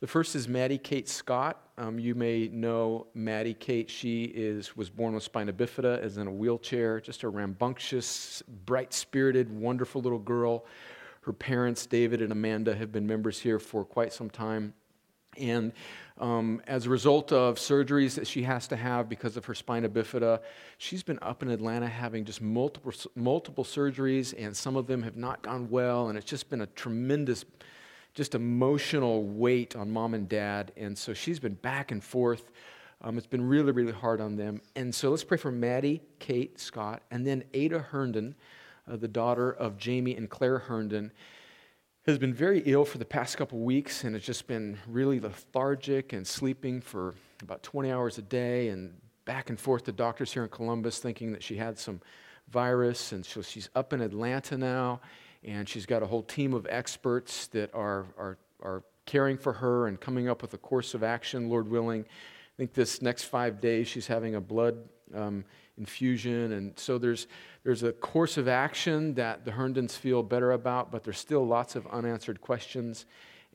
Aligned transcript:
The 0.00 0.06
first 0.06 0.34
is 0.34 0.48
Maddie 0.48 0.78
Kate 0.78 1.08
Scott. 1.08 1.60
Um, 1.76 1.98
you 1.98 2.14
may 2.14 2.48
know 2.48 3.06
Maddie 3.14 3.54
Kate. 3.54 3.88
She 3.88 4.24
is, 4.24 4.74
was 4.74 4.88
born 4.88 5.14
with 5.14 5.22
spina 5.22 5.52
bifida, 5.52 6.02
is 6.02 6.16
in 6.16 6.26
a 6.26 6.32
wheelchair, 6.32 6.98
just 6.98 7.22
a 7.22 7.28
rambunctious, 7.28 8.42
bright 8.64 8.94
spirited, 8.94 9.52
wonderful 9.52 10.00
little 10.00 10.18
girl. 10.18 10.64
Her 11.20 11.32
parents, 11.32 11.86
David 11.86 12.22
and 12.22 12.32
Amanda, 12.32 12.74
have 12.74 12.90
been 12.90 13.06
members 13.06 13.38
here 13.38 13.58
for 13.58 13.84
quite 13.84 14.12
some 14.12 14.30
time. 14.30 14.72
And 15.38 15.72
um, 16.18 16.62
as 16.66 16.86
a 16.86 16.90
result 16.90 17.32
of 17.32 17.56
surgeries 17.56 18.14
that 18.14 18.26
she 18.26 18.42
has 18.44 18.68
to 18.68 18.76
have 18.76 19.08
because 19.08 19.36
of 19.36 19.44
her 19.46 19.54
spina 19.54 19.88
bifida, 19.88 20.40
she's 20.78 21.02
been 21.02 21.18
up 21.22 21.42
in 21.42 21.50
Atlanta 21.50 21.88
having 21.88 22.24
just 22.24 22.40
multiple, 22.40 22.92
multiple 23.16 23.64
surgeries, 23.64 24.34
and 24.38 24.56
some 24.56 24.76
of 24.76 24.86
them 24.86 25.02
have 25.02 25.16
not 25.16 25.42
gone 25.42 25.68
well. 25.70 26.08
And 26.08 26.16
it's 26.16 26.30
just 26.30 26.48
been 26.50 26.60
a 26.60 26.66
tremendous, 26.66 27.44
just 28.14 28.34
emotional 28.34 29.24
weight 29.24 29.74
on 29.74 29.90
mom 29.90 30.14
and 30.14 30.28
dad. 30.28 30.72
And 30.76 30.96
so 30.96 31.14
she's 31.14 31.40
been 31.40 31.54
back 31.54 31.90
and 31.90 32.02
forth. 32.02 32.50
Um, 33.02 33.18
it's 33.18 33.26
been 33.26 33.46
really, 33.46 33.72
really 33.72 33.92
hard 33.92 34.20
on 34.20 34.36
them. 34.36 34.62
And 34.76 34.94
so 34.94 35.10
let's 35.10 35.24
pray 35.24 35.36
for 35.36 35.50
Maddie, 35.50 36.00
Kate, 36.20 36.58
Scott, 36.60 37.02
and 37.10 37.26
then 37.26 37.44
Ada 37.52 37.80
Herndon, 37.80 38.34
uh, 38.90 38.96
the 38.96 39.08
daughter 39.08 39.50
of 39.50 39.76
Jamie 39.76 40.16
and 40.16 40.30
Claire 40.30 40.58
Herndon 40.58 41.10
has 42.06 42.18
been 42.18 42.34
very 42.34 42.60
ill 42.66 42.84
for 42.84 42.98
the 42.98 43.04
past 43.04 43.36
couple 43.38 43.60
weeks 43.60 44.04
and 44.04 44.14
has 44.14 44.22
just 44.22 44.46
been 44.46 44.76
really 44.86 45.20
lethargic 45.20 46.12
and 46.12 46.26
sleeping 46.26 46.80
for 46.80 47.14
about 47.42 47.62
20 47.62 47.90
hours 47.90 48.18
a 48.18 48.22
day 48.22 48.68
and 48.68 48.94
back 49.24 49.48
and 49.48 49.58
forth 49.58 49.84
to 49.84 49.92
doctors 49.92 50.32
here 50.32 50.42
in 50.42 50.50
Columbus 50.50 50.98
thinking 50.98 51.32
that 51.32 51.42
she 51.42 51.56
had 51.56 51.78
some 51.78 52.02
virus. 52.50 53.12
And 53.12 53.24
so 53.24 53.40
she's 53.40 53.70
up 53.74 53.94
in 53.94 54.02
Atlanta 54.02 54.58
now 54.58 55.00
and 55.42 55.66
she's 55.66 55.86
got 55.86 56.02
a 56.02 56.06
whole 56.06 56.22
team 56.22 56.52
of 56.52 56.66
experts 56.68 57.46
that 57.48 57.74
are, 57.74 58.04
are, 58.18 58.36
are 58.62 58.82
caring 59.06 59.38
for 59.38 59.54
her 59.54 59.86
and 59.86 59.98
coming 59.98 60.28
up 60.28 60.42
with 60.42 60.52
a 60.52 60.58
course 60.58 60.92
of 60.92 61.02
action, 61.02 61.48
Lord 61.48 61.68
willing. 61.70 62.04
I 62.54 62.56
think 62.56 62.72
this 62.72 63.02
next 63.02 63.24
five 63.24 63.60
days 63.60 63.88
she's 63.88 64.06
having 64.06 64.36
a 64.36 64.40
blood 64.40 64.76
um, 65.12 65.44
infusion. 65.76 66.52
And 66.52 66.78
so 66.78 66.98
there's, 66.98 67.26
there's 67.64 67.82
a 67.82 67.92
course 67.92 68.36
of 68.36 68.46
action 68.46 69.14
that 69.14 69.44
the 69.44 69.50
Herndons 69.50 69.96
feel 69.96 70.22
better 70.22 70.52
about, 70.52 70.92
but 70.92 71.02
there's 71.02 71.18
still 71.18 71.44
lots 71.44 71.74
of 71.74 71.86
unanswered 71.88 72.40
questions. 72.40 73.06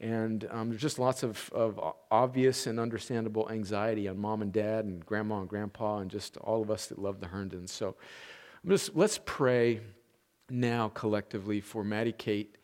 And 0.02 0.48
um, 0.52 0.70
there's 0.70 0.82
just 0.82 1.00
lots 1.00 1.24
of, 1.24 1.50
of 1.54 1.80
obvious 2.12 2.68
and 2.68 2.80
understandable 2.80 3.50
anxiety 3.50 4.08
on 4.08 4.18
mom 4.18 4.42
and 4.42 4.52
dad 4.52 4.86
and 4.86 5.06
grandma 5.06 5.40
and 5.40 5.50
grandpa 5.50 6.00
and 6.00 6.12
just 6.12 6.38
all 6.38 6.62
of 6.62 6.70
us 6.70 6.88
that 6.88 7.00
love 7.00 7.20
the 7.20 7.28
Herndons. 7.28 7.72
So 7.72 7.96
just, 8.68 8.96
let's 8.96 9.20
pray 9.26 9.82
now 10.50 10.90
collectively 10.90 11.62
for 11.62 11.84
Maddie 11.84 12.12
Kate 12.12 12.58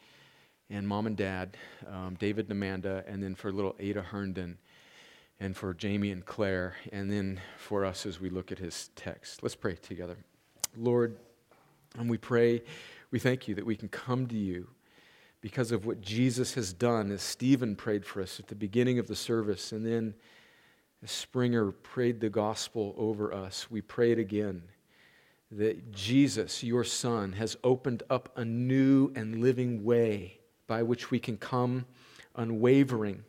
and 0.70 0.88
mom 0.88 1.08
and 1.08 1.16
dad, 1.16 1.56
um, 1.88 2.16
David 2.20 2.46
and 2.46 2.54
Amanda, 2.54 3.04
and 3.08 3.22
then 3.22 3.36
for 3.36 3.52
little 3.52 3.76
Ada 3.80 4.02
Herndon 4.02 4.58
and 5.40 5.56
for 5.56 5.74
Jamie 5.74 6.12
and 6.12 6.26
Claire, 6.26 6.76
and 6.92 7.12
then 7.12 7.42
for 7.58 7.86
us 7.86 8.06
as 8.06 8.20
we 8.20 8.30
look 8.30 8.52
at 8.52 8.60
his 8.60 8.90
text. 8.96 9.44
Let's 9.44 9.56
pray 9.56 9.76
together. 9.76 10.18
Lord, 10.78 11.18
and 11.98 12.10
we 12.10 12.18
pray, 12.18 12.62
we 13.12 13.20
thank 13.20 13.48
you 13.48 13.56
that 13.56 13.66
we 13.66 13.76
can 13.76 13.90
come 13.90 14.28
to 14.28 14.38
you 14.38 14.68
because 15.42 15.72
of 15.72 15.86
what 15.86 16.02
Jesus 16.02 16.54
has 16.56 16.74
done, 16.74 17.12
as 17.12 17.22
Stephen 17.22 17.76
prayed 17.76 18.06
for 18.06 18.22
us 18.22 18.40
at 18.40 18.48
the 18.48 18.56
beginning 18.56 18.98
of 18.98 19.08
the 19.08 19.16
service, 19.16 19.72
and 19.72 19.86
then 19.86 20.14
as 21.04 21.12
Springer 21.12 21.72
prayed 21.72 22.20
the 22.20 22.30
gospel 22.30 22.96
over 22.98 23.34
us. 23.34 23.70
We 23.70 23.82
pray 23.82 24.12
it 24.12 24.20
again 24.20 24.64
that 25.52 25.92
Jesus, 25.92 26.64
your 26.64 26.84
Son, 26.84 27.34
has 27.34 27.56
opened 27.64 28.04
up 28.10 28.30
a 28.36 28.44
new 28.44 29.12
and 29.16 29.42
living 29.42 29.84
way 29.84 30.40
by 30.68 30.82
which 30.82 31.12
we 31.12 31.20
can 31.20 31.38
come 31.38 31.86
unwavering 32.36 33.24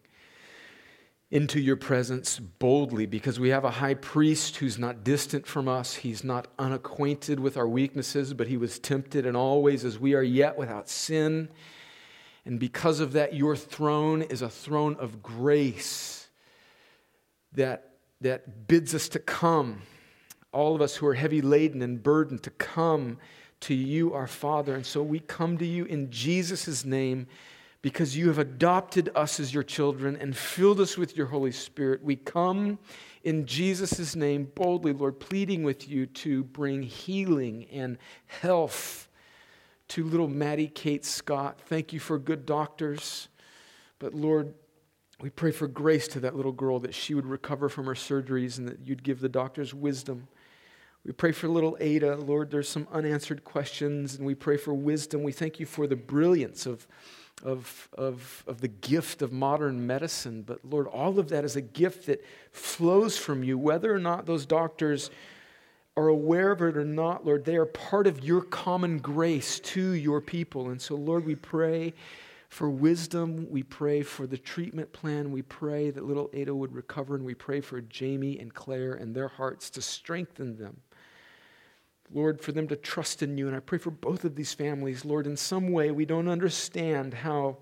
into 1.31 1.61
your 1.61 1.77
presence 1.77 2.39
boldly 2.39 3.05
because 3.05 3.41
we 3.41 3.49
have 3.49 3.65
a 3.65 3.71
high 3.71 3.95
priest 3.95 4.57
who's 4.59 4.79
not 4.79 5.03
distant 5.03 5.47
from 5.47 5.67
us. 5.67 5.95
He's 5.95 6.23
not 6.23 6.47
unacquainted 6.59 7.41
with 7.41 7.57
our 7.57 7.67
weaknesses, 7.67 8.33
but 8.33 8.47
he 8.47 8.57
was 8.57 8.79
tempted 8.79 9.27
in 9.27 9.35
all 9.35 9.63
ways 9.63 9.85
as 9.85 9.99
we 9.99 10.15
are 10.15 10.23
yet 10.23 10.57
without 10.57 10.89
sin. 10.89 11.49
And 12.45 12.61
because 12.61 13.01
of 13.01 13.13
that, 13.13 13.35
your 13.35 13.57
throne 13.57 14.23
is 14.23 14.41
a 14.41 14.49
throne 14.49 14.97
of 15.01 15.21
grace 15.21 16.29
that, 17.53 17.91
that 18.21 18.69
bids 18.69 18.95
us 18.95 19.09
to 19.09 19.19
come, 19.19 19.83
all 20.53 20.77
of 20.77 20.81
us 20.81 20.95
who 20.95 21.07
are 21.09 21.15
heavy 21.15 21.43
laden 21.43 21.83
and 21.83 22.01
burdened, 22.01 22.45
to 22.45 22.51
come 22.51 23.19
to 23.61 23.75
you, 23.75 24.15
our 24.15 24.29
Father. 24.29 24.77
And 24.77 24.87
so 24.87 25.03
we 25.03 25.19
come 25.19 25.59
to 25.59 25.67
you 25.67 25.87
in 25.87 26.09
Jesus' 26.13 26.85
name 26.85 27.27
because 27.83 28.17
you 28.17 28.29
have 28.29 28.39
adopted 28.39 29.11
us 29.15 29.39
as 29.39 29.55
your 29.55 29.63
children 29.63 30.17
and 30.17 30.37
filled 30.37 30.81
us 30.81 30.97
with 30.97 31.17
your 31.17 31.27
Holy 31.27 31.53
Spirit. 31.53 32.03
We 32.03 32.17
come 32.17 32.79
in 33.23 33.47
Jesus' 33.47 34.17
name 34.17 34.51
boldly, 34.55 34.93
Lord, 34.93 35.21
pleading 35.21 35.63
with 35.63 35.89
you 35.89 36.07
to 36.07 36.45
bring 36.45 36.83
healing 36.83 37.67
and 37.73 37.99
health 38.27 39.09
to 39.89 40.05
little 40.05 40.29
Maddie 40.29 40.69
Kate 40.69 41.05
Scott. 41.05 41.61
Thank 41.67 41.93
you 41.93 42.01
for 42.01 42.19
good 42.19 42.47
doctors. 42.47 43.29
But 43.99 44.15
Lord, 44.15 44.53
we 45.21 45.31
pray 45.31 45.51
for 45.51 45.67
grace 45.67 46.09
to 46.09 46.21
that 46.21 46.37
little 46.37 46.53
girl 46.53 46.79
that 46.81 46.95
she 46.95 47.15
would 47.15 47.27
recover 47.27 47.69
from 47.69 47.87
her 47.87 47.95
surgeries 47.95 48.59
and 48.59 48.69
that 48.69 48.87
you'd 48.87 49.03
give 49.03 49.21
the 49.21 49.29
doctors 49.29 49.73
wisdom. 49.73 50.29
We 51.05 51.13
pray 51.13 51.33
for 51.33 51.49
little 51.49 51.77
Ada. 51.81 52.17
Lord, 52.17 52.51
there's 52.51 52.69
some 52.69 52.89
unanswered 52.93 53.45
questions, 53.45 54.17
and 54.17 54.27
we 54.27 54.35
pray 54.35 54.57
for 54.57 54.75
wisdom. 54.75 55.23
We 55.23 55.31
thank 55.31 55.61
you 55.61 55.65
for 55.65 55.87
the 55.87 55.95
brilliance 55.95 56.67
of 56.67 56.89
of, 57.43 57.89
of, 57.93 58.45
of 58.47 58.61
the 58.61 58.69
gift 58.69 59.23
of 59.23 59.33
modern 59.33 59.87
medicine. 59.87 60.43
But 60.43 60.65
Lord, 60.65 60.87
all 60.87 61.19
of 61.19 61.29
that 61.29 61.45
is 61.45 61.57
a 61.57 61.61
gift 61.61 62.07
that 62.07 62.25
flows 62.51 63.19
from 63.19 63.45
you, 63.45 63.59
whether 63.59 63.95
or 63.95 63.99
not 63.99 64.27
those 64.27 64.47
doctors 64.47 65.11
are 65.97 66.09
aware 66.09 66.53
of 66.53 66.61
it 66.61 66.77
or 66.77 66.85
not, 66.85 67.25
Lord, 67.25 67.45
they 67.45 67.57
are 67.57 67.65
part 67.65 68.07
of 68.07 68.23
your 68.23 68.43
common 68.43 68.99
grace 68.99 69.61
to 69.61 69.93
your 69.93 70.21
people. 70.21 70.69
And 70.69 70.81
so, 70.81 70.95
Lord, 70.95 71.25
we 71.25 71.35
pray 71.35 71.95
for 72.49 72.69
wisdom. 72.69 73.47
We 73.51 73.63
pray 73.63 74.03
for 74.03 74.27
the 74.27 74.37
treatment 74.37 74.93
plan. 74.93 75.33
We 75.33 75.43
pray 75.43 75.91
that 75.91 76.05
little 76.05 76.29
Ada 76.35 76.55
would 76.55 76.75
recover. 76.75 77.15
And 77.15 77.25
we 77.25 77.35
pray 77.35 77.63
for 77.63 77.81
Jamie 77.81 78.39
and 78.39 78.53
Claire 78.53 78.93
and 78.93 79.15
their 79.15 79.29
hearts 79.29 79.71
to 79.71 79.83
strengthen 79.83 80.57
them. 80.57 80.81
Lord, 82.13 82.41
for 82.41 82.53
them 82.53 82.69
to 82.69 82.77
trust 82.77 83.23
in 83.23 83.37
you. 83.37 83.47
And 83.47 83.57
I 83.57 83.61
pray 83.61 83.79
for 83.79 83.91
both 83.91 84.25
of 84.25 84.37
these 84.37 84.55
families. 84.55 85.05
Lord, 85.05 85.27
in 85.27 85.37
some 85.37 85.73
way, 85.73 85.91
we 85.91 86.05
don't 86.05 86.29
understand 86.29 87.15
how 87.15 87.59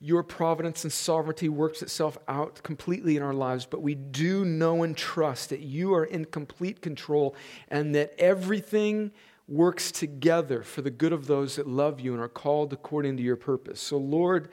your 0.00 0.22
providence 0.22 0.84
and 0.84 0.92
sovereignty 0.92 1.48
works 1.48 1.80
itself 1.80 2.18
out 2.28 2.62
completely 2.62 3.16
in 3.16 3.22
our 3.22 3.32
lives, 3.32 3.64
but 3.64 3.80
we 3.80 3.94
do 3.94 4.44
know 4.44 4.82
and 4.82 4.96
trust 4.96 5.48
that 5.48 5.60
you 5.60 5.94
are 5.94 6.04
in 6.04 6.26
complete 6.26 6.82
control 6.82 7.34
and 7.68 7.94
that 7.94 8.12
everything 8.18 9.10
works 9.48 9.90
together 9.90 10.62
for 10.62 10.82
the 10.82 10.90
good 10.90 11.12
of 11.12 11.26
those 11.26 11.56
that 11.56 11.66
love 11.66 12.00
you 12.00 12.12
and 12.12 12.20
are 12.20 12.28
called 12.28 12.72
according 12.72 13.16
to 13.16 13.22
your 13.22 13.36
purpose. 13.36 13.80
So, 13.80 13.96
Lord, 13.96 14.50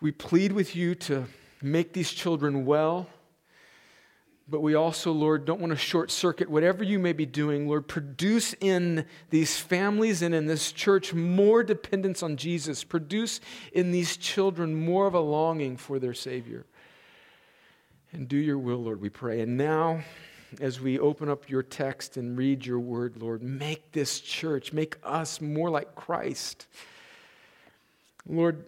we 0.00 0.12
plead 0.12 0.52
with 0.52 0.76
you 0.76 0.94
to 0.96 1.26
make 1.60 1.92
these 1.92 2.12
children 2.12 2.64
well. 2.64 3.08
But 4.52 4.60
we 4.60 4.74
also, 4.74 5.12
Lord, 5.12 5.46
don't 5.46 5.62
want 5.62 5.70
to 5.70 5.78
short 5.78 6.10
circuit 6.10 6.50
whatever 6.50 6.84
you 6.84 6.98
may 6.98 7.14
be 7.14 7.24
doing. 7.24 7.66
Lord, 7.66 7.88
produce 7.88 8.54
in 8.60 9.06
these 9.30 9.58
families 9.58 10.20
and 10.20 10.34
in 10.34 10.44
this 10.44 10.72
church 10.72 11.14
more 11.14 11.64
dependence 11.64 12.22
on 12.22 12.36
Jesus. 12.36 12.84
Produce 12.84 13.40
in 13.72 13.92
these 13.92 14.18
children 14.18 14.74
more 14.74 15.06
of 15.06 15.14
a 15.14 15.20
longing 15.20 15.78
for 15.78 15.98
their 15.98 16.12
Savior. 16.12 16.66
And 18.12 18.28
do 18.28 18.36
your 18.36 18.58
will, 18.58 18.82
Lord, 18.82 19.00
we 19.00 19.08
pray. 19.08 19.40
And 19.40 19.56
now, 19.56 20.02
as 20.60 20.78
we 20.82 20.98
open 20.98 21.30
up 21.30 21.48
your 21.48 21.62
text 21.62 22.18
and 22.18 22.36
read 22.36 22.66
your 22.66 22.78
word, 22.78 23.16
Lord, 23.16 23.42
make 23.42 23.92
this 23.92 24.20
church, 24.20 24.70
make 24.70 24.98
us 25.02 25.40
more 25.40 25.70
like 25.70 25.94
Christ. 25.94 26.66
Lord, 28.28 28.66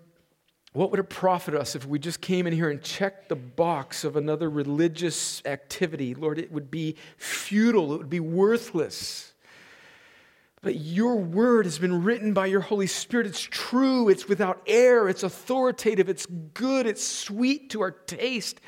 what 0.74 0.90
would 0.90 0.98
it 0.98 1.08
profit 1.08 1.54
us 1.54 1.76
if 1.76 1.86
we 1.86 2.00
just 2.00 2.20
came 2.20 2.48
in 2.48 2.52
here 2.52 2.68
and 2.68 2.82
checked 2.82 3.28
the 3.28 3.36
box 3.36 4.02
of 4.02 4.16
another 4.16 4.50
religious 4.50 5.40
activity? 5.46 6.16
Lord, 6.16 6.36
it 6.36 6.50
would 6.50 6.68
be 6.68 6.96
futile, 7.16 7.94
it 7.94 7.98
would 7.98 8.10
be 8.10 8.18
worthless. 8.18 9.32
But 10.62 10.74
your 10.76 11.14
word 11.14 11.66
has 11.66 11.78
been 11.78 12.02
written 12.02 12.32
by 12.32 12.46
your 12.46 12.60
Holy 12.60 12.88
Spirit. 12.88 13.26
It's 13.28 13.40
true, 13.40 14.08
it's 14.08 14.28
without 14.28 14.62
error, 14.66 15.08
it's 15.08 15.22
authoritative, 15.22 16.08
it's 16.08 16.26
good, 16.26 16.86
it's 16.86 17.06
sweet 17.06 17.70
to 17.70 17.80
our 17.80 17.92
taste. 17.92 18.60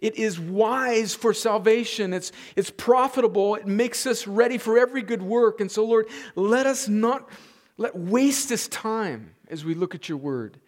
It 0.00 0.16
is 0.16 0.38
wise 0.38 1.14
for 1.14 1.32
salvation. 1.32 2.12
It's, 2.12 2.30
it's 2.56 2.70
profitable. 2.70 3.54
It 3.54 3.66
makes 3.66 4.06
us 4.06 4.26
ready 4.26 4.58
for 4.58 4.78
every 4.78 5.00
good 5.00 5.22
work. 5.22 5.62
And 5.62 5.72
so, 5.72 5.86
Lord, 5.86 6.08
let 6.34 6.66
us 6.66 6.88
not 6.88 7.30
let 7.78 7.96
waste 7.96 8.50
this 8.50 8.68
time 8.68 9.34
as 9.48 9.64
we 9.64 9.74
look 9.74 9.94
at 9.94 10.10
your 10.10 10.18
word 10.18 10.60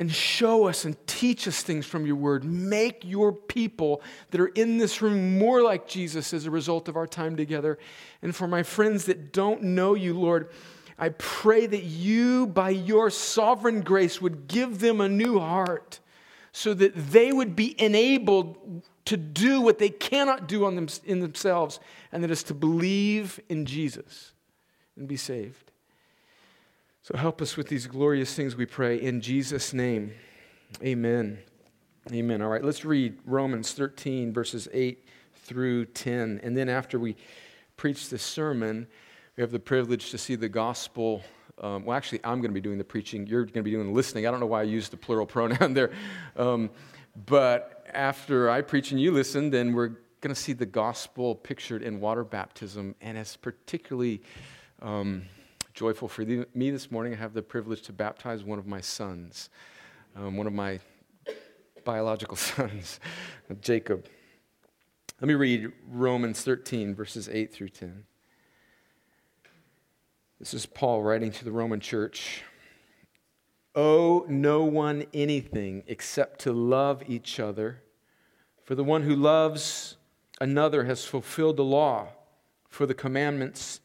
and 0.00 0.10
show 0.10 0.66
us 0.66 0.86
and 0.86 0.96
teach 1.06 1.46
us 1.46 1.62
things 1.62 1.84
from 1.84 2.06
your 2.06 2.16
word. 2.16 2.42
Make 2.42 3.04
your 3.04 3.32
people 3.32 4.02
that 4.30 4.40
are 4.40 4.48
in 4.48 4.78
this 4.78 5.02
room 5.02 5.38
more 5.38 5.62
like 5.62 5.86
Jesus 5.86 6.32
as 6.32 6.46
a 6.46 6.50
result 6.50 6.88
of 6.88 6.96
our 6.96 7.06
time 7.06 7.36
together. 7.36 7.78
And 8.22 8.34
for 8.34 8.48
my 8.48 8.62
friends 8.62 9.04
that 9.04 9.32
don't 9.32 9.62
know 9.62 9.94
you, 9.94 10.18
Lord, 10.18 10.48
I 10.98 11.10
pray 11.10 11.66
that 11.66 11.84
you, 11.84 12.46
by 12.46 12.70
your 12.70 13.10
sovereign 13.10 13.82
grace, 13.82 14.22
would 14.22 14.48
give 14.48 14.80
them 14.80 15.02
a 15.02 15.08
new 15.08 15.38
heart 15.38 16.00
so 16.52 16.72
that 16.74 16.94
they 16.94 17.30
would 17.30 17.54
be 17.54 17.80
enabled 17.80 18.82
to 19.04 19.16
do 19.18 19.60
what 19.60 19.78
they 19.78 19.90
cannot 19.90 20.48
do 20.48 20.60
them, 20.74 20.88
in 21.04 21.20
themselves, 21.20 21.78
and 22.10 22.24
that 22.24 22.30
is 22.30 22.42
to 22.44 22.54
believe 22.54 23.38
in 23.50 23.66
Jesus 23.66 24.32
and 24.96 25.06
be 25.06 25.16
saved. 25.16 25.69
So 27.10 27.18
help 27.18 27.42
us 27.42 27.56
with 27.56 27.66
these 27.66 27.88
glorious 27.88 28.32
things, 28.34 28.54
we 28.54 28.66
pray, 28.66 29.00
in 29.00 29.20
Jesus' 29.20 29.72
name. 29.72 30.12
Amen. 30.80 31.40
Amen. 32.12 32.40
All 32.40 32.48
right, 32.48 32.62
let's 32.62 32.84
read 32.84 33.18
Romans 33.24 33.72
13, 33.72 34.32
verses 34.32 34.68
8 34.72 35.04
through 35.34 35.86
10. 35.86 36.40
And 36.44 36.56
then 36.56 36.68
after 36.68 37.00
we 37.00 37.16
preach 37.76 38.10
this 38.10 38.22
sermon, 38.22 38.86
we 39.36 39.40
have 39.40 39.50
the 39.50 39.58
privilege 39.58 40.12
to 40.12 40.18
see 40.18 40.36
the 40.36 40.48
gospel. 40.48 41.24
Um, 41.60 41.84
well, 41.84 41.96
actually, 41.96 42.20
I'm 42.22 42.40
going 42.40 42.52
to 42.52 42.54
be 42.54 42.60
doing 42.60 42.78
the 42.78 42.84
preaching. 42.84 43.26
You're 43.26 43.42
going 43.42 43.54
to 43.54 43.62
be 43.64 43.72
doing 43.72 43.88
the 43.88 43.92
listening. 43.92 44.28
I 44.28 44.30
don't 44.30 44.38
know 44.38 44.46
why 44.46 44.60
I 44.60 44.64
used 44.64 44.92
the 44.92 44.96
plural 44.96 45.26
pronoun 45.26 45.74
there. 45.74 45.90
Um, 46.36 46.70
but 47.26 47.88
after 47.92 48.48
I 48.48 48.60
preach 48.60 48.92
and 48.92 49.00
you 49.00 49.10
listen, 49.10 49.50
then 49.50 49.72
we're 49.72 49.96
going 50.20 50.32
to 50.32 50.40
see 50.40 50.52
the 50.52 50.64
gospel 50.64 51.34
pictured 51.34 51.82
in 51.82 51.98
water 51.98 52.22
baptism. 52.22 52.94
And 53.00 53.18
it's 53.18 53.34
particularly. 53.36 54.22
Um, 54.80 55.24
joyful 55.80 56.08
for 56.08 56.26
me 56.52 56.70
this 56.70 56.90
morning. 56.90 57.14
I 57.14 57.16
have 57.16 57.32
the 57.32 57.40
privilege 57.40 57.80
to 57.84 57.92
baptize 57.94 58.44
one 58.44 58.58
of 58.58 58.66
my 58.66 58.82
sons, 58.82 59.48
um, 60.14 60.36
one 60.36 60.46
of 60.46 60.52
my 60.52 60.78
biological 61.86 62.36
sons, 62.36 63.00
Jacob. 63.62 64.04
Let 65.22 65.28
me 65.28 65.32
read 65.32 65.72
Romans 65.88 66.42
13, 66.42 66.94
verses 66.94 67.30
8 67.30 67.50
through 67.50 67.70
10. 67.70 68.04
This 70.38 70.52
is 70.52 70.66
Paul 70.66 71.02
writing 71.02 71.32
to 71.32 71.46
the 71.46 71.50
Roman 71.50 71.80
church. 71.80 72.42
Owe 73.74 74.26
no 74.28 74.64
one 74.64 75.06
anything 75.14 75.82
except 75.86 76.40
to 76.40 76.52
love 76.52 77.02
each 77.08 77.40
other, 77.40 77.80
for 78.64 78.74
the 78.74 78.84
one 78.84 79.04
who 79.04 79.16
loves 79.16 79.96
another 80.42 80.84
has 80.84 81.06
fulfilled 81.06 81.56
the 81.56 81.64
law, 81.64 82.08
for 82.68 82.84
the 82.84 82.92
commandments 82.92 83.80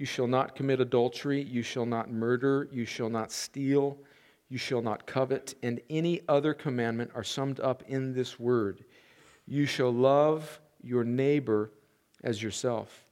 you 0.00 0.06
shall 0.06 0.26
not 0.26 0.54
commit 0.54 0.80
adultery. 0.80 1.42
You 1.42 1.62
shall 1.62 1.84
not 1.84 2.10
murder. 2.10 2.66
You 2.72 2.86
shall 2.86 3.10
not 3.10 3.30
steal. 3.30 3.98
You 4.48 4.56
shall 4.56 4.80
not 4.80 5.04
covet. 5.04 5.54
And 5.62 5.78
any 5.90 6.22
other 6.26 6.54
commandment 6.54 7.10
are 7.14 7.22
summed 7.22 7.60
up 7.60 7.84
in 7.86 8.14
this 8.14 8.40
word 8.40 8.82
You 9.46 9.66
shall 9.66 9.92
love 9.92 10.58
your 10.82 11.04
neighbor 11.04 11.70
as 12.24 12.42
yourself. 12.42 13.04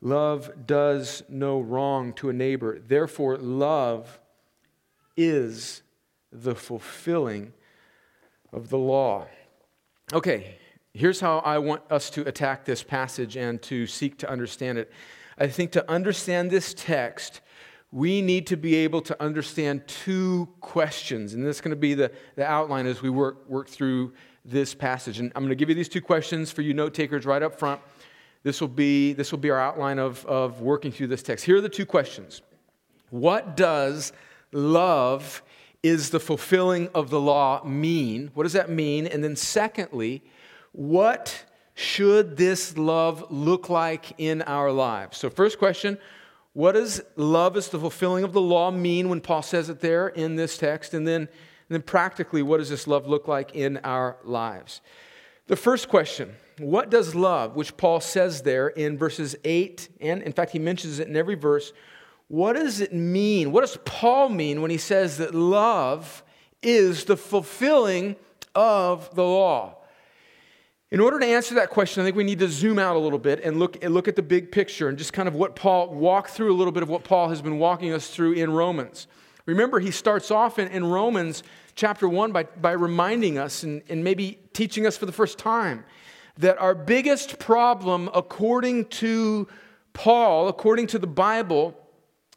Love 0.00 0.64
does 0.64 1.24
no 1.28 1.58
wrong 1.58 2.12
to 2.12 2.28
a 2.28 2.32
neighbor. 2.32 2.78
Therefore, 2.78 3.36
love 3.36 4.20
is 5.16 5.82
the 6.30 6.54
fulfilling 6.54 7.52
of 8.52 8.68
the 8.68 8.78
law. 8.78 9.26
Okay, 10.12 10.54
here's 10.94 11.18
how 11.18 11.38
I 11.38 11.58
want 11.58 11.82
us 11.90 12.10
to 12.10 12.28
attack 12.28 12.64
this 12.64 12.84
passage 12.84 13.36
and 13.36 13.60
to 13.62 13.88
seek 13.88 14.18
to 14.18 14.30
understand 14.30 14.78
it. 14.78 14.92
I 15.38 15.48
think 15.48 15.72
to 15.72 15.90
understand 15.90 16.50
this 16.50 16.74
text, 16.74 17.40
we 17.90 18.22
need 18.22 18.46
to 18.46 18.56
be 18.56 18.74
able 18.76 19.02
to 19.02 19.22
understand 19.22 19.86
two 19.86 20.48
questions. 20.60 21.34
And 21.34 21.44
this 21.44 21.56
is 21.56 21.60
going 21.60 21.70
to 21.70 21.76
be 21.76 21.94
the, 21.94 22.10
the 22.36 22.44
outline 22.44 22.86
as 22.86 23.02
we 23.02 23.10
work, 23.10 23.48
work 23.48 23.68
through 23.68 24.14
this 24.44 24.74
passage. 24.74 25.18
And 25.18 25.30
I'm 25.36 25.42
going 25.42 25.50
to 25.50 25.56
give 25.56 25.68
you 25.68 25.74
these 25.74 25.90
two 25.90 26.00
questions 26.00 26.50
for 26.50 26.62
you 26.62 26.72
note 26.74 26.94
takers 26.94 27.26
right 27.26 27.42
up 27.42 27.58
front. 27.58 27.80
This 28.42 28.60
will 28.60 28.68
be, 28.68 29.12
this 29.12 29.30
will 29.30 29.38
be 29.38 29.50
our 29.50 29.60
outline 29.60 29.98
of, 29.98 30.24
of 30.26 30.62
working 30.62 30.90
through 30.90 31.08
this 31.08 31.22
text. 31.22 31.44
Here 31.44 31.56
are 31.56 31.60
the 31.60 31.68
two 31.68 31.86
questions 31.86 32.42
What 33.10 33.56
does 33.56 34.12
love 34.52 35.42
is 35.82 36.10
the 36.10 36.20
fulfilling 36.20 36.88
of 36.94 37.10
the 37.10 37.20
law 37.20 37.62
mean? 37.64 38.30
What 38.34 38.44
does 38.44 38.52
that 38.54 38.70
mean? 38.70 39.06
And 39.06 39.22
then, 39.22 39.36
secondly, 39.36 40.22
what 40.72 41.44
should 41.74 42.36
this 42.36 42.76
love 42.76 43.24
look 43.30 43.68
like 43.68 44.14
in 44.18 44.42
our 44.42 44.70
lives? 44.70 45.18
So, 45.18 45.30
first 45.30 45.58
question 45.58 45.98
what 46.54 46.72
does 46.72 47.02
love 47.16 47.56
as 47.56 47.68
the 47.68 47.78
fulfilling 47.78 48.24
of 48.24 48.34
the 48.34 48.40
law 48.40 48.70
mean 48.70 49.08
when 49.08 49.22
Paul 49.22 49.42
says 49.42 49.70
it 49.70 49.80
there 49.80 50.08
in 50.08 50.36
this 50.36 50.58
text? 50.58 50.92
And 50.92 51.08
then, 51.08 51.22
and 51.22 51.28
then 51.70 51.82
practically, 51.82 52.42
what 52.42 52.58
does 52.58 52.68
this 52.68 52.86
love 52.86 53.06
look 53.06 53.26
like 53.26 53.54
in 53.54 53.78
our 53.78 54.18
lives? 54.22 54.82
The 55.46 55.56
first 55.56 55.88
question 55.88 56.34
what 56.58 56.90
does 56.90 57.14
love, 57.14 57.56
which 57.56 57.76
Paul 57.76 58.00
says 58.00 58.42
there 58.42 58.68
in 58.68 58.98
verses 58.98 59.34
8, 59.42 59.88
and 60.00 60.22
in 60.22 60.32
fact, 60.32 60.52
he 60.52 60.58
mentions 60.58 60.98
it 60.98 61.08
in 61.08 61.16
every 61.16 61.34
verse, 61.34 61.72
what 62.28 62.54
does 62.54 62.80
it 62.80 62.92
mean? 62.92 63.52
What 63.52 63.62
does 63.62 63.78
Paul 63.84 64.28
mean 64.28 64.62
when 64.62 64.70
he 64.70 64.78
says 64.78 65.18
that 65.18 65.34
love 65.34 66.22
is 66.62 67.04
the 67.04 67.16
fulfilling 67.16 68.16
of 68.54 69.14
the 69.14 69.24
law? 69.24 69.81
In 70.92 71.00
order 71.00 71.18
to 71.18 71.24
answer 71.24 71.54
that 71.54 71.70
question, 71.70 72.02
I 72.02 72.04
think 72.04 72.16
we 72.16 72.22
need 72.22 72.40
to 72.40 72.48
zoom 72.48 72.78
out 72.78 72.96
a 72.96 72.98
little 72.98 73.18
bit 73.18 73.40
and 73.42 73.58
look, 73.58 73.82
and 73.82 73.94
look 73.94 74.08
at 74.08 74.14
the 74.14 74.22
big 74.22 74.52
picture 74.52 74.90
and 74.90 74.98
just 74.98 75.14
kind 75.14 75.26
of 75.26 75.34
what 75.34 75.56
Paul, 75.56 75.88
walk 75.88 76.28
through 76.28 76.52
a 76.52 76.54
little 76.54 76.70
bit 76.70 76.82
of 76.82 76.90
what 76.90 77.02
Paul 77.02 77.30
has 77.30 77.40
been 77.40 77.58
walking 77.58 77.94
us 77.94 78.08
through 78.10 78.32
in 78.32 78.52
Romans. 78.52 79.06
Remember, 79.46 79.80
he 79.80 79.90
starts 79.90 80.30
off 80.30 80.58
in, 80.58 80.68
in 80.68 80.84
Romans 80.84 81.44
chapter 81.76 82.06
1 82.06 82.32
by, 82.32 82.42
by 82.42 82.72
reminding 82.72 83.38
us 83.38 83.62
and, 83.62 83.80
and 83.88 84.04
maybe 84.04 84.38
teaching 84.52 84.86
us 84.86 84.98
for 84.98 85.06
the 85.06 85.12
first 85.12 85.38
time 85.38 85.82
that 86.36 86.58
our 86.58 86.74
biggest 86.74 87.38
problem, 87.38 88.10
according 88.12 88.84
to 88.88 89.48
Paul, 89.94 90.48
according 90.48 90.88
to 90.88 90.98
the 90.98 91.06
Bible, 91.06 91.74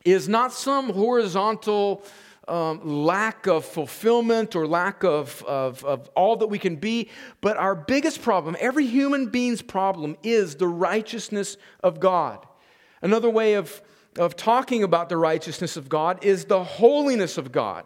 is 0.05 0.29
not 0.29 0.53
some 0.53 0.91
horizontal 0.91 2.05
um, 2.47 2.81
lack 2.83 3.47
of 3.47 3.65
fulfillment 3.65 4.55
or 4.55 4.67
lack 4.67 5.03
of, 5.03 5.43
of, 5.43 5.83
of 5.83 6.09
all 6.15 6.37
that 6.37 6.47
we 6.47 6.59
can 6.59 6.75
be. 6.75 7.09
But 7.41 7.57
our 7.57 7.75
biggest 7.75 8.21
problem, 8.21 8.55
every 8.59 8.85
human 8.85 9.27
being's 9.27 9.61
problem, 9.61 10.17
is 10.23 10.55
the 10.55 10.67
righteousness 10.67 11.57
of 11.83 11.99
God. 11.99 12.45
Another 13.01 13.29
way 13.29 13.53
of, 13.53 13.81
of 14.17 14.35
talking 14.35 14.83
about 14.83 15.09
the 15.09 15.17
righteousness 15.17 15.77
of 15.77 15.89
God 15.89 16.23
is 16.23 16.45
the 16.45 16.63
holiness 16.63 17.37
of 17.37 17.51
God. 17.51 17.85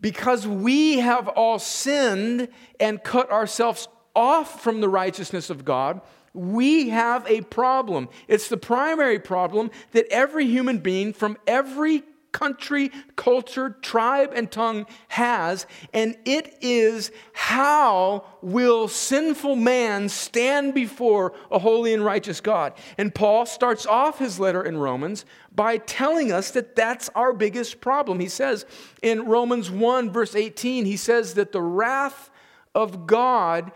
Because 0.00 0.46
we 0.46 1.00
have 1.00 1.28
all 1.28 1.58
sinned 1.58 2.48
and 2.78 3.02
cut 3.02 3.30
ourselves 3.30 3.88
off 4.14 4.62
from 4.62 4.80
the 4.80 4.88
righteousness 4.88 5.50
of 5.50 5.64
God, 5.64 6.00
we 6.32 6.90
have 6.90 7.26
a 7.26 7.42
problem. 7.42 8.08
It's 8.28 8.48
the 8.48 8.56
primary 8.56 9.18
problem 9.18 9.70
that 9.92 10.06
every 10.10 10.46
human 10.46 10.78
being 10.78 11.12
from 11.12 11.36
every 11.46 12.02
country, 12.32 12.90
culture, 13.16 13.70
tribe, 13.82 14.32
and 14.34 14.50
tongue 14.50 14.86
has, 15.08 15.66
and 15.92 16.16
it 16.24 16.56
is 16.60 17.10
how 17.32 18.24
will 18.42 18.88
sinful 18.88 19.56
man 19.56 20.08
stand 20.08 20.74
before 20.74 21.32
a 21.50 21.58
holy 21.58 21.92
and 21.92 22.04
righteous 22.04 22.40
God? 22.40 22.72
And 22.98 23.14
Paul 23.14 23.46
starts 23.46 23.86
off 23.86 24.18
his 24.18 24.38
letter 24.38 24.62
in 24.62 24.76
Romans 24.76 25.24
by 25.54 25.78
telling 25.78 26.32
us 26.32 26.50
that 26.52 26.76
that's 26.76 27.08
our 27.14 27.32
biggest 27.32 27.80
problem. 27.80 28.20
He 28.20 28.28
says 28.28 28.64
in 29.02 29.26
Romans 29.26 29.70
1, 29.70 30.10
verse 30.10 30.34
18, 30.34 30.84
he 30.84 30.96
says 30.96 31.34
that 31.34 31.52
the 31.52 31.62
wrath 31.62 32.30
of 32.74 33.06
God 33.06 33.72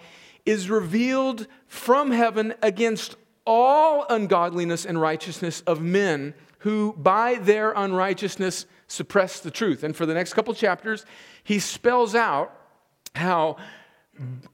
is 0.46 0.70
revealed 0.70 1.46
from 1.66 2.10
heaven 2.10 2.54
against 2.62 3.16
all 3.46 4.06
ungodliness 4.08 4.86
and 4.86 5.00
righteousness 5.00 5.62
of 5.66 5.80
men 5.80 6.34
who 6.64 6.94
by 6.96 7.34
their 7.34 7.72
unrighteousness 7.72 8.64
suppress 8.86 9.40
the 9.40 9.50
truth. 9.50 9.84
And 9.84 9.94
for 9.94 10.06
the 10.06 10.14
next 10.14 10.32
couple 10.32 10.54
chapters, 10.54 11.04
he 11.42 11.58
spells 11.58 12.14
out 12.14 12.58
how 13.14 13.58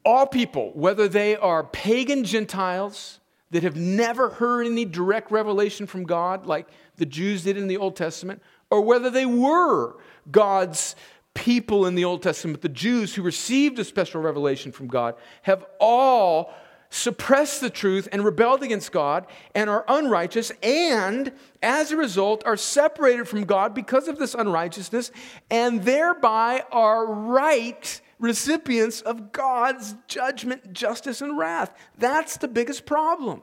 all 0.05 0.27
people, 0.27 0.73
whether 0.75 1.07
they 1.07 1.37
are 1.37 1.63
pagan 1.63 2.25
Gentiles 2.25 3.21
that 3.53 3.63
have 3.63 3.77
never 3.77 4.29
heard 4.29 4.67
any 4.67 4.85
direct 4.85 5.31
revelation 5.31 5.87
from 5.87 6.03
God, 6.03 6.47
like 6.47 6.67
the 6.97 7.07
Jews 7.07 7.45
did 7.45 7.57
in 7.57 7.69
the 7.69 7.77
Old 7.77 7.95
Testament, 7.95 8.43
or 8.71 8.81
whether 8.81 9.09
they 9.09 9.27
were 9.27 9.95
God's 10.33 10.97
people 11.35 11.87
in 11.87 11.95
the 11.95 12.05
Old 12.05 12.25
Testament, 12.25 12.61
the 12.61 12.69
Jews 12.69 13.15
who 13.15 13.23
received 13.23 13.79
a 13.79 13.85
special 13.85 14.21
revelation 14.21 14.73
from 14.73 14.89
God, 14.89 15.15
have 15.43 15.65
all 15.79 16.53
suppressed 16.91 17.61
the 17.61 17.71
truth 17.71 18.09
and 18.11 18.25
rebelled 18.25 18.63
against 18.63 18.93
God 18.93 19.27
and 19.55 19.71
are 19.71 19.85
unrighteous, 19.89 20.53
and 20.63 21.33
as 21.63 21.93
a 21.93 21.97
result 21.97 22.43
are 22.45 22.57
separated 22.57 23.29
from 23.29 23.45
God 23.45 23.75
because 23.75 24.09
of 24.09 24.19
this 24.19 24.35
unrighteousness, 24.35 25.13
and 25.51 25.83
thereby 25.85 26.65
are 26.73 27.07
right 27.07 28.01
recipients 28.19 29.01
of 29.01 29.33
God's 29.33 29.95
judgment, 30.07 30.73
justice, 30.73 31.23
and 31.23 31.39
wrath. 31.39 31.75
That's 31.99 32.37
the 32.37 32.49
biggest 32.49 32.85
problem. 32.85 33.43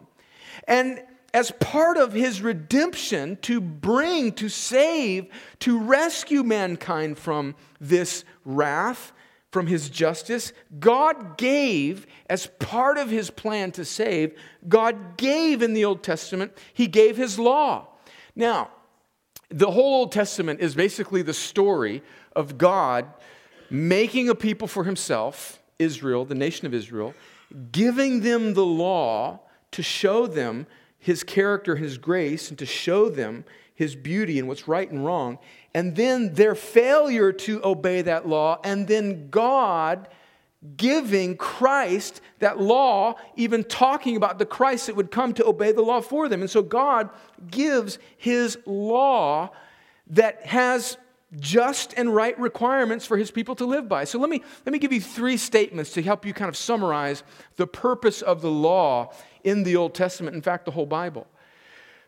And 0.67 1.01
as 1.33 1.51
part 1.59 1.97
of 1.97 2.13
his 2.13 2.41
redemption 2.41 3.37
to 3.43 3.59
bring, 3.61 4.31
to 4.33 4.49
save, 4.49 5.27
to 5.59 5.79
rescue 5.79 6.43
mankind 6.43 7.17
from 7.17 7.55
this 7.79 8.23
wrath, 8.45 9.13
from 9.51 9.67
his 9.67 9.89
justice. 9.89 10.53
God 10.79 11.37
gave, 11.37 12.05
as 12.29 12.47
part 12.59 12.97
of 12.97 13.09
his 13.09 13.29
plan 13.29 13.71
to 13.73 13.85
save, 13.85 14.37
God 14.67 15.17
gave 15.17 15.61
in 15.61 15.73
the 15.73 15.85
Old 15.85 16.03
Testament, 16.03 16.51
he 16.73 16.87
gave 16.87 17.17
his 17.17 17.39
law. 17.39 17.87
Now, 18.35 18.69
the 19.49 19.71
whole 19.71 19.95
Old 19.95 20.11
Testament 20.11 20.59
is 20.59 20.75
basically 20.75 21.21
the 21.21 21.33
story 21.33 22.03
of 22.35 22.57
God 22.57 23.07
making 23.69 24.29
a 24.29 24.35
people 24.35 24.67
for 24.67 24.83
himself, 24.83 25.59
Israel, 25.79 26.25
the 26.25 26.35
nation 26.35 26.67
of 26.67 26.73
Israel, 26.73 27.13
giving 27.71 28.21
them 28.21 28.53
the 28.53 28.65
law 28.65 29.39
to 29.71 29.81
show 29.81 30.27
them 30.27 30.67
his 30.99 31.23
character, 31.23 31.75
his 31.75 31.97
grace, 31.97 32.49
and 32.49 32.59
to 32.59 32.65
show 32.65 33.09
them 33.09 33.45
his 33.73 33.95
beauty 33.95 34.39
and 34.39 34.47
what's 34.47 34.67
right 34.67 34.89
and 34.89 35.05
wrong 35.05 35.37
and 35.73 35.95
then 35.95 36.33
their 36.33 36.55
failure 36.55 37.31
to 37.31 37.63
obey 37.63 38.01
that 38.01 38.27
law, 38.27 38.59
and 38.63 38.87
then 38.87 39.29
God 39.29 40.07
giving 40.75 41.37
Christ 41.37 42.19
that 42.39 42.59
law, 42.59 43.15
even 43.35 43.63
talking 43.63 44.15
about 44.15 44.39
the 44.39 44.45
Christ 44.45 44.87
that 44.87 44.95
would 44.95 45.11
come 45.11 45.33
to 45.35 45.45
obey 45.45 45.71
the 45.71 45.81
law 45.81 46.01
for 46.01 46.27
them. 46.27 46.41
And 46.41 46.49
so 46.49 46.61
God 46.61 47.09
gives 47.49 47.99
his 48.17 48.57
law 48.65 49.51
that 50.07 50.45
has 50.45 50.97
just 51.39 51.93
and 51.97 52.13
right 52.13 52.37
requirements 52.39 53.05
for 53.05 53.17
his 53.17 53.31
people 53.31 53.55
to 53.55 53.65
live 53.65 53.87
by. 53.87 54.05
So 54.05 54.17
let 54.17 54.29
me, 54.29 54.41
let 54.65 54.73
me 54.73 54.79
give 54.79 54.93
you 54.93 55.01
three 55.01 55.37
statements 55.37 55.91
to 55.91 56.01
help 56.01 56.25
you 56.25 56.33
kind 56.33 56.49
of 56.49 56.57
summarize 56.57 57.23
the 57.57 57.67
purpose 57.67 58.21
of 58.21 58.41
the 58.41 58.51
law 58.51 59.13
in 59.43 59.63
the 59.63 59.75
Old 59.75 59.93
Testament, 59.93 60.35
in 60.35 60.41
fact, 60.41 60.65
the 60.65 60.71
whole 60.71 60.85
Bible. 60.85 61.27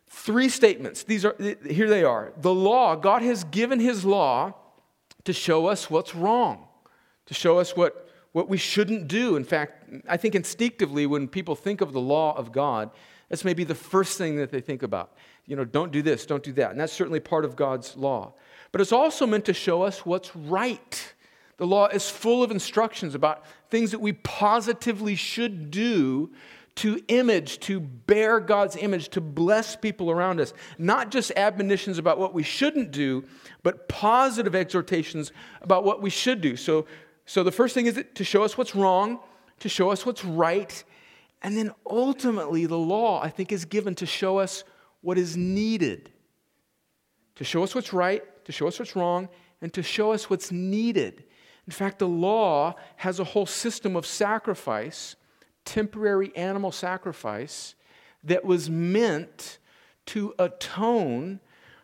Three 0.10 0.50
statements. 0.50 1.04
These 1.04 1.24
are 1.24 1.36
here 1.40 1.88
they 1.88 2.04
are. 2.04 2.34
The 2.38 2.54
law, 2.54 2.96
God 2.96 3.22
has 3.22 3.44
given 3.46 3.80
his 3.80 4.04
law 4.04 4.56
to 5.24 5.34
show 5.34 5.68
us 5.68 5.90
what's 5.90 6.16
wrong, 6.16 6.68
to 7.28 7.34
show 7.36 7.60
us 7.60 7.76
what, 7.76 8.10
what 8.32 8.50
we 8.50 8.58
shouldn't 8.58 9.08
do. 9.08 9.36
In 9.36 9.44
fact, 9.44 9.88
I 10.08 10.18
think 10.18 10.34
instinctively 10.34 11.06
when 11.06 11.28
people 11.28 11.56
think 11.56 11.82
of 11.82 11.94
the 11.94 12.02
law 12.02 12.36
of 12.36 12.52
God, 12.52 12.90
that's 13.30 13.46
maybe 13.46 13.64
the 13.64 13.76
first 13.76 14.18
thing 14.18 14.38
that 14.38 14.52
they 14.52 14.62
think 14.62 14.82
about. 14.82 15.14
You 15.46 15.56
know, 15.56 15.66
don't 15.66 15.92
do 15.92 16.02
this, 16.02 16.26
don't 16.26 16.44
do 16.44 16.54
that. 16.54 16.72
And 16.72 16.80
that's 16.80 16.94
certainly 16.94 17.20
part 17.20 17.46
of 17.46 17.56
God's 17.56 17.96
law. 17.96 18.34
But 18.72 18.82
it's 18.82 18.92
also 18.92 19.28
meant 19.28 19.46
to 19.46 19.54
show 19.54 19.84
us 19.84 20.06
what's 20.06 20.36
right. 20.36 21.14
The 21.58 21.68
law 21.68 21.88
is 21.88 22.10
full 22.10 22.42
of 22.42 22.50
instructions 22.50 23.14
about 23.14 23.44
things 23.70 23.92
that 23.92 24.00
we 24.00 24.14
positively 24.14 25.16
should 25.16 25.70
do 25.70 26.32
to 26.80 26.98
image, 27.10 27.60
to 27.60 27.82
bear 27.82 28.40
God's 28.40 28.78
image, 28.78 29.10
to 29.10 29.20
bless 29.20 29.76
people 29.76 30.10
around 30.10 30.40
us. 30.40 30.54
Not 30.78 31.12
just 31.12 31.30
admonitions 31.36 31.98
about 31.98 32.18
what 32.18 32.34
we 32.34 32.42
shouldn't 32.42 32.92
do, 32.92 33.26
but 33.64 33.90
positive 33.90 34.56
exhortations 34.56 35.34
about 35.62 35.84
what 35.84 36.02
we 36.02 36.10
should 36.10 36.40
do. 36.40 36.56
So, 36.56 36.86
so 37.26 37.44
the 37.44 37.52
first 37.52 37.74
thing 37.74 37.88
is 37.88 38.02
to 38.16 38.24
show 38.24 38.44
us 38.44 38.58
what's 38.58 38.76
wrong, 38.76 39.20
to 39.60 39.68
show 39.68 39.90
us 39.90 40.06
what's 40.06 40.24
right, 40.24 40.82
and 41.42 41.58
then 41.58 41.74
ultimately 41.86 42.66
the 42.66 42.78
law, 42.78 43.22
I 43.22 43.28
think, 43.28 43.52
is 43.52 43.66
given 43.66 43.94
to 43.96 44.06
show 44.06 44.38
us 44.38 44.64
what 45.02 45.18
is 45.18 45.36
needed. 45.36 46.10
To 47.36 47.44
show 47.44 47.62
us 47.62 47.76
what's 47.76 47.92
right, 47.92 48.24
to 48.46 48.54
show 48.54 48.70
us 48.70 48.80
what's 48.80 48.96
wrong, 48.96 49.28
and 49.62 49.74
to 49.74 49.84
show 49.84 50.14
us 50.14 50.30
what's 50.30 50.50
needed. 50.50 51.26
In 51.68 51.74
fact, 51.74 52.00
the 52.00 52.08
law 52.08 52.76
has 52.96 53.20
a 53.20 53.26
whole 53.26 53.46
system 53.46 53.98
of 53.98 54.06
sacrifice 54.06 55.18
temporary 55.70 56.36
animal 56.36 56.72
sacrifice 56.72 57.76
that 58.24 58.44
was 58.44 58.72
meant 58.72 59.60
to 60.08 60.34
atone 60.40 61.40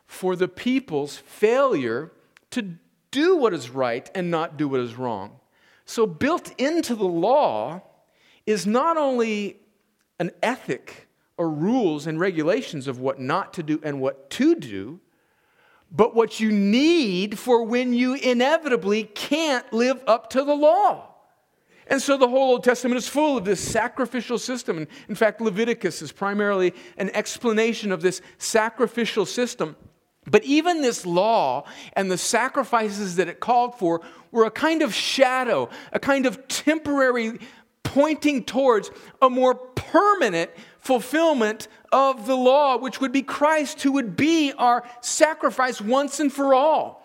for 0.08 0.36
the 0.36 0.48
people's 0.48 1.18
failure 1.18 2.12
to 2.50 2.78
do 3.12 3.38
what 3.38 3.54
is 3.54 3.70
right 3.70 4.10
and 4.16 4.32
not 4.32 4.58
do 4.58 4.68
what 4.68 4.80
is 4.80 4.96
wrong. 4.96 5.40
So, 5.86 6.08
built 6.08 6.52
into 6.60 6.96
the 6.96 7.06
law 7.06 7.84
is 8.48 8.66
not 8.66 8.98
only 8.98 9.60
an 10.20 10.32
ethic 10.42 11.08
or 11.38 11.48
rules 11.48 12.08
and 12.08 12.20
regulations 12.20 12.88
of 12.88 13.00
what 13.00 13.20
not 13.20 13.54
to 13.54 13.64
do 13.64 13.80
and 13.84 14.02
what 14.02 14.32
to 14.32 14.56
do, 14.56 15.00
but 15.92 16.16
what 16.16 16.40
you 16.40 16.52
need 16.52 17.38
for 17.38 17.64
when 17.64 17.94
you 17.94 18.16
inevitably 18.16 19.04
can't 19.04 19.72
live 19.72 20.04
up 20.08 20.32
to 20.32 20.44
the 20.44 20.56
law. 20.56 21.15
And 21.88 22.02
so 22.02 22.18
the 22.18 22.28
whole 22.28 22.52
Old 22.52 22.64
Testament 22.64 22.98
is 22.98 23.08
full 23.08 23.38
of 23.38 23.46
this 23.46 23.60
sacrificial 23.60 24.40
system. 24.40 24.88
In 25.08 25.16
fact, 25.16 25.42
Leviticus 25.42 26.02
is 26.02 26.12
primarily 26.12 26.74
an 26.98 27.10
explanation 27.12 27.92
of 27.92 28.02
this 28.02 28.22
sacrificial 28.38 29.26
system. 29.26 29.76
But 30.28 30.44
even 30.44 30.82
this 30.82 31.06
law 31.06 31.66
and 31.94 32.10
the 32.10 32.18
sacrifices 32.18 33.18
that 33.18 33.28
it 33.28 33.40
called 33.40 33.78
for 33.78 34.02
were 34.32 34.46
a 34.46 34.52
kind 34.52 34.82
of 34.82 34.94
shadow, 34.94 35.70
a 35.94 36.00
kind 36.00 36.26
of 36.26 36.48
temporary 36.48 37.40
pointing 37.84 38.44
towards 38.44 38.90
a 39.22 39.30
more 39.30 39.54
permanent 39.54 40.50
fulfillment 40.80 41.68
of 41.92 42.26
the 42.26 42.36
law, 42.36 42.78
which 42.78 43.00
would 43.00 43.12
be 43.12 43.22
Christ, 43.22 43.84
who 43.84 43.92
would 43.94 44.16
be 44.16 44.52
our 44.54 44.84
sacrifice 45.02 45.80
once 45.80 46.20
and 46.20 46.34
for 46.34 46.56
all. 46.56 47.05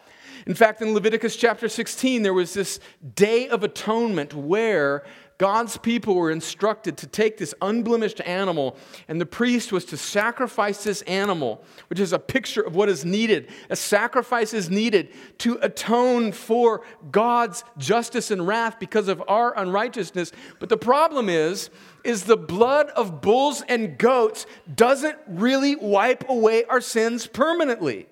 In 0.51 0.57
fact, 0.57 0.83
in 0.83 0.95
Leviticus 0.95 1.37
chapter 1.37 1.69
16, 1.69 2.25
there 2.25 2.35
was 2.35 2.55
this 2.55 2.81
day 3.15 3.49
of 3.49 3.63
atonement 3.63 4.35
where 4.35 5.05
God's 5.39 5.77
people 5.77 6.17
were 6.17 6.33
instructed 6.33 6.97
to 6.97 7.07
take 7.07 7.39
this 7.39 7.55
unblemished 7.63 8.21
animal, 8.23 8.77
and 9.07 9.21
the 9.21 9.27
priest 9.27 9.71
was 9.71 9.85
to 9.85 9.97
sacrifice 9.97 10.83
this 10.83 11.03
animal, 11.03 11.63
which 11.87 12.01
is 12.01 12.13
a 12.13 12.19
picture 12.19 12.63
of 12.63 12.75
what 12.75 12.89
is 12.89 13.05
needed. 13.05 13.49
A 13.71 13.77
sacrifice 13.77 14.53
is 14.53 14.69
needed 14.69 15.11
to 15.39 15.57
atone 15.63 16.33
for 16.33 16.83
God's 17.13 17.63
justice 17.79 18.33
and 18.33 18.45
wrath 18.45 18.81
because 18.81 19.07
of 19.07 19.23
our 19.29 19.57
unrighteousness. 19.57 20.33
But 20.59 20.69
the 20.69 20.77
problem 20.77 21.29
is, 21.29 21.71
is 22.03 22.25
the 22.25 22.37
blood 22.37 22.89
of 22.97 23.21
bulls 23.21 23.63
and 23.69 23.97
goats 23.97 24.47
doesn't 24.75 25.17
really 25.29 25.77
wipe 25.77 26.29
away 26.29 26.65
our 26.65 26.81
sins 26.81 27.29
permanently. 27.29 28.09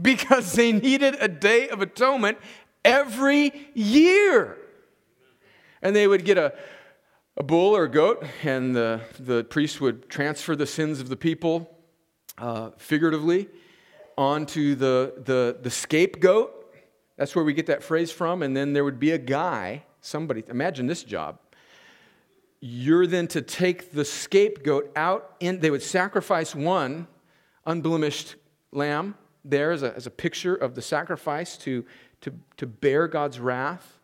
Because 0.00 0.52
they 0.52 0.72
needed 0.72 1.16
a 1.20 1.28
day 1.28 1.68
of 1.68 1.80
atonement 1.80 2.38
every 2.84 3.70
year. 3.74 4.56
And 5.82 5.94
they 5.94 6.06
would 6.06 6.24
get 6.24 6.38
a, 6.38 6.54
a 7.36 7.42
bull 7.42 7.76
or 7.76 7.84
a 7.84 7.90
goat, 7.90 8.24
and 8.44 8.74
the, 8.74 9.00
the 9.18 9.44
priest 9.44 9.80
would 9.80 10.08
transfer 10.08 10.54
the 10.54 10.66
sins 10.66 11.00
of 11.00 11.08
the 11.08 11.16
people 11.16 11.68
uh, 12.38 12.70
figuratively 12.76 13.48
onto 14.16 14.74
the, 14.74 15.14
the, 15.24 15.58
the 15.62 15.70
scapegoat. 15.70 16.52
That's 17.16 17.34
where 17.34 17.44
we 17.44 17.52
get 17.52 17.66
that 17.66 17.82
phrase 17.82 18.10
from. 18.10 18.42
And 18.42 18.56
then 18.56 18.72
there 18.72 18.84
would 18.84 18.98
be 18.98 19.12
a 19.12 19.18
guy, 19.18 19.84
somebody, 20.00 20.44
imagine 20.48 20.86
this 20.86 21.04
job. 21.04 21.38
You're 22.60 23.06
then 23.06 23.26
to 23.28 23.42
take 23.42 23.92
the 23.92 24.04
scapegoat 24.04 24.92
out, 24.94 25.34
and 25.40 25.60
they 25.60 25.70
would 25.70 25.82
sacrifice 25.82 26.54
one 26.54 27.08
unblemished 27.66 28.36
lamb 28.70 29.16
there 29.44 29.72
as 29.72 29.82
a, 29.82 29.94
as 29.96 30.06
a 30.06 30.10
picture 30.10 30.54
of 30.54 30.74
the 30.74 30.82
sacrifice 30.82 31.56
to, 31.58 31.84
to, 32.20 32.32
to 32.56 32.66
bear 32.66 33.08
God's 33.08 33.40
wrath. 33.40 33.98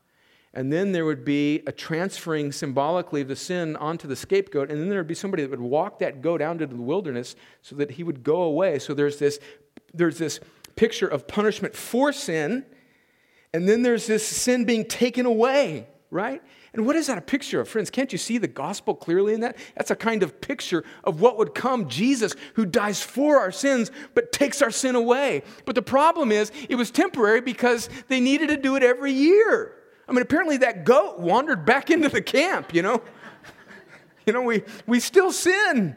And 0.55 0.73
then 0.73 0.93
there 0.93 1.05
would 1.05 1.25
be 1.25 1.63
a 1.67 1.73
transferring 1.73 2.53
symbolically 2.53 3.21
of 3.21 3.29
the 3.29 3.37
sin 3.37 3.77
onto 3.77 4.09
the 4.09 4.17
scapegoat. 4.17 4.71
And 4.71 4.81
then 4.81 4.89
there 4.89 4.99
would 4.99 5.07
be 5.07 5.15
somebody 5.15 5.43
that 5.43 5.51
would 5.51 5.61
walk 5.61 5.99
that 6.01 6.23
goat 6.23 6.41
out 6.41 6.61
into 6.61 6.67
the 6.67 6.83
wilderness 6.83 7.37
so 7.63 7.77
that 7.77 7.93
he 7.93 8.03
would 8.03 8.23
go 8.23 8.43
away. 8.43 8.79
So 8.79 8.95
there's 8.95 9.19
this, 9.19 9.39
there's 9.93 10.19
this 10.19 10.41
picture 10.75 11.07
of 11.07 11.29
punishment 11.29 11.77
for 11.77 12.13
sin. 12.13 12.65
And 13.53 13.69
then 13.69 13.83
there's 13.83 14.07
this 14.07 14.27
sin 14.27 14.65
being 14.65 14.85
taken 14.85 15.27
away, 15.27 15.87
right? 16.11 16.43
And 16.73 16.87
what 16.87 16.97
is 16.97 17.07
that 17.09 17.19
a 17.19 17.23
picture 17.23 17.61
of? 17.61 17.69
Friends, 17.69 17.91
can't 17.91 18.13
you 18.13 18.19
see 18.19 18.39
the 18.39 18.49
gospel 18.49 18.95
clearly 18.95 19.35
in 19.35 19.41
that? 19.41 19.57
That's 19.77 19.91
a 19.91 19.97
kind 19.97 20.23
of 20.23 20.41
picture 20.41 20.85
of 21.05 21.21
what 21.21 21.37
would 21.37 21.55
come 21.55 21.89
Jesus, 21.89 22.35
who 22.55 22.65
dies 22.65 23.03
for 23.03 23.39
our 23.39 23.53
sins, 23.53 23.91
but 24.15 24.33
takes 24.33 24.63
our 24.63 24.71
sin 24.71 24.95
away. 24.95 25.43
But 25.65 25.75
the 25.75 25.83
problem 25.83 26.33
is, 26.33 26.51
it 26.69 26.77
was 26.77 26.91
temporary 26.91 27.41
because 27.41 27.91
they 28.09 28.21
needed 28.21 28.49
to 28.49 28.57
do 28.57 28.77
it 28.77 28.83
every 28.83 29.13
year. 29.13 29.75
I 30.09 30.13
mean, 30.13 30.23
apparently 30.23 30.57
that 30.59 30.85
goat 30.85 31.19
wandered 31.19 31.67
back 31.67 31.91
into 31.91 32.09
the 32.09 32.23
camp, 32.23 32.73
you 32.75 32.81
know? 32.81 33.03
you 34.27 34.33
know, 34.33 34.43
we, 34.43 34.63
we 34.87 35.01
still 35.01 35.33
sin. 35.33 35.95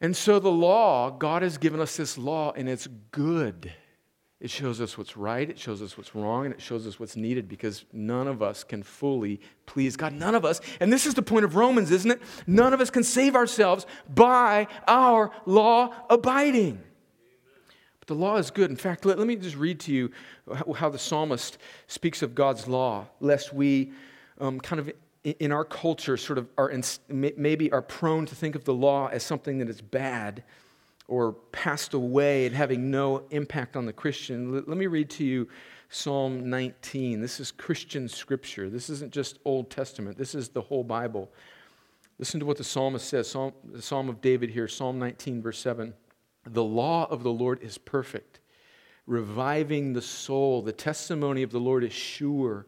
And 0.00 0.16
so 0.16 0.38
the 0.38 0.50
law, 0.50 1.10
God 1.10 1.42
has 1.42 1.58
given 1.58 1.80
us 1.80 1.96
this 1.96 2.16
law, 2.16 2.52
and 2.52 2.68
it's 2.68 2.86
good. 3.10 3.72
It 4.44 4.50
shows 4.50 4.78
us 4.82 4.98
what's 4.98 5.16
right, 5.16 5.48
it 5.48 5.58
shows 5.58 5.80
us 5.80 5.96
what's 5.96 6.14
wrong, 6.14 6.44
and 6.44 6.52
it 6.52 6.60
shows 6.60 6.86
us 6.86 7.00
what's 7.00 7.16
needed 7.16 7.48
because 7.48 7.86
none 7.94 8.28
of 8.28 8.42
us 8.42 8.62
can 8.62 8.82
fully 8.82 9.40
please 9.64 9.96
God. 9.96 10.12
None 10.12 10.34
of 10.34 10.44
us, 10.44 10.60
and 10.80 10.92
this 10.92 11.06
is 11.06 11.14
the 11.14 11.22
point 11.22 11.46
of 11.46 11.56
Romans, 11.56 11.90
isn't 11.90 12.10
it? 12.10 12.20
None 12.46 12.74
of 12.74 12.80
us 12.82 12.90
can 12.90 13.04
save 13.04 13.36
ourselves 13.36 13.86
by 14.14 14.68
our 14.86 15.30
law 15.46 15.94
abiding. 16.10 16.78
But 18.00 18.06
the 18.06 18.16
law 18.16 18.36
is 18.36 18.50
good. 18.50 18.68
In 18.68 18.76
fact, 18.76 19.06
let, 19.06 19.18
let 19.18 19.26
me 19.26 19.36
just 19.36 19.56
read 19.56 19.80
to 19.80 19.94
you 19.94 20.10
how 20.76 20.90
the 20.90 20.98
psalmist 20.98 21.56
speaks 21.86 22.20
of 22.20 22.34
God's 22.34 22.68
law, 22.68 23.06
lest 23.20 23.54
we 23.54 23.92
um, 24.38 24.60
kind 24.60 24.78
of 24.78 24.92
in 25.24 25.52
our 25.52 25.64
culture 25.64 26.18
sort 26.18 26.36
of 26.36 26.50
are 26.58 26.70
maybe 27.08 27.72
are 27.72 27.80
prone 27.80 28.26
to 28.26 28.34
think 28.34 28.56
of 28.56 28.64
the 28.64 28.74
law 28.74 29.08
as 29.08 29.22
something 29.22 29.56
that 29.60 29.70
is 29.70 29.80
bad 29.80 30.44
or 31.08 31.32
passed 31.52 31.94
away 31.94 32.46
and 32.46 32.54
having 32.54 32.90
no 32.90 33.24
impact 33.30 33.76
on 33.76 33.86
the 33.86 33.92
Christian. 33.92 34.54
Let 34.54 34.68
me 34.68 34.86
read 34.86 35.10
to 35.10 35.24
you 35.24 35.48
Psalm 35.90 36.48
19. 36.48 37.20
This 37.20 37.40
is 37.40 37.50
Christian 37.50 38.08
scripture. 38.08 38.70
This 38.70 38.88
isn't 38.88 39.12
just 39.12 39.38
Old 39.44 39.70
Testament, 39.70 40.16
this 40.16 40.34
is 40.34 40.48
the 40.48 40.62
whole 40.62 40.84
Bible. 40.84 41.30
Listen 42.18 42.38
to 42.40 42.46
what 42.46 42.56
the 42.56 42.64
psalmist 42.64 43.08
says 43.08 43.28
Psalm, 43.28 43.52
the 43.64 43.82
Psalm 43.82 44.08
of 44.08 44.20
David 44.20 44.50
here, 44.50 44.68
Psalm 44.68 44.98
19, 44.98 45.42
verse 45.42 45.58
7. 45.58 45.92
The 46.46 46.64
law 46.64 47.06
of 47.10 47.22
the 47.22 47.32
Lord 47.32 47.62
is 47.62 47.76
perfect, 47.76 48.40
reviving 49.06 49.92
the 49.92 50.02
soul. 50.02 50.62
The 50.62 50.72
testimony 50.72 51.42
of 51.42 51.50
the 51.50 51.58
Lord 51.58 51.82
is 51.82 51.92
sure 51.92 52.66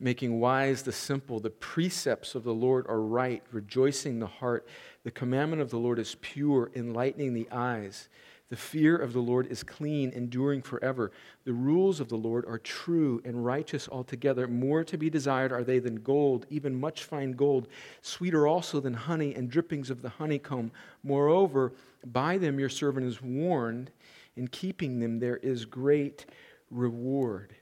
making 0.00 0.40
wise 0.40 0.82
the 0.82 0.92
simple. 0.92 1.40
The 1.40 1.50
precepts 1.50 2.34
of 2.34 2.44
the 2.44 2.54
Lord 2.54 2.86
are 2.88 3.00
right, 3.00 3.42
rejoicing 3.50 4.18
the 4.18 4.26
heart. 4.26 4.66
The 5.08 5.12
commandment 5.12 5.62
of 5.62 5.70
the 5.70 5.78
Lord 5.78 5.98
is 5.98 6.16
pure, 6.20 6.70
enlightening 6.76 7.32
the 7.32 7.48
eyes. 7.50 8.10
The 8.50 8.56
fear 8.56 8.94
of 8.94 9.14
the 9.14 9.22
Lord 9.22 9.46
is 9.46 9.62
clean, 9.62 10.10
enduring 10.10 10.60
forever. 10.60 11.12
The 11.46 11.54
rules 11.54 11.98
of 11.98 12.10
the 12.10 12.18
Lord 12.18 12.44
are 12.44 12.58
true 12.58 13.22
and 13.24 13.42
righteous 13.42 13.88
altogether. 13.88 14.46
More 14.46 14.84
to 14.84 14.98
be 14.98 15.08
desired 15.08 15.50
are 15.50 15.64
they 15.64 15.78
than 15.78 16.02
gold, 16.02 16.44
even 16.50 16.78
much 16.78 17.04
fine 17.04 17.32
gold, 17.32 17.68
sweeter 18.02 18.46
also 18.46 18.80
than 18.80 18.92
honey 18.92 19.34
and 19.34 19.50
drippings 19.50 19.88
of 19.88 20.02
the 20.02 20.10
honeycomb. 20.10 20.72
Moreover, 21.02 21.72
by 22.04 22.36
them 22.36 22.60
your 22.60 22.68
servant 22.68 23.06
is 23.06 23.22
warned. 23.22 23.90
In 24.36 24.46
keeping 24.46 25.00
them, 25.00 25.20
there 25.20 25.38
is 25.38 25.64
great 25.64 26.26
reward. 26.70 27.54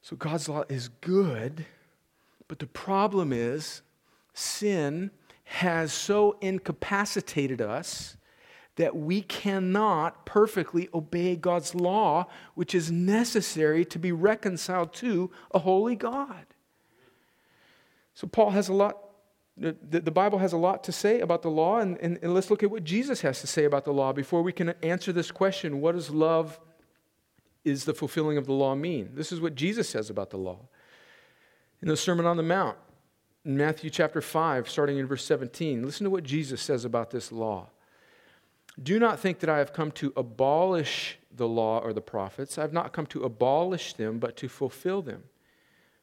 So 0.00 0.16
God's 0.16 0.48
law 0.48 0.64
is 0.70 0.88
good, 0.88 1.66
but 2.48 2.60
the 2.60 2.66
problem 2.66 3.30
is 3.30 3.82
sin 4.32 5.10
has 5.46 5.92
so 5.92 6.36
incapacitated 6.40 7.60
us 7.60 8.16
that 8.74 8.94
we 8.94 9.22
cannot 9.22 10.26
perfectly 10.26 10.88
obey 10.92 11.34
God's 11.34 11.74
law, 11.74 12.26
which 12.54 12.74
is 12.74 12.90
necessary 12.90 13.84
to 13.86 13.98
be 13.98 14.12
reconciled 14.12 14.92
to 14.94 15.30
a 15.52 15.60
holy 15.60 15.96
God. 15.96 16.46
So, 18.12 18.26
Paul 18.26 18.50
has 18.50 18.68
a 18.68 18.74
lot, 18.74 18.98
the, 19.56 20.10
Bible 20.10 20.38
has 20.38 20.52
a 20.52 20.58
lot 20.58 20.84
to 20.84 20.92
say 20.92 21.20
about 21.20 21.42
the 21.42 21.50
law, 21.50 21.78
and, 21.78 21.96
and, 21.98 22.18
and 22.22 22.34
let's 22.34 22.50
look 22.50 22.62
at 22.62 22.70
what 22.70 22.84
Jesus 22.84 23.20
has 23.20 23.40
to 23.40 23.46
say 23.46 23.64
about 23.64 23.84
the 23.84 23.92
law 23.92 24.12
before 24.12 24.42
we 24.42 24.52
can 24.52 24.70
answer 24.82 25.12
this 25.12 25.30
question 25.30 25.80
what 25.80 25.94
does 25.94 26.10
love 26.10 26.58
is 27.64 27.84
the 27.84 27.94
fulfilling 27.94 28.36
of 28.36 28.46
the 28.46 28.52
law 28.52 28.74
mean? 28.74 29.10
This 29.14 29.32
is 29.32 29.40
what 29.40 29.54
Jesus 29.54 29.88
says 29.88 30.10
about 30.10 30.30
the 30.30 30.38
law. 30.38 30.60
In 31.82 31.88
the 31.88 31.96
Sermon 31.96 32.26
on 32.26 32.36
the 32.36 32.42
Mount, 32.42 32.76
in 33.46 33.56
Matthew 33.56 33.90
chapter 33.90 34.20
5, 34.20 34.68
starting 34.68 34.98
in 34.98 35.06
verse 35.06 35.24
17, 35.24 35.84
listen 35.84 36.02
to 36.02 36.10
what 36.10 36.24
Jesus 36.24 36.60
says 36.60 36.84
about 36.84 37.12
this 37.12 37.30
law. 37.30 37.68
Do 38.82 38.98
not 38.98 39.20
think 39.20 39.38
that 39.38 39.48
I 39.48 39.58
have 39.58 39.72
come 39.72 39.92
to 39.92 40.12
abolish 40.16 41.16
the 41.34 41.46
law 41.46 41.78
or 41.78 41.92
the 41.92 42.00
prophets. 42.00 42.58
I 42.58 42.62
have 42.62 42.72
not 42.72 42.92
come 42.92 43.06
to 43.06 43.22
abolish 43.22 43.92
them, 43.92 44.18
but 44.18 44.36
to 44.38 44.48
fulfill 44.48 45.00
them. 45.00 45.22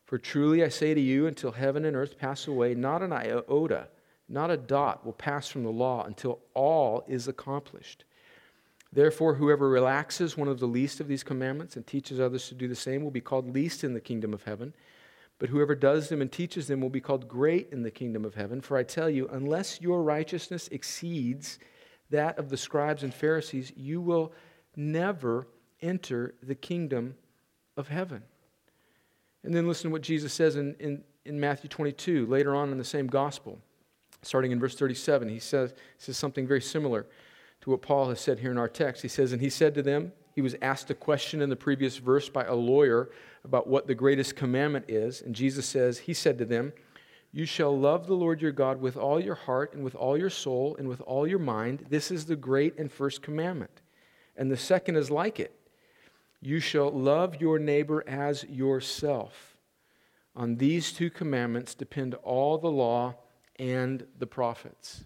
For 0.06 0.18
truly 0.18 0.64
I 0.64 0.70
say 0.70 0.94
to 0.94 1.02
you, 1.02 1.28
until 1.28 1.52
heaven 1.52 1.84
and 1.84 1.98
earth 1.98 2.18
pass 2.18 2.48
away, 2.48 2.76
not 2.76 3.02
an 3.02 3.12
iota, 3.12 3.90
not 4.30 4.50
a 4.50 4.58
dot 4.58 5.06
will 5.06 5.14
pass 5.14 5.50
from 5.50 5.64
the 5.64 5.70
law 5.70 6.06
until 6.06 6.40
all 6.54 7.04
is 7.10 7.28
accomplished. 7.28 8.06
Therefore, 8.94 9.36
whoever 9.36 9.68
relaxes 9.68 10.38
one 10.38 10.48
of 10.48 10.60
the 10.60 10.68
least 10.68 11.02
of 11.02 11.10
these 11.10 11.24
commandments 11.24 11.76
and 11.76 11.86
teaches 11.86 12.22
others 12.22 12.48
to 12.48 12.56
do 12.56 12.70
the 12.70 12.76
same 12.76 13.04
will 13.04 13.12
be 13.12 13.22
called 13.22 13.54
least 13.54 13.84
in 13.84 13.94
the 13.94 14.00
kingdom 14.00 14.34
of 14.34 14.44
heaven. 14.44 14.74
But 15.40 15.50
whoever 15.50 15.76
does 15.76 16.10
them 16.10 16.22
and 16.22 16.32
teaches 16.32 16.68
them 16.68 16.80
will 16.80 16.90
be 16.90 17.02
called 17.02 17.28
great 17.28 17.70
in 17.72 17.84
the 17.84 17.92
kingdom 17.92 18.24
of 18.24 18.36
heaven. 18.36 18.62
For 18.62 18.78
I 18.78 18.84
tell 18.84 19.10
you, 19.10 19.28
unless 19.30 19.82
your 19.82 20.04
righteousness 20.04 20.70
exceeds 20.72 21.60
that 22.10 22.38
of 22.38 22.50
the 22.50 22.58
scribes 22.58 23.04
and 23.04 23.14
Pharisees, 23.14 23.74
you 23.76 24.00
will 24.00 24.32
never 24.76 25.48
enter 25.82 26.36
the 26.42 26.56
kingdom 26.56 27.16
of 27.76 27.88
heaven. 27.88 28.24
And 29.44 29.54
then 29.54 29.68
listen 29.68 29.90
to 29.90 29.92
what 29.92 30.02
Jesus 30.02 30.34
says 30.34 30.56
in, 30.56 30.76
in, 30.80 31.04
in 31.26 31.40
Matthew 31.40 31.70
22, 31.70 32.26
later 32.28 32.56
on 32.56 32.72
in 32.72 32.78
the 32.78 32.84
same 32.84 33.08
gospel. 33.08 33.60
Starting 34.22 34.52
in 34.52 34.60
verse 34.60 34.76
37, 34.76 35.28
he 35.28 35.40
says, 35.40 35.74
says 35.98 36.18
something 36.18 36.48
very 36.48 36.62
similar 36.62 37.06
to 37.62 37.70
what 37.70 37.82
Paul 37.82 38.10
has 38.10 38.22
said 38.22 38.40
here 38.40 38.52
in 38.52 38.58
our 38.58 38.70
text. 38.70 39.02
He 39.02 39.08
says, 39.10 39.34
And 39.34 39.42
he 39.42 39.50
said 39.50 39.74
to 39.76 39.82
them, 39.82 40.14
he 40.34 40.42
was 40.42 40.56
asked 40.62 40.90
a 40.90 40.96
question 40.96 41.42
in 41.42 41.50
the 41.50 41.56
previous 41.56 41.98
verse 41.98 42.28
by 42.28 42.46
a 42.46 42.56
lawyer 42.56 43.10
about 43.44 43.68
what 43.68 43.86
the 43.86 43.96
greatest 43.96 44.36
commandment 44.36 44.86
is. 44.88 45.22
And 45.22 45.36
Jesus 45.36 45.66
says, 45.66 46.00
He 46.00 46.14
said 46.14 46.40
to 46.40 46.46
them, 46.46 46.74
You 47.32 47.46
shall 47.46 47.78
love 47.78 48.08
the 48.08 48.16
Lord 48.16 48.42
your 48.42 48.52
God 48.52 48.82
with 48.82 48.98
all 48.98 49.20
your 49.20 49.36
heart 49.36 49.74
and 49.74 49.84
with 49.84 49.94
all 49.96 50.18
your 50.18 50.32
soul 50.32 50.76
and 50.80 50.88
with 50.88 51.02
all 51.02 51.28
your 51.28 51.40
mind. 51.40 51.86
This 51.90 52.10
is 52.10 52.26
the 52.26 52.36
great 52.36 52.78
and 52.80 52.92
first 52.92 53.22
commandment. 53.22 53.82
And 54.36 54.50
the 54.50 54.58
second 54.58 54.96
is 54.96 55.12
like 55.12 55.40
it 55.40 55.56
You 56.42 56.60
shall 56.60 56.90
love 56.90 57.40
your 57.40 57.60
neighbor 57.60 58.04
as 58.08 58.44
yourself. 58.46 59.56
On 60.36 60.56
these 60.56 60.92
two 60.92 61.12
commandments 61.12 61.76
depend 61.76 62.16
all 62.16 62.58
the 62.58 62.72
law 62.72 63.16
and 63.60 64.08
the 64.18 64.26
prophets. 64.26 65.04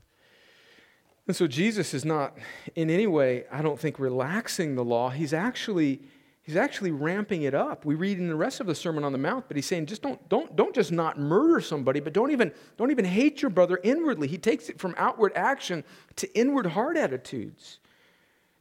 And 1.27 1.35
so 1.35 1.45
Jesus 1.45 1.93
is 1.93 2.05
not 2.05 2.37
in 2.75 2.89
any 2.89 3.05
way, 3.05 3.43
I 3.51 3.61
don't 3.61 3.77
think, 3.77 3.99
relaxing 3.99 4.75
the 4.75 4.83
law. 4.83 5.09
He's 5.09 5.33
actually, 5.33 6.01
he's 6.41 6.55
actually 6.55 6.91
ramping 6.91 7.41
it 7.41 7.53
up. 7.53 7.83
We 7.83 7.95
read 7.95 8.17
in 8.17 8.29
the 8.29 8.35
rest 8.35 8.61
of 8.61 8.67
the 8.67 8.73
Sermon 8.73 9.03
on 9.03 9.11
the 9.11 9.17
Mount, 9.17 9.49
but 9.49 9.57
he's 9.57 9.65
saying, 9.65 9.87
just 9.87 10.01
don't, 10.01 10.27
don't, 10.29 10.55
don't 10.55 10.73
just 10.73 10.93
not 10.93 11.19
murder 11.19 11.59
somebody, 11.59 11.99
but 11.99 12.13
don't 12.13 12.31
even, 12.31 12.53
don't 12.77 12.91
even 12.91 13.03
hate 13.03 13.41
your 13.41 13.51
brother 13.51 13.77
inwardly. 13.83 14.29
He 14.29 14.37
takes 14.37 14.69
it 14.69 14.79
from 14.79 14.95
outward 14.97 15.33
action 15.35 15.83
to 16.15 16.33
inward 16.33 16.67
heart 16.67 16.95
attitudes. 16.95 17.79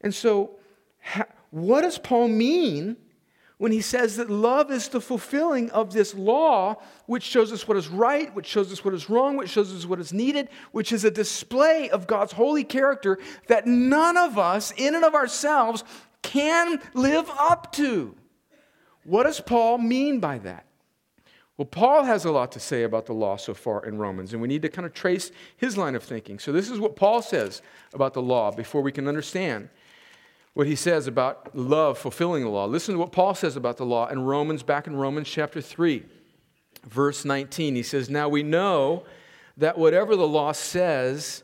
And 0.00 0.12
so, 0.12 0.58
what 1.50 1.82
does 1.82 1.98
Paul 1.98 2.26
mean 2.28 2.96
when 3.58 3.72
he 3.72 3.80
says 3.80 4.16
that 4.16 4.28
love 4.28 4.70
is 4.70 4.88
the 4.88 5.00
fulfilling 5.00 5.70
of 5.70 5.92
this 5.92 6.14
law, 6.14 6.76
which 7.06 7.22
shows 7.22 7.52
us 7.52 7.66
what 7.66 7.76
is 7.76 7.88
right, 7.88 8.34
which 8.34 8.46
shows 8.46 8.70
us 8.70 8.84
what 8.84 8.92
is 8.92 9.08
wrong, 9.08 9.36
which 9.36 9.50
shows 9.50 9.74
us 9.74 9.86
what 9.86 9.98
is 9.98 10.12
needed, 10.12 10.50
which 10.72 10.92
is 10.92 11.04
a 11.04 11.10
display 11.10 11.88
of 11.88 12.06
God's 12.06 12.32
holy 12.32 12.64
character 12.64 13.18
that 13.46 13.66
none 13.66 14.16
of 14.16 14.38
us, 14.38 14.72
in 14.76 14.94
and 14.94 15.04
of 15.04 15.14
ourselves, 15.14 15.84
can 16.22 16.80
live 16.92 17.30
up 17.38 17.72
to. 17.72 18.14
What 19.04 19.22
does 19.22 19.40
Paul 19.40 19.78
mean 19.78 20.20
by 20.20 20.38
that? 20.38 20.66
Well, 21.56 21.66
Paul 21.66 22.04
has 22.04 22.26
a 22.26 22.30
lot 22.30 22.52
to 22.52 22.60
say 22.60 22.82
about 22.82 23.06
the 23.06 23.14
law 23.14 23.36
so 23.36 23.54
far 23.54 23.86
in 23.86 23.96
Romans, 23.96 24.34
and 24.34 24.42
we 24.42 24.48
need 24.48 24.60
to 24.62 24.68
kind 24.68 24.84
of 24.84 24.92
trace 24.92 25.30
his 25.56 25.78
line 25.78 25.94
of 25.94 26.02
thinking. 26.02 26.38
So, 26.38 26.52
this 26.52 26.68
is 26.68 26.78
what 26.78 26.96
Paul 26.96 27.22
says 27.22 27.62
about 27.94 28.12
the 28.12 28.20
law 28.20 28.50
before 28.50 28.82
we 28.82 28.92
can 28.92 29.08
understand 29.08 29.70
what 30.56 30.66
he 30.66 30.74
says 30.74 31.06
about 31.06 31.54
love 31.54 31.98
fulfilling 31.98 32.42
the 32.42 32.48
law. 32.48 32.64
Listen 32.64 32.94
to 32.94 32.98
what 32.98 33.12
Paul 33.12 33.34
says 33.34 33.56
about 33.56 33.76
the 33.76 33.84
law 33.84 34.06
in 34.06 34.22
Romans, 34.22 34.62
back 34.62 34.86
in 34.86 34.96
Romans 34.96 35.28
chapter 35.28 35.60
3, 35.60 36.02
verse 36.86 37.26
19. 37.26 37.74
He 37.74 37.82
says, 37.82 38.08
Now 38.08 38.30
we 38.30 38.42
know 38.42 39.04
that 39.58 39.76
whatever 39.76 40.16
the 40.16 40.26
law 40.26 40.52
says, 40.52 41.42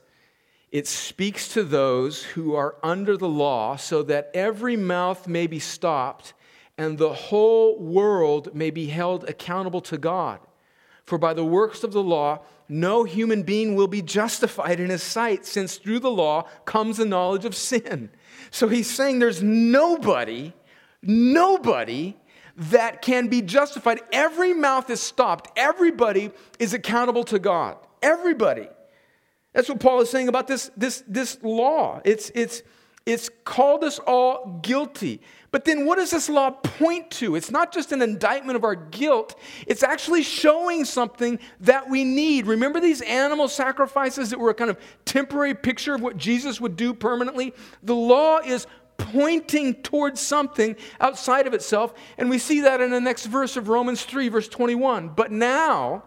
it 0.71 0.87
speaks 0.87 1.49
to 1.49 1.63
those 1.63 2.23
who 2.23 2.55
are 2.55 2.77
under 2.83 3.19
the 3.19 3.29
law, 3.29 3.77
so 3.77 4.03
that 4.05 4.31
every 4.33 4.79
mouth 4.79 5.29
may 5.29 5.47
be 5.47 5.59
stopped 5.59 6.33
and 6.79 6.97
the 6.97 7.13
whole 7.13 7.79
world 7.79 8.55
may 8.55 8.71
be 8.71 8.87
held 8.87 9.29
accountable 9.29 9.83
to 9.83 9.99
God. 9.99 10.41
For 11.05 11.19
by 11.19 11.35
the 11.35 11.45
works 11.45 11.85
of 11.85 11.93
the 11.93 12.03
law, 12.03 12.41
no 12.67 13.05
human 13.05 13.43
being 13.43 13.75
will 13.75 13.89
be 13.89 14.01
justified 14.01 14.81
in 14.81 14.89
his 14.89 15.03
sight, 15.03 15.45
since 15.45 15.77
through 15.77 16.01
the 16.01 16.11
law 16.11 16.49
comes 16.65 16.97
the 16.97 17.05
knowledge 17.05 17.45
of 17.45 17.55
sin. 17.55 18.09
So 18.53 18.69
he's 18.69 18.89
saying 18.89 19.19
there's 19.19 19.43
nobody, 19.43 20.53
nobody 21.03 22.15
that 22.55 23.01
can 23.01 23.29
be 23.29 23.41
justified. 23.41 24.01
Every 24.13 24.53
mouth 24.53 24.91
is 24.91 25.01
stopped, 25.01 25.51
everybody 25.57 26.31
is 26.59 26.75
accountable 26.75 27.25
to 27.25 27.39
God. 27.39 27.79
Everybody. 28.03 28.69
That's 29.55 29.69
what 29.69 29.81
Paul 29.81 30.03
is 30.03 30.11
saying 30.11 30.29
about 30.29 30.49
this, 30.49 30.71
this, 30.77 31.03
this 31.09 31.39
law. 31.43 32.03
It's, 32.05 32.31
it's, 32.35 32.63
it's 33.05 33.31
called 33.45 33.85
us 33.85 33.99
all 33.99 34.61
guilty. 34.63 35.21
But 35.51 35.65
then 35.67 35.85
what 35.85 35.97
does 35.97 36.11
this 36.11 36.29
law 36.29 36.51
point 36.51 37.11
to? 37.13 37.37
It's 37.37 37.51
not 37.51 37.73
just 37.73 37.93
an 37.93 38.01
indictment 38.01 38.57
of 38.57 38.65
our 38.65 38.75
guilt, 38.75 39.39
it's 39.67 39.83
actually 39.83 40.23
showing 40.23 40.85
something 40.85 41.39
that 41.61 41.91
we 41.91 42.05
need. 42.05 42.47
Remember 42.47 42.81
these 42.81 43.03
animal 43.03 43.49
sacrifices 43.49 44.31
that 44.31 44.39
were 44.39 44.51
a 44.51 44.55
kind 44.55 44.71
of 44.71 44.79
temporary 45.05 45.55
picture 45.55 45.95
of 45.95 46.01
what 46.01 46.17
Jesus 46.17 46.61
would 46.61 46.77
do 46.77 46.95
permanently? 46.95 47.55
The 47.83 47.95
law 47.95 48.39
is 48.39 48.67
pointing 48.97 49.75
towards 49.83 50.21
something 50.21 50.77
outside 51.01 51.47
of 51.47 51.55
itself, 51.55 51.93
and 52.17 52.31
we 52.31 52.39
see 52.39 52.61
that 52.61 52.81
in 52.81 52.91
the 52.91 53.01
next 53.01 53.27
verse 53.27 53.57
of 53.57 53.69
Romans 53.69 54.05
3, 54.05 54.29
verse 54.29 54.49
21. 54.49 55.11
But 55.11 55.33
now, 55.33 56.05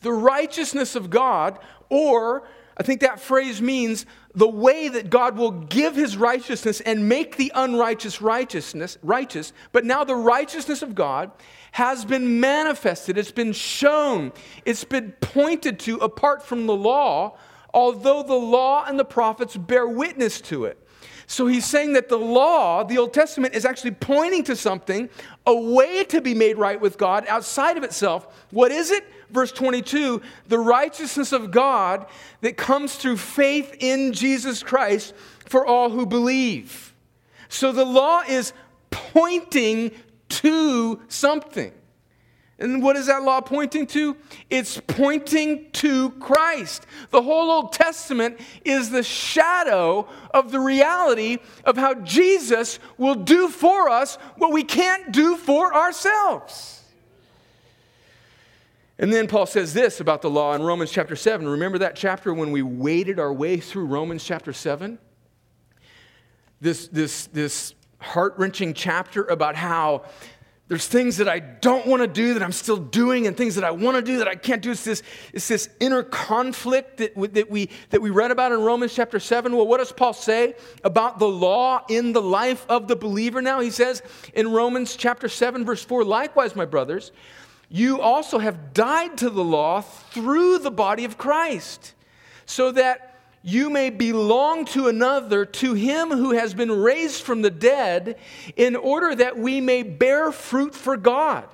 the 0.00 0.12
righteousness 0.12 0.96
of 0.96 1.10
God, 1.10 1.58
or 1.90 2.44
I 2.76 2.82
think 2.82 3.00
that 3.00 3.20
phrase 3.20 3.60
means 3.60 4.06
the 4.38 4.48
way 4.48 4.88
that 4.88 5.10
God 5.10 5.36
will 5.36 5.50
give 5.50 5.96
his 5.96 6.16
righteousness 6.16 6.80
and 6.82 7.08
make 7.08 7.36
the 7.36 7.50
unrighteous 7.56 8.22
righteousness 8.22 8.96
righteous, 9.02 9.52
but 9.72 9.84
now 9.84 10.04
the 10.04 10.14
righteousness 10.14 10.80
of 10.80 10.94
God 10.94 11.32
has 11.72 12.04
been 12.04 12.38
manifested, 12.38 13.18
it's 13.18 13.32
been 13.32 13.52
shown, 13.52 14.32
it's 14.64 14.84
been 14.84 15.10
pointed 15.20 15.80
to 15.80 15.96
apart 15.96 16.44
from 16.44 16.66
the 16.66 16.74
law, 16.74 17.36
although 17.74 18.22
the 18.22 18.32
law 18.32 18.84
and 18.86 18.96
the 18.96 19.04
prophets 19.04 19.56
bear 19.56 19.88
witness 19.88 20.40
to 20.42 20.66
it. 20.66 20.78
So 21.26 21.48
he's 21.48 21.66
saying 21.66 21.94
that 21.94 22.08
the 22.08 22.16
law, 22.16 22.84
the 22.84 22.96
Old 22.96 23.12
Testament, 23.12 23.56
is 23.56 23.64
actually 23.64 23.90
pointing 23.90 24.44
to 24.44 24.54
something, 24.54 25.10
a 25.46 25.54
way 25.54 26.04
to 26.04 26.20
be 26.20 26.32
made 26.32 26.58
right 26.58 26.80
with 26.80 26.96
God 26.96 27.26
outside 27.28 27.76
of 27.76 27.82
itself. 27.82 28.46
What 28.50 28.70
is 28.70 28.92
it? 28.92 29.04
Verse 29.30 29.52
22 29.52 30.22
the 30.46 30.58
righteousness 30.58 31.32
of 31.32 31.50
God 31.50 32.06
that 32.40 32.56
comes 32.56 32.96
through 32.96 33.18
faith 33.18 33.76
in 33.80 34.12
Jesus 34.12 34.62
Christ 34.62 35.14
for 35.46 35.66
all 35.66 35.90
who 35.90 36.06
believe. 36.06 36.94
So 37.48 37.72
the 37.72 37.84
law 37.84 38.22
is 38.28 38.52
pointing 38.90 39.92
to 40.28 41.00
something. 41.08 41.72
And 42.60 42.82
what 42.82 42.96
is 42.96 43.06
that 43.06 43.22
law 43.22 43.40
pointing 43.40 43.86
to? 43.88 44.16
It's 44.50 44.80
pointing 44.88 45.70
to 45.74 46.10
Christ. 46.12 46.86
The 47.10 47.22
whole 47.22 47.52
Old 47.52 47.72
Testament 47.72 48.40
is 48.64 48.90
the 48.90 49.04
shadow 49.04 50.08
of 50.34 50.50
the 50.50 50.58
reality 50.58 51.38
of 51.64 51.76
how 51.76 51.94
Jesus 51.94 52.80
will 52.96 53.14
do 53.14 53.48
for 53.48 53.88
us 53.88 54.16
what 54.36 54.50
we 54.50 54.64
can't 54.64 55.12
do 55.12 55.36
for 55.36 55.72
ourselves. 55.72 56.77
And 58.98 59.12
then 59.12 59.28
Paul 59.28 59.46
says 59.46 59.74
this 59.74 60.00
about 60.00 60.22
the 60.22 60.30
law 60.30 60.54
in 60.54 60.62
Romans 60.62 60.90
chapter 60.90 61.14
7. 61.14 61.48
Remember 61.48 61.78
that 61.78 61.94
chapter 61.94 62.34
when 62.34 62.50
we 62.50 62.62
waded 62.62 63.20
our 63.20 63.32
way 63.32 63.58
through 63.58 63.86
Romans 63.86 64.24
chapter 64.24 64.52
7? 64.52 64.98
This, 66.60 66.88
this, 66.88 67.26
this 67.26 67.74
heart 68.00 68.34
wrenching 68.38 68.74
chapter 68.74 69.24
about 69.24 69.54
how 69.54 70.04
there's 70.68 70.86
things 70.86 71.16
that 71.16 71.28
I 71.28 71.38
don't 71.38 71.86
want 71.86 72.02
to 72.02 72.06
do 72.06 72.34
that 72.34 72.42
I'm 72.42 72.52
still 72.52 72.76
doing, 72.76 73.26
and 73.26 73.34
things 73.34 73.54
that 73.54 73.64
I 73.64 73.70
want 73.70 73.96
to 73.96 74.02
do 74.02 74.18
that 74.18 74.28
I 74.28 74.34
can't 74.34 74.60
do. 74.60 74.72
It's 74.72 74.84
this, 74.84 75.02
it's 75.32 75.48
this 75.48 75.70
inner 75.80 76.02
conflict 76.02 76.98
that, 76.98 77.14
that, 77.34 77.50
we, 77.50 77.70
that 77.88 78.02
we 78.02 78.10
read 78.10 78.30
about 78.30 78.52
in 78.52 78.60
Romans 78.60 78.94
chapter 78.94 79.18
7. 79.18 79.56
Well, 79.56 79.66
what 79.66 79.78
does 79.78 79.92
Paul 79.92 80.12
say 80.12 80.54
about 80.84 81.18
the 81.18 81.28
law 81.28 81.84
in 81.88 82.12
the 82.12 82.20
life 82.20 82.66
of 82.68 82.86
the 82.86 82.96
believer 82.96 83.40
now? 83.40 83.60
He 83.60 83.70
says 83.70 84.02
in 84.34 84.52
Romans 84.52 84.94
chapter 84.94 85.26
7, 85.28 85.64
verse 85.64 85.82
4 85.82 86.04
Likewise, 86.04 86.54
my 86.54 86.66
brothers, 86.66 87.12
you 87.68 88.00
also 88.00 88.38
have 88.38 88.72
died 88.72 89.18
to 89.18 89.30
the 89.30 89.44
law 89.44 89.80
through 89.80 90.58
the 90.58 90.70
body 90.70 91.04
of 91.04 91.18
Christ, 91.18 91.94
so 92.46 92.72
that 92.72 93.16
you 93.42 93.70
may 93.70 93.90
belong 93.90 94.64
to 94.66 94.88
another, 94.88 95.44
to 95.44 95.74
him 95.74 96.10
who 96.10 96.32
has 96.32 96.54
been 96.54 96.72
raised 96.72 97.22
from 97.22 97.42
the 97.42 97.50
dead, 97.50 98.18
in 98.56 98.74
order 98.74 99.14
that 99.14 99.38
we 99.38 99.60
may 99.60 99.82
bear 99.82 100.32
fruit 100.32 100.74
for 100.74 100.96
God. 100.96 101.44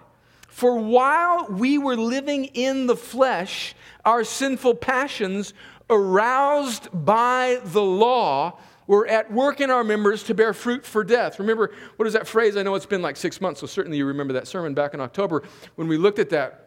For 0.49 0.79
while 0.79 1.47
we 1.49 1.79
were 1.79 1.97
living 1.97 2.47
in 2.47 2.87
the 2.87 2.97
flesh, 2.97 3.75
our 4.05 4.25
sinful 4.25 4.77
passions, 4.77 5.53
aroused 5.91 6.89
by 6.93 7.61
the 7.65 7.83
law, 7.83 8.59
were 8.87 9.07
at 9.07 9.33
work 9.33 9.61
in 9.61 9.71
our 9.71 9.85
members 9.85 10.23
to 10.25 10.35
bear 10.35 10.53
fruit 10.53 10.85
for 10.85 11.05
death. 11.05 11.39
Remember, 11.39 11.73
what 11.97 12.07
is 12.07 12.13
that 12.13 12.27
phrase? 12.27 12.57
I 12.57 12.63
know 12.63 12.75
it's 12.75 12.87
been 12.87 13.03
like 13.03 13.17
six 13.17 13.41
months, 13.41 13.61
so 13.61 13.67
certainly 13.67 13.99
you 13.99 14.07
remember 14.07 14.35
that 14.35 14.47
sermon 14.47 14.75
back 14.75 14.95
in 14.95 15.01
October 15.01 15.43
when 15.77 15.89
we 15.89 15.97
looked 15.97 16.19
at 16.19 16.31
that. 16.31 16.61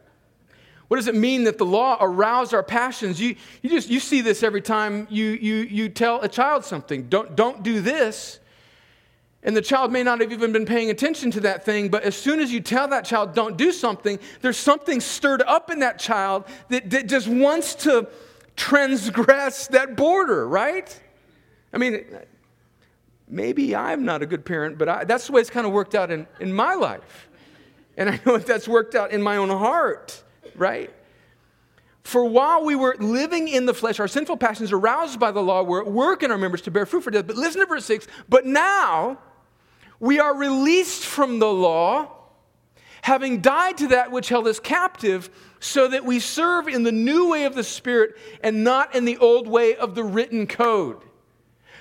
What 0.88 0.98
does 0.98 1.08
it 1.08 1.16
mean 1.16 1.44
that 1.44 1.58
the 1.58 1.66
law 1.66 1.98
aroused 2.00 2.54
our 2.54 2.64
passions? 2.64 3.20
You, 3.20 3.36
you 3.62 3.70
just 3.70 3.90
you 3.90 4.00
see 4.00 4.22
this 4.22 4.42
every 4.42 4.62
time 4.62 5.06
you, 5.10 5.26
you, 5.26 5.56
you 5.56 5.90
tell 5.90 6.22
a 6.22 6.30
child 6.30 6.64
something. 6.64 7.10
Don't, 7.10 7.36
don't 7.36 7.62
do 7.62 7.82
this. 7.82 8.40
And 9.44 9.56
the 9.56 9.62
child 9.62 9.92
may 9.92 10.02
not 10.02 10.20
have 10.22 10.32
even 10.32 10.52
been 10.52 10.66
paying 10.66 10.90
attention 10.90 11.30
to 11.32 11.40
that 11.42 11.64
thing, 11.64 11.90
but 11.90 12.04
as 12.04 12.16
soon 12.16 12.40
as 12.40 12.52
you 12.52 12.60
tell 12.60 12.88
that 12.88 13.06
child, 13.06 13.36
don't 13.36 13.58
do 13.58 13.72
something, 13.72 14.18
there's 14.42 14.58
something 14.58 15.00
stirred 15.00 15.42
up 15.44 15.70
in 15.70 15.80
that 15.80 16.00
child 16.00 16.46
that, 16.70 16.90
that 16.90 17.08
just 17.08 17.28
wants 17.28 17.76
to 17.76 18.08
transgress 18.56 19.68
that 19.68 19.96
border, 19.96 20.48
right? 20.48 21.00
I 21.74 21.78
mean, 21.78 22.06
maybe 23.28 23.76
I'm 23.76 24.06
not 24.06 24.22
a 24.22 24.26
good 24.26 24.46
parent, 24.46 24.78
but 24.78 24.90
I, 24.90 25.04
that's 25.04 25.28
the 25.28 25.34
way 25.34 25.42
it's 25.42 25.50
kind 25.50 25.68
of 25.68 25.74
worked 25.74 25.96
out 25.96 26.12
in, 26.12 26.28
in 26.40 26.54
my 26.54 26.76
life. 26.76 27.30
And 27.98 28.10
I 28.10 28.20
know 28.26 28.38
that 28.38 28.46
that's 28.46 28.68
worked 28.68 28.96
out 28.96 29.12
in 29.12 29.22
my 29.22 29.38
own 29.38 29.50
heart 29.50 30.24
right? 30.58 30.94
For 32.04 32.26
while 32.26 32.64
we 32.64 32.76
were 32.76 32.96
living 33.00 33.48
in 33.48 33.66
the 33.66 33.74
flesh, 33.74 34.00
our 34.00 34.08
sinful 34.08 34.38
passions 34.38 34.72
aroused 34.72 35.20
by 35.20 35.32
the 35.32 35.42
law 35.42 35.64
were 35.64 35.82
at 35.82 35.92
work 35.92 36.24
in 36.24 36.32
our 36.32 36.38
members 36.38 36.62
to 36.64 36.72
bear 36.72 36.86
fruit 36.86 37.04
for 37.04 37.12
death. 37.12 37.28
But 37.28 37.36
listen 37.36 37.62
to 37.62 37.68
verse 37.68 37.86
6 37.86 38.08
But 38.28 38.46
now 38.46 39.20
we 40.00 40.20
are 40.20 40.36
released 40.36 41.06
from 41.06 41.40
the 41.40 41.52
law, 41.52 42.12
having 43.02 43.42
died 43.42 43.78
to 43.80 43.88
that 43.90 44.12
which 44.12 44.30
held 44.30 44.48
us 44.48 44.60
captive, 44.60 45.30
so 45.60 45.88
that 45.88 46.06
we 46.06 46.20
serve 46.20 46.68
in 46.68 46.84
the 46.84 46.92
new 46.92 47.30
way 47.30 47.46
of 47.46 47.56
the 47.56 47.64
Spirit 47.64 48.16
and 48.42 48.64
not 48.64 48.96
in 48.96 49.06
the 49.06 49.18
old 49.18 49.48
way 49.48 49.76
of 49.76 49.96
the 49.96 50.04
written 50.04 50.48
code. 50.48 51.02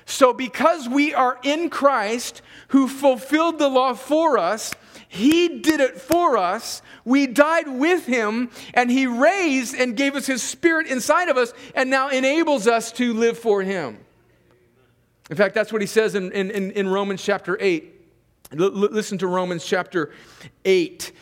So, 0.07 0.33
because 0.33 0.89
we 0.89 1.13
are 1.13 1.39
in 1.43 1.69
Christ, 1.69 2.41
who 2.69 2.87
fulfilled 2.87 3.59
the 3.59 3.69
law 3.69 3.93
for 3.93 4.39
us, 4.39 4.73
he 5.09 5.61
did 5.61 5.81
it 5.81 6.01
for 6.01 6.37
us. 6.37 6.81
We 7.05 7.27
died 7.27 7.69
with 7.69 8.07
him, 8.07 8.51
and 8.73 8.89
he 8.89 9.09
raised 9.09 9.75
and 9.75 9.97
gave 9.97 10.15
us 10.15 10.27
his 10.27 10.45
spirit 10.45 10.87
inside 10.87 11.29
of 11.29 11.37
us, 11.37 11.53
and 11.75 11.91
now 11.91 12.09
enables 12.09 12.69
us 12.69 12.93
to 12.93 13.15
live 13.15 13.37
for 13.37 13.63
him. 13.63 13.99
In 15.29 15.37
fact, 15.37 15.57
that's 15.57 15.73
what 15.73 15.81
he 15.81 15.89
says 15.89 16.15
in, 16.15 16.31
in, 16.31 16.51
in 16.53 16.89
Romans 16.89 17.21
chapter 17.21 17.59
8. 17.61 17.93
L- 18.53 18.71
listen 18.71 19.19
to 19.19 19.27
Romans 19.27 19.65
chapter 19.65 20.13
8, 20.65 21.13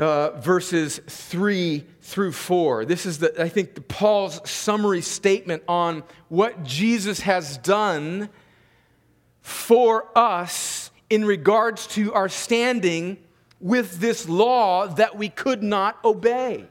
uh, 0.00 0.30
verses 0.40 0.98
3 1.06 1.84
through 2.00 2.32
4. 2.32 2.86
This 2.86 3.04
is, 3.04 3.18
the, 3.18 3.40
I 3.40 3.50
think, 3.50 3.86
Paul's 3.86 4.40
summary 4.48 5.02
statement 5.02 5.62
on 5.68 6.02
what 6.28 6.64
Jesus 6.64 7.20
has 7.20 7.58
done 7.58 8.30
for 9.42 10.06
us 10.16 10.90
in 11.10 11.24
regards 11.24 11.86
to 11.88 12.14
our 12.14 12.30
standing 12.30 13.18
with 13.60 13.98
this 13.98 14.26
law 14.26 14.86
that 14.86 15.18
we 15.18 15.28
could 15.28 15.62
not 15.62 16.02
obey. 16.02 16.66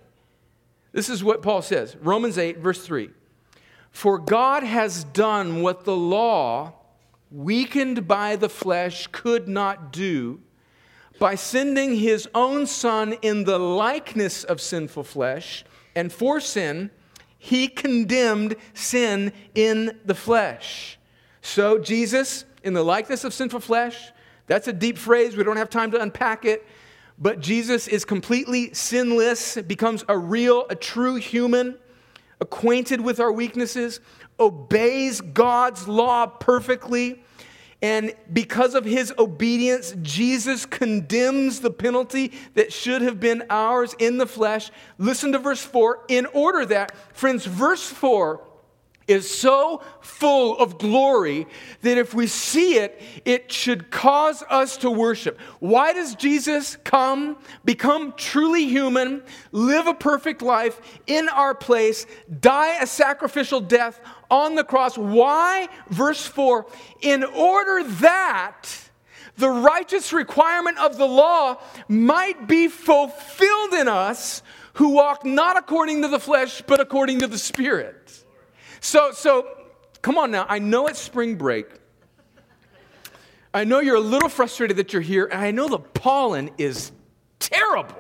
This 0.92 1.08
is 1.08 1.24
what 1.24 1.44
Paul 1.44 1.62
says 1.62 1.96
Romans 2.02 2.40
8, 2.40 2.58
verse 2.58 2.84
3. 2.84 3.12
For 3.92 4.18
God 4.18 4.64
has 4.64 5.04
done 5.04 5.62
what 5.62 5.84
the 5.84 5.96
law, 5.96 6.74
weakened 7.30 8.08
by 8.08 8.38
the 8.38 8.50
flesh, 8.50 9.06
could 9.12 9.48
not 9.48 9.92
do 9.94 10.42
by 11.20 11.36
sending 11.36 11.96
his 11.96 12.28
own 12.34 12.66
Son 12.66 13.14
in 13.22 13.44
the 13.44 13.60
likeness 13.60 14.44
of 14.44 14.62
sinful 14.62 15.04
flesh, 15.04 15.66
and 15.96 16.12
for 16.12 16.40
sin, 16.40 16.90
he 17.38 17.68
condemned 17.68 18.56
sin 18.74 19.34
in 19.54 20.00
the 20.06 20.16
flesh. 20.16 20.98
So, 21.42 21.78
Jesus, 21.78 22.46
in 22.64 22.74
the 22.74 22.84
likeness 22.84 23.24
of 23.24 23.34
sinful 23.34 23.60
flesh, 23.60 24.12
that's 24.48 24.68
a 24.68 24.74
deep 24.74 24.98
phrase. 24.98 25.38
We 25.38 25.44
don't 25.44 25.58
have 25.58 25.70
time 25.70 25.92
to 25.92 26.02
unpack 26.02 26.44
it. 26.46 26.66
But 27.18 27.42
Jesus 27.42 27.88
is 27.88 28.06
completely 28.06 28.74
sinless, 28.74 29.58
becomes 29.58 30.06
a 30.08 30.18
real, 30.18 30.66
a 30.70 30.76
true 30.76 31.16
human, 31.16 31.78
acquainted 32.40 33.02
with 33.02 33.20
our 33.20 33.32
weaknesses, 33.32 34.00
obeys 34.40 35.20
God's 35.20 35.88
law 35.88 36.26
perfectly. 36.26 37.22
And 37.82 38.14
because 38.34 38.76
of 38.76 38.84
his 38.84 39.14
obedience, 39.18 39.96
Jesus 40.02 40.66
condemns 40.66 41.62
the 41.62 41.72
penalty 41.72 42.34
that 42.56 42.74
should 42.74 43.02
have 43.02 43.20
been 43.20 43.44
ours 43.50 43.96
in 44.00 44.18
the 44.18 44.28
flesh. 44.28 44.70
Listen 44.98 45.32
to 45.32 45.40
verse 45.40 45.62
4 45.62 46.06
in 46.10 46.26
order 46.28 46.66
that, 46.66 46.94
friends, 47.16 47.46
verse 47.46 47.88
4 47.88 48.46
is 49.10 49.28
so 49.28 49.82
full 50.02 50.58
of 50.60 50.78
glory 50.78 51.48
that 51.82 51.98
if 51.98 52.14
we 52.14 52.28
see 52.28 52.76
it, 52.76 53.02
it 53.26 53.52
should 53.52 53.90
cause 53.90 54.44
us 54.50 54.78
to 54.78 54.92
worship. 54.92 55.40
Why 55.60 55.94
does 55.94 56.14
Jesus 56.14 56.76
come, 56.84 57.38
become 57.66 58.14
truly 58.16 58.66
human, 58.66 59.24
live 59.52 59.88
a 59.88 59.96
perfect 59.96 60.44
life 60.44 60.80
in 61.08 61.28
our 61.28 61.56
place, 61.56 62.06
die 62.40 62.80
a 62.82 62.86
sacrificial 62.86 63.62
death 63.62 64.00
on 64.30 64.56
the 64.56 64.64
cross? 64.64 64.98
Why? 64.98 65.68
Verse 65.90 66.26
4 66.26 66.66
In 67.02 67.24
order 67.24 67.84
that 67.84 68.66
the 69.38 69.50
righteous 69.50 70.12
requirement 70.12 70.78
of 70.80 70.98
the 70.98 71.08
law 71.08 71.62
might 71.88 72.48
be 72.48 72.68
fulfilled 72.68 73.74
in 73.74 73.88
us 73.88 74.44
who 74.74 74.90
walk 74.90 75.26
not 75.26 75.58
according 75.58 76.02
to 76.04 76.08
the 76.08 76.20
flesh, 76.20 76.62
but 76.66 76.80
according 76.80 77.20
to 77.20 77.28
the 77.28 77.38
Spirit. 77.38 78.24
So, 78.82 79.12
so 79.12 79.48
come 80.02 80.18
on 80.18 80.32
now. 80.32 80.46
I 80.48 80.60
know 80.60 80.88
it's 80.88 81.00
spring 81.00 81.36
break. 81.36 81.68
I 83.54 83.64
know 83.64 83.80
you're 83.80 83.96
a 83.96 84.02
little 84.02 84.30
frustrated 84.30 84.78
that 84.78 84.94
you're 84.94 85.02
here, 85.02 85.26
and 85.26 85.42
I 85.42 85.52
know 85.52 85.68
the 85.68 85.80
pollen 85.80 86.52
is 86.58 86.92
terrible. 87.40 87.96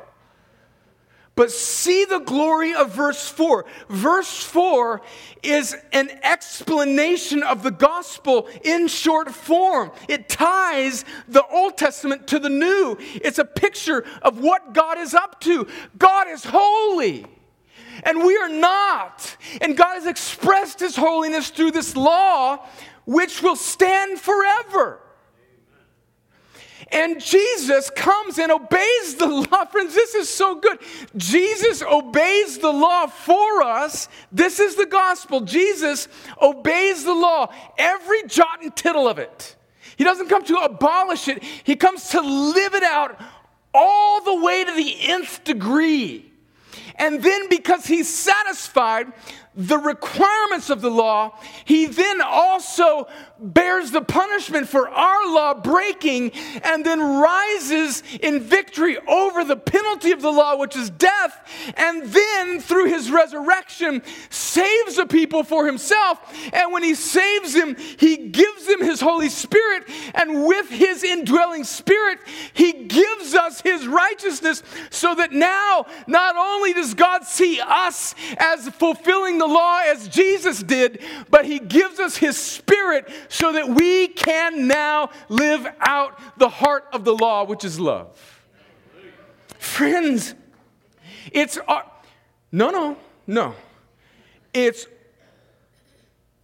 But 1.39 1.51
see 1.53 2.03
the 2.03 2.19
glory 2.19 2.73
of 2.73 2.91
verse 2.91 3.29
4. 3.29 3.63
Verse 3.87 4.43
4 4.43 5.01
is 5.41 5.73
an 5.93 6.09
explanation 6.21 7.43
of 7.43 7.63
the 7.63 7.71
gospel 7.71 8.49
in 8.61 8.89
short 8.89 9.31
form. 9.31 9.93
It 10.09 10.27
ties 10.27 11.05
the 11.29 11.45
Old 11.45 11.77
Testament 11.77 12.27
to 12.27 12.39
the 12.39 12.49
New. 12.49 12.97
It's 12.99 13.39
a 13.39 13.45
picture 13.45 14.05
of 14.21 14.41
what 14.41 14.73
God 14.73 14.97
is 14.97 15.13
up 15.13 15.39
to. 15.39 15.65
God 15.97 16.27
is 16.27 16.43
holy 16.43 17.25
and 18.03 18.21
we 18.21 18.35
are 18.35 18.49
not. 18.49 19.37
And 19.61 19.77
God 19.77 19.93
has 19.93 20.07
expressed 20.07 20.81
His 20.81 20.97
holiness 20.97 21.51
through 21.51 21.71
this 21.71 21.95
law, 21.95 22.67
which 23.05 23.41
will 23.41 23.55
stand 23.55 24.19
forever. 24.19 24.99
And 26.91 27.21
Jesus 27.21 27.89
comes 27.91 28.39
and 28.39 28.51
obeys 28.51 29.15
the 29.15 29.27
law. 29.27 29.65
Friends, 29.65 29.93
this 29.93 30.15
is 30.15 30.27
so 30.27 30.55
good. 30.55 30.79
Jesus 31.15 31.83
obeys 31.83 32.57
the 32.57 32.71
law 32.71 33.07
for 33.07 33.61
us. 33.61 34.09
This 34.31 34.59
is 34.59 34.75
the 34.75 34.87
gospel. 34.87 35.41
Jesus 35.41 36.07
obeys 36.41 37.03
the 37.03 37.13
law, 37.13 37.53
every 37.77 38.23
jot 38.23 38.63
and 38.63 38.75
tittle 38.75 39.07
of 39.07 39.19
it. 39.19 39.55
He 39.97 40.03
doesn't 40.03 40.29
come 40.29 40.43
to 40.45 40.55
abolish 40.57 41.27
it, 41.27 41.43
He 41.43 41.75
comes 41.75 42.09
to 42.09 42.21
live 42.21 42.73
it 42.73 42.83
out 42.83 43.21
all 43.73 44.23
the 44.23 44.43
way 44.43 44.63
to 44.63 44.73
the 44.73 44.95
nth 45.09 45.43
degree. 45.43 46.29
And 46.95 47.23
then, 47.23 47.47
because 47.49 47.85
he's 47.85 48.13
satisfied 48.13 49.07
the 49.55 49.77
requirements 49.77 50.69
of 50.69 50.81
the 50.81 50.91
law, 50.91 51.37
he 51.65 51.87
then 51.87 52.21
also 52.21 53.07
bears 53.39 53.89
the 53.91 54.01
punishment 54.01 54.67
for 54.67 54.87
our 54.87 55.33
law 55.33 55.53
breaking 55.53 56.31
and 56.63 56.85
then 56.85 57.01
rises 57.01 58.03
in 58.21 58.39
victory 58.41 58.97
over 59.07 59.43
the 59.43 59.55
penalty 59.55 60.11
of 60.11 60.21
the 60.21 60.31
law, 60.31 60.55
which 60.55 60.75
is 60.75 60.89
death, 60.91 61.73
and 61.77 62.03
then 62.03 62.59
through 62.59 62.85
his 62.85 63.09
resurrection 63.09 64.03
saves 64.29 64.97
the 64.97 65.05
people 65.05 65.43
for 65.43 65.65
himself. 65.65 66.19
And 66.53 66.71
when 66.71 66.83
he 66.83 66.93
saves 66.93 67.53
them, 67.53 67.75
he 67.97 68.17
gives 68.17 68.67
them 68.67 68.81
his 68.81 69.01
Holy 69.01 69.29
Spirit, 69.29 69.83
and 70.13 70.45
with 70.45 70.69
his 70.69 71.03
indwelling 71.03 71.63
spirit, 71.63 72.19
he 72.53 72.71
gives 72.71 73.33
us 73.33 73.61
his 73.61 73.87
righteousness 73.87 74.61
so 74.91 75.15
that 75.15 75.31
now 75.31 75.87
not 76.07 76.35
only 76.37 76.73
does 76.73 76.93
God 76.93 77.23
see 77.23 77.59
us 77.59 78.13
as 78.37 78.69
fulfilling 78.69 79.38
the 79.39 79.47
law 79.47 79.81
as 79.83 80.07
Jesus 80.07 80.61
did, 80.61 81.01
but 81.29 81.45
he 81.45 81.59
gives 81.59 81.99
us 81.99 82.17
his 82.17 82.37
spirit 82.37 83.09
so 83.27 83.53
that 83.53 83.67
we 83.67 84.07
can 84.07 84.67
now 84.67 85.09
live 85.27 85.67
out 85.79 86.19
the 86.37 86.49
heart 86.49 86.85
of 86.93 87.03
the 87.03 87.15
law, 87.15 87.43
which 87.43 87.65
is 87.65 87.79
love. 87.79 88.15
Friends, 89.57 90.35
it's 91.31 91.57
uh, 91.67 91.81
no, 92.51 92.69
no, 92.69 92.97
no. 93.27 93.55
It's 94.53 94.87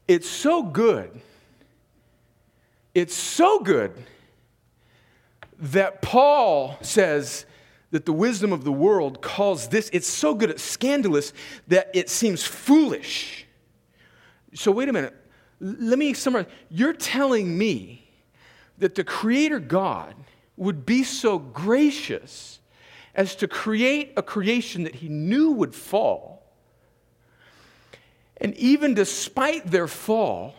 it's 0.08 0.30
so 0.30 0.64
good. 0.64 1.22
It's 2.94 3.16
so 3.16 3.60
good 3.60 3.92
that 5.60 6.02
Paul 6.02 6.78
says 6.82 7.46
that 7.96 8.06
the 8.06 8.14
wisdom 8.14 8.54
of 8.54 8.64
the 8.64 8.72
world 8.72 9.22
calls 9.22 9.70
this, 9.70 9.90
it's 9.94 10.08
so 10.08 10.36
good, 10.36 10.50
it's 10.50 10.62
scandalous 10.62 11.34
that 11.68 11.90
it 11.94 12.10
seems 12.10 12.44
foolish. 12.44 13.48
So, 14.54 14.72
wait 14.72 14.90
a 14.90 14.94
minute 14.94 15.16
let 15.60 15.98
me 15.98 16.14
summarize. 16.14 16.48
You're 16.70 16.94
telling 16.94 17.58
me 17.58 18.08
that 18.78 18.96
the 18.96 19.04
Creator 19.04 19.60
God 19.60 20.16
would 20.58 20.86
be 20.86 21.04
so 21.04 21.40
gracious 21.40 22.60
as 23.14 23.36
to 23.38 23.48
create 23.48 24.14
a 24.18 24.22
creation 24.22 24.84
that 24.84 24.96
He 24.96 25.10
knew 25.10 25.52
would 25.52 25.74
fall. 25.74 26.44
And 28.38 28.54
even 28.58 28.94
despite 28.94 29.68
their 29.68 29.88
fall, 29.88 30.56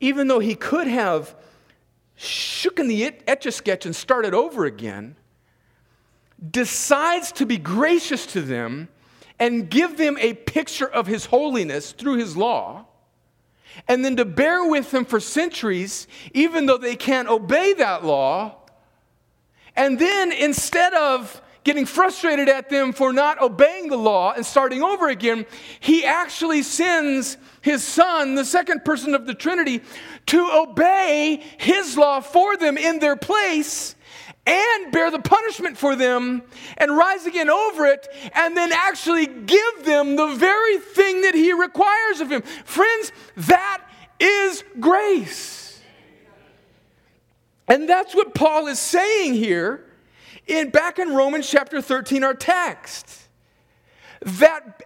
even 0.00 0.28
though 0.28 0.38
He 0.38 0.54
could 0.54 0.86
have 0.86 1.34
shooken 2.18 2.88
the 2.88 3.14
etch 3.26 3.46
a 3.46 3.52
sketch 3.52 3.84
and 3.84 3.94
started 3.94 4.34
over 4.34 4.64
again, 4.64 5.16
decides 6.48 7.32
to 7.32 7.46
be 7.46 7.58
gracious 7.58 8.26
to 8.26 8.40
them 8.40 8.88
and 9.38 9.68
give 9.68 9.96
them 9.96 10.16
a 10.18 10.34
picture 10.34 10.88
of 10.88 11.06
His 11.06 11.26
holiness 11.26 11.92
through 11.92 12.16
His 12.16 12.36
law 12.36 12.86
and 13.88 14.04
then 14.04 14.16
to 14.16 14.24
bear 14.24 14.64
with 14.64 14.90
them 14.90 15.04
for 15.04 15.20
centuries, 15.20 16.06
even 16.32 16.66
though 16.66 16.78
they 16.78 16.96
can't 16.96 17.28
obey 17.28 17.72
that 17.74 18.04
law. 18.04 18.56
And 19.76 19.98
then 19.98 20.32
instead 20.32 20.92
of 20.94 21.40
getting 21.62 21.86
frustrated 21.86 22.48
at 22.48 22.70
them 22.70 22.92
for 22.92 23.12
not 23.12 23.40
obeying 23.40 23.88
the 23.88 23.96
law 23.96 24.32
and 24.32 24.44
starting 24.44 24.82
over 24.82 25.08
again, 25.08 25.46
he 25.78 26.04
actually 26.04 26.62
sends 26.62 27.36
his 27.60 27.84
son, 27.84 28.34
the 28.34 28.44
second 28.44 28.84
person 28.84 29.14
of 29.14 29.26
the 29.26 29.34
Trinity, 29.34 29.82
to 30.26 30.50
obey 30.52 31.42
his 31.58 31.96
law 31.96 32.20
for 32.20 32.56
them 32.56 32.78
in 32.78 32.98
their 32.98 33.16
place 33.16 33.94
and 34.50 34.90
bear 34.90 35.12
the 35.12 35.20
punishment 35.20 35.78
for 35.78 35.94
them 35.94 36.42
and 36.76 36.96
rise 36.96 37.24
again 37.24 37.48
over 37.48 37.86
it 37.86 38.08
and 38.34 38.56
then 38.56 38.72
actually 38.72 39.26
give 39.26 39.84
them 39.84 40.16
the 40.16 40.34
very 40.34 40.78
thing 40.78 41.20
that 41.22 41.34
he 41.34 41.52
requires 41.52 42.20
of 42.20 42.30
him. 42.30 42.42
Friends, 42.64 43.12
that 43.36 43.82
is 44.18 44.64
grace. 44.80 45.80
And 47.68 47.88
that's 47.88 48.12
what 48.14 48.34
Paul 48.34 48.66
is 48.66 48.80
saying 48.80 49.34
here 49.34 49.86
in 50.48 50.70
back 50.70 50.98
in 50.98 51.14
Romans 51.14 51.48
chapter 51.48 51.80
13 51.80 52.24
our 52.24 52.34
text. 52.34 53.28
That 54.22 54.82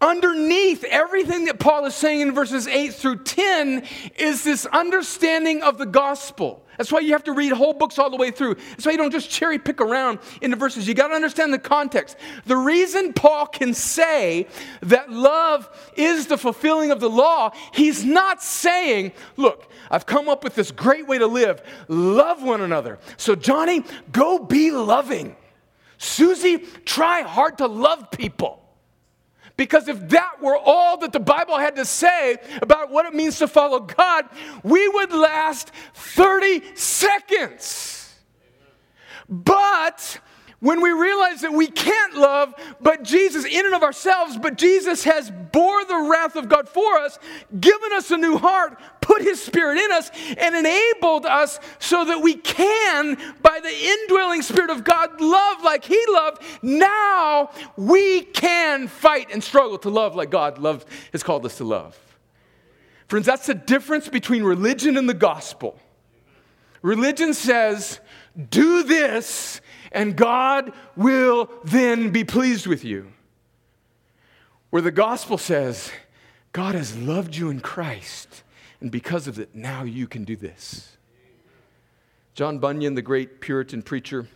underneath 0.00 0.84
everything 0.84 1.46
that 1.46 1.58
Paul 1.58 1.84
is 1.86 1.96
saying 1.96 2.20
in 2.20 2.32
verses 2.32 2.68
8 2.68 2.94
through 2.94 3.24
10 3.24 3.82
is 4.16 4.44
this 4.44 4.66
understanding 4.66 5.62
of 5.62 5.78
the 5.78 5.86
gospel 5.86 6.61
That's 6.82 6.90
why 6.90 6.98
you 6.98 7.12
have 7.12 7.22
to 7.24 7.32
read 7.32 7.52
whole 7.52 7.74
books 7.74 7.96
all 7.96 8.10
the 8.10 8.16
way 8.16 8.32
through. 8.32 8.56
That's 8.56 8.84
why 8.84 8.90
you 8.90 8.98
don't 8.98 9.12
just 9.12 9.30
cherry 9.30 9.56
pick 9.56 9.80
around 9.80 10.18
in 10.40 10.50
the 10.50 10.56
verses. 10.56 10.88
You 10.88 10.94
got 10.94 11.08
to 11.08 11.14
understand 11.14 11.54
the 11.54 11.58
context. 11.60 12.16
The 12.44 12.56
reason 12.56 13.12
Paul 13.12 13.46
can 13.46 13.72
say 13.72 14.48
that 14.80 15.08
love 15.08 15.70
is 15.94 16.26
the 16.26 16.36
fulfilling 16.36 16.90
of 16.90 16.98
the 16.98 17.08
law, 17.08 17.52
he's 17.72 18.04
not 18.04 18.42
saying, 18.42 19.12
look, 19.36 19.70
I've 19.92 20.06
come 20.06 20.28
up 20.28 20.42
with 20.42 20.56
this 20.56 20.72
great 20.72 21.06
way 21.06 21.18
to 21.18 21.28
live. 21.28 21.62
Love 21.86 22.42
one 22.42 22.62
another. 22.62 22.98
So, 23.16 23.36
Johnny, 23.36 23.84
go 24.10 24.40
be 24.40 24.72
loving. 24.72 25.36
Susie, 25.98 26.66
try 26.84 27.22
hard 27.22 27.58
to 27.58 27.68
love 27.68 28.10
people. 28.10 28.61
Because 29.56 29.88
if 29.88 30.08
that 30.08 30.40
were 30.40 30.56
all 30.56 30.96
that 30.98 31.12
the 31.12 31.20
Bible 31.20 31.58
had 31.58 31.76
to 31.76 31.84
say 31.84 32.38
about 32.60 32.90
what 32.90 33.06
it 33.06 33.14
means 33.14 33.38
to 33.38 33.48
follow 33.48 33.80
God, 33.80 34.26
we 34.62 34.88
would 34.88 35.12
last 35.12 35.70
30 35.94 36.74
seconds. 36.74 38.14
But 39.28 40.20
when 40.62 40.80
we 40.80 40.92
realize 40.92 41.40
that 41.40 41.52
we 41.52 41.66
can't 41.66 42.14
love 42.14 42.54
but 42.80 43.02
Jesus 43.02 43.44
in 43.44 43.66
and 43.66 43.74
of 43.74 43.82
ourselves, 43.82 44.38
but 44.38 44.56
Jesus 44.56 45.02
has 45.02 45.28
bore 45.28 45.84
the 45.86 46.08
wrath 46.08 46.36
of 46.36 46.48
God 46.48 46.68
for 46.68 46.98
us, 46.98 47.18
given 47.58 47.92
us 47.92 48.12
a 48.12 48.16
new 48.16 48.38
heart, 48.38 48.80
put 49.00 49.22
his 49.22 49.42
spirit 49.42 49.78
in 49.78 49.90
us, 49.90 50.08
and 50.38 50.54
enabled 50.54 51.26
us 51.26 51.58
so 51.80 52.04
that 52.04 52.22
we 52.22 52.34
can, 52.34 53.16
by 53.42 53.58
the 53.60 53.74
indwelling 53.74 54.40
spirit 54.40 54.70
of 54.70 54.84
God, 54.84 55.20
love 55.20 55.64
like 55.64 55.84
he 55.84 56.00
loved. 56.10 56.40
Now 56.62 57.50
we 57.76 58.22
can 58.22 58.86
fight 58.86 59.30
and 59.32 59.42
struggle 59.42 59.78
to 59.78 59.90
love 59.90 60.14
like 60.14 60.30
God 60.30 60.58
loved, 60.58 60.86
has 61.10 61.24
called 61.24 61.44
us 61.44 61.56
to 61.56 61.64
love. 61.64 61.98
Friends, 63.08 63.26
that's 63.26 63.46
the 63.46 63.54
difference 63.54 64.08
between 64.08 64.44
religion 64.44 64.96
and 64.96 65.08
the 65.08 65.14
gospel. 65.14 65.76
Religion 66.82 67.34
says, 67.34 67.98
do 68.50 68.84
this 68.84 69.60
and 69.92 70.16
God 70.16 70.72
will 70.96 71.50
then 71.64 72.10
be 72.10 72.24
pleased 72.24 72.66
with 72.66 72.84
you. 72.84 73.12
Where 74.70 74.82
the 74.82 74.90
gospel 74.90 75.38
says, 75.38 75.92
God 76.52 76.74
has 76.74 76.96
loved 76.96 77.36
you 77.36 77.50
in 77.50 77.60
Christ, 77.60 78.42
and 78.80 78.90
because 78.90 79.28
of 79.28 79.38
it, 79.38 79.54
now 79.54 79.84
you 79.84 80.06
can 80.06 80.24
do 80.24 80.36
this. 80.36 80.96
John 82.34 82.58
Bunyan, 82.58 82.94
the 82.94 83.02
great 83.02 83.40
Puritan 83.40 83.82
preacher, 83.82 84.26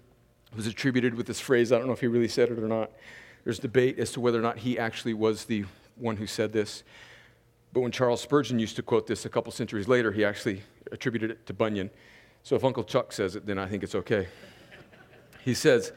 was 0.54 0.66
attributed 0.66 1.14
with 1.14 1.26
this 1.26 1.40
phrase. 1.40 1.72
I 1.72 1.78
don't 1.78 1.86
know 1.86 1.92
if 1.92 2.00
he 2.00 2.06
really 2.06 2.28
said 2.28 2.50
it 2.50 2.58
or 2.58 2.68
not. 2.68 2.90
There's 3.44 3.58
debate 3.58 3.98
as 3.98 4.12
to 4.12 4.20
whether 4.20 4.38
or 4.38 4.42
not 4.42 4.58
he 4.58 4.78
actually 4.78 5.14
was 5.14 5.44
the 5.44 5.64
one 5.96 6.16
who 6.16 6.26
said 6.26 6.52
this. 6.52 6.82
But 7.72 7.80
when 7.80 7.92
Charles 7.92 8.20
Spurgeon 8.20 8.58
used 8.58 8.76
to 8.76 8.82
quote 8.82 9.06
this 9.06 9.24
a 9.24 9.28
couple 9.28 9.52
centuries 9.52 9.88
later, 9.88 10.12
he 10.12 10.24
actually 10.24 10.62
attributed 10.92 11.30
it 11.30 11.46
to 11.46 11.54
Bunyan. 11.54 11.90
So 12.42 12.56
if 12.56 12.64
Uncle 12.64 12.84
Chuck 12.84 13.12
says 13.12 13.36
it, 13.36 13.46
then 13.46 13.58
I 13.58 13.66
think 13.66 13.82
it's 13.82 13.94
okay. 13.94 14.28
He 15.46 15.54
says, 15.54 15.92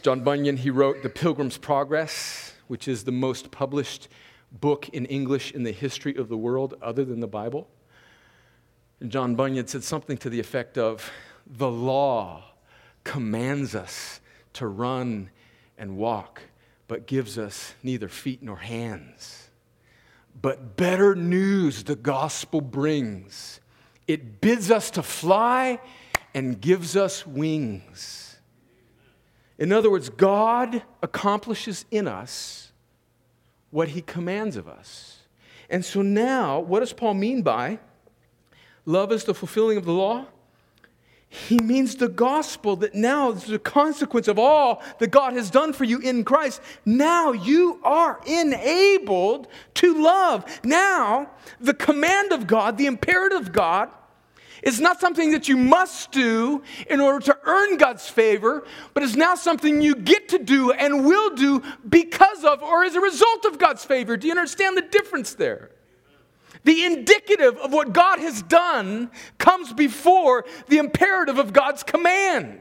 John 0.00 0.24
Bunyan, 0.24 0.56
he 0.56 0.70
wrote 0.70 1.02
The 1.02 1.10
Pilgrim's 1.10 1.58
Progress, 1.58 2.54
which 2.66 2.88
is 2.88 3.04
the 3.04 3.12
most 3.12 3.50
published 3.50 4.08
book 4.50 4.88
in 4.88 5.04
English 5.04 5.52
in 5.52 5.64
the 5.64 5.70
history 5.70 6.16
of 6.16 6.30
the 6.30 6.36
world 6.38 6.72
other 6.80 7.04
than 7.04 7.20
the 7.20 7.26
Bible. 7.26 7.68
And 9.00 9.10
John 9.10 9.34
Bunyan 9.34 9.66
said 9.66 9.84
something 9.84 10.16
to 10.16 10.30
the 10.30 10.40
effect 10.40 10.78
of 10.78 11.10
The 11.46 11.70
law 11.70 12.54
commands 13.04 13.74
us 13.74 14.20
to 14.54 14.66
run 14.66 15.28
and 15.76 15.98
walk, 15.98 16.40
but 16.88 17.06
gives 17.06 17.36
us 17.36 17.74
neither 17.82 18.08
feet 18.08 18.42
nor 18.42 18.56
hands. 18.56 19.50
But 20.40 20.78
better 20.78 21.14
news 21.14 21.84
the 21.84 21.96
gospel 21.96 22.62
brings. 22.62 23.60
It 24.08 24.40
bids 24.40 24.70
us 24.70 24.90
to 24.92 25.02
fly 25.02 25.80
and 26.32 26.58
gives 26.58 26.96
us 26.96 27.26
wings. 27.26 28.25
In 29.58 29.72
other 29.72 29.90
words, 29.90 30.08
God 30.10 30.82
accomplishes 31.02 31.86
in 31.90 32.06
us 32.06 32.72
what 33.70 33.88
he 33.88 34.02
commands 34.02 34.56
of 34.56 34.68
us. 34.68 35.20
And 35.68 35.84
so 35.84 36.02
now, 36.02 36.60
what 36.60 36.80
does 36.80 36.92
Paul 36.92 37.14
mean 37.14 37.42
by 37.42 37.78
love 38.84 39.10
is 39.12 39.24
the 39.24 39.34
fulfilling 39.34 39.78
of 39.78 39.84
the 39.84 39.92
law? 39.92 40.26
He 41.28 41.58
means 41.58 41.96
the 41.96 42.08
gospel 42.08 42.76
that 42.76 42.94
now 42.94 43.32
is 43.32 43.44
the 43.44 43.58
consequence 43.58 44.28
of 44.28 44.38
all 44.38 44.82
that 44.98 45.10
God 45.10 45.32
has 45.32 45.50
done 45.50 45.72
for 45.72 45.84
you 45.84 45.98
in 45.98 46.24
Christ. 46.24 46.60
Now 46.84 47.32
you 47.32 47.80
are 47.82 48.20
enabled 48.26 49.48
to 49.74 50.02
love. 50.02 50.44
Now, 50.64 51.30
the 51.60 51.74
command 51.74 52.32
of 52.32 52.46
God, 52.46 52.78
the 52.78 52.86
imperative 52.86 53.40
of 53.40 53.52
God, 53.52 53.90
it's 54.66 54.80
not 54.80 54.98
something 54.98 55.30
that 55.30 55.46
you 55.46 55.56
must 55.56 56.10
do 56.10 56.60
in 56.90 57.00
order 57.00 57.24
to 57.26 57.38
earn 57.44 57.76
God's 57.76 58.08
favor, 58.08 58.66
but 58.94 59.04
it's 59.04 59.14
now 59.14 59.36
something 59.36 59.80
you 59.80 59.94
get 59.94 60.30
to 60.30 60.40
do 60.40 60.72
and 60.72 61.06
will 61.06 61.36
do 61.36 61.62
because 61.88 62.42
of 62.42 62.64
or 62.64 62.82
as 62.82 62.96
a 62.96 63.00
result 63.00 63.44
of 63.44 63.60
God's 63.60 63.84
favor. 63.84 64.16
Do 64.16 64.26
you 64.26 64.32
understand 64.32 64.76
the 64.76 64.82
difference 64.82 65.34
there? 65.34 65.70
The 66.64 66.84
indicative 66.84 67.56
of 67.58 67.72
what 67.72 67.92
God 67.92 68.18
has 68.18 68.42
done 68.42 69.12
comes 69.38 69.72
before 69.72 70.44
the 70.66 70.78
imperative 70.78 71.38
of 71.38 71.52
God's 71.52 71.84
command. 71.84 72.60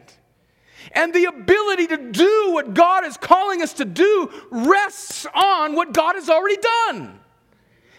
And 0.91 1.11
the 1.11 1.25
ability 1.25 1.87
to 1.87 2.11
do 2.11 2.51
what 2.51 2.75
God 2.75 3.03
is 3.03 3.17
calling 3.17 3.63
us 3.63 3.73
to 3.73 3.85
do 3.85 4.29
rests 4.51 5.25
on 5.33 5.73
what 5.73 5.91
God 5.91 6.13
has 6.13 6.29
already 6.29 6.57
done. 6.57 7.19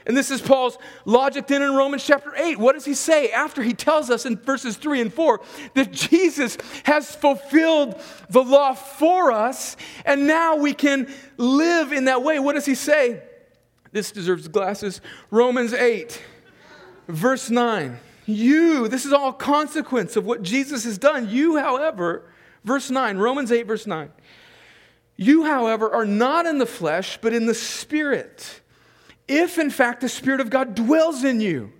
And 0.06 0.16
this 0.16 0.30
is 0.30 0.40
Paul's 0.40 0.78
logic 1.04 1.48
then 1.48 1.62
in 1.62 1.74
Romans 1.74 2.04
chapter 2.04 2.32
8. 2.36 2.58
What 2.58 2.74
does 2.74 2.84
he 2.84 2.94
say 2.94 3.30
after 3.30 3.60
he 3.60 3.74
tells 3.74 4.08
us 4.08 4.24
in 4.24 4.36
verses 4.36 4.76
3 4.76 5.00
and 5.00 5.12
4 5.12 5.40
that 5.74 5.90
Jesus 5.90 6.56
has 6.84 7.14
fulfilled 7.14 8.00
the 8.30 8.44
law 8.44 8.72
for 8.74 9.32
us 9.32 9.76
and 10.04 10.28
now 10.28 10.56
we 10.56 10.74
can 10.74 11.12
live 11.36 11.92
in 11.92 12.04
that 12.04 12.22
way? 12.22 12.38
What 12.38 12.54
does 12.54 12.66
he 12.66 12.76
say? 12.76 13.20
This 13.90 14.12
deserves 14.12 14.46
glasses. 14.46 15.00
Romans 15.32 15.72
8, 15.72 16.22
verse 17.08 17.50
9. 17.50 17.98
You, 18.26 18.86
this 18.86 19.06
is 19.06 19.12
all 19.12 19.32
consequence 19.32 20.16
of 20.16 20.24
what 20.24 20.42
Jesus 20.42 20.84
has 20.84 20.98
done. 20.98 21.28
You, 21.28 21.56
however, 21.56 22.30
verse 22.64 22.90
9, 22.90 23.18
Romans 23.18 23.50
8, 23.50 23.66
verse 23.66 23.86
9. 23.86 24.10
You, 25.16 25.44
however, 25.46 25.92
are 25.92 26.04
not 26.04 26.46
in 26.46 26.58
the 26.58 26.66
flesh, 26.66 27.18
but 27.20 27.32
in 27.32 27.46
the 27.46 27.54
Spirit 27.54 28.60
if 29.28 29.58
in 29.58 29.70
fact 29.70 30.00
the 30.00 30.08
Spirit 30.08 30.40
of 30.40 30.50
God 30.50 30.74
dwells 30.74 31.24
in 31.24 31.40
you. 31.40 31.72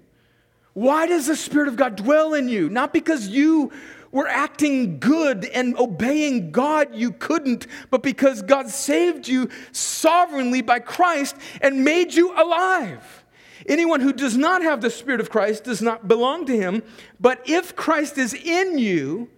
Why 0.73 1.07
does 1.07 1.27
the 1.27 1.37
Spirit 1.37 1.69
of 1.69 1.77
God 1.77 1.97
dwell 1.97 2.35
in 2.35 2.49
you? 2.49 2.69
Not 2.69 2.93
because 2.93 3.29
you 3.29 3.73
were 4.13 4.29
acting 4.29 4.99
good 4.99 5.45
and 5.47 5.77
obeying 5.79 6.51
God, 6.51 6.95
you 6.95 7.13
couldn't, 7.13 7.67
but 7.91 8.03
because 8.03 8.43
God 8.43 8.69
saved 8.69 9.29
you 9.29 9.49
sovereignly 9.73 10.63
by 10.63 10.79
Christ 10.79 11.37
and 11.61 11.85
made 11.85 12.15
you 12.15 12.33
alive. 12.33 13.25
Anyone 13.67 14.01
who 14.01 14.13
does 14.13 14.37
not 14.37 14.63
have 14.63 14.81
the 14.81 14.91
Spirit 14.91 15.21
of 15.21 15.31
Christ 15.31 15.65
does 15.65 15.83
not 15.83 16.07
belong 16.07 16.47
to 16.47 16.57
him. 16.57 16.83
But 17.19 17.43
if 17.49 17.75
Christ 17.75 18.17
is 18.17 18.33
in 18.33 18.79
you, 18.79 19.29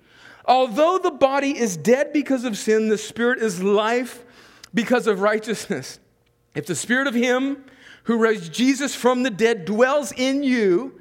although 0.45 0.99
the 0.99 1.11
body 1.11 1.59
is 1.59 1.77
dead 1.77 2.13
because 2.13 2.45
of 2.45 2.59
sin, 2.59 2.89
the 2.89 2.99
Spirit 2.99 3.41
is 3.41 3.63
life 3.63 4.25
because 4.75 5.07
of 5.07 5.21
righteousness. 5.21 5.99
If 6.55 6.67
the 6.67 6.75
Spirit 6.75 7.07
of 7.07 7.15
Him 7.15 7.65
who 8.09 8.17
raised 8.17 8.55
Jesus 8.55 8.95
from 8.95 9.23
the 9.23 9.29
dead 9.29 9.67
dwells 9.67 10.13
in 10.13 10.43
you, 10.43 10.99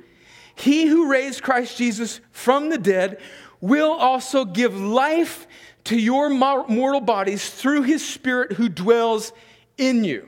he 0.55 0.87
who 0.87 1.09
raised 1.09 1.41
Christ 1.41 1.77
Jesus 1.77 2.19
from 2.31 2.67
the 2.67 2.77
dead 2.77 3.21
will 3.61 3.93
also 3.93 4.43
give 4.43 4.77
life 4.77 5.47
to 5.85 5.97
your 5.97 6.29
mortal 6.29 6.99
bodies 6.99 7.49
through 7.49 7.83
his 7.83 8.05
Spirit 8.05 8.51
who 8.51 8.67
dwells 8.67 9.31
in 9.77 10.03
you. 10.03 10.27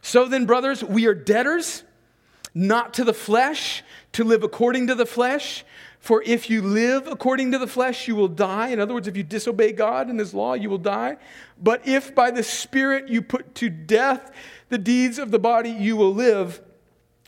So 0.00 0.26
then, 0.28 0.46
brothers, 0.46 0.84
we 0.84 1.06
are 1.06 1.14
debtors, 1.14 1.82
not 2.54 2.94
to 2.94 3.02
the 3.04 3.12
flesh, 3.12 3.82
to 4.12 4.22
live 4.22 4.44
according 4.44 4.86
to 4.86 4.94
the 4.94 5.06
flesh. 5.06 5.64
For 5.98 6.22
if 6.24 6.48
you 6.48 6.62
live 6.62 7.08
according 7.08 7.50
to 7.50 7.58
the 7.58 7.66
flesh, 7.66 8.06
you 8.06 8.14
will 8.14 8.28
die. 8.28 8.68
In 8.68 8.78
other 8.78 8.94
words, 8.94 9.08
if 9.08 9.16
you 9.16 9.24
disobey 9.24 9.72
God 9.72 10.08
and 10.08 10.20
his 10.20 10.34
law, 10.34 10.54
you 10.54 10.70
will 10.70 10.78
die. 10.78 11.16
But 11.60 11.86
if 11.86 12.14
by 12.14 12.30
the 12.30 12.42
Spirit 12.44 13.08
you 13.08 13.22
put 13.22 13.56
to 13.56 13.70
death 13.70 14.30
the 14.72 14.78
deeds 14.78 15.18
of 15.18 15.30
the 15.30 15.38
body, 15.38 15.70
you 15.70 15.96
will 15.96 16.14
live. 16.14 16.62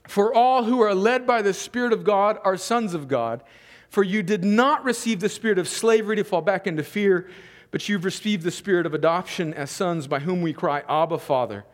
For 0.08 0.34
all 0.34 0.64
who 0.64 0.80
are 0.80 0.94
led 0.94 1.26
by 1.26 1.42
the 1.42 1.52
Spirit 1.54 1.92
of 1.92 2.02
God 2.02 2.38
are 2.42 2.56
sons 2.56 2.94
of 2.94 3.06
God. 3.06 3.44
For 3.90 4.02
you 4.02 4.22
did 4.22 4.44
not 4.44 4.82
receive 4.82 5.20
the 5.20 5.28
spirit 5.28 5.58
of 5.58 5.68
slavery 5.68 6.16
to 6.16 6.24
fall 6.24 6.40
back 6.40 6.66
into 6.66 6.82
fear, 6.82 7.28
but 7.70 7.88
you've 7.88 8.04
received 8.04 8.42
the 8.42 8.50
spirit 8.50 8.86
of 8.86 8.94
adoption 8.94 9.54
as 9.54 9.70
sons, 9.70 10.06
by 10.08 10.18
whom 10.18 10.42
we 10.42 10.52
cry, 10.52 10.82
Abba, 10.88 11.18
Father. 11.18 11.64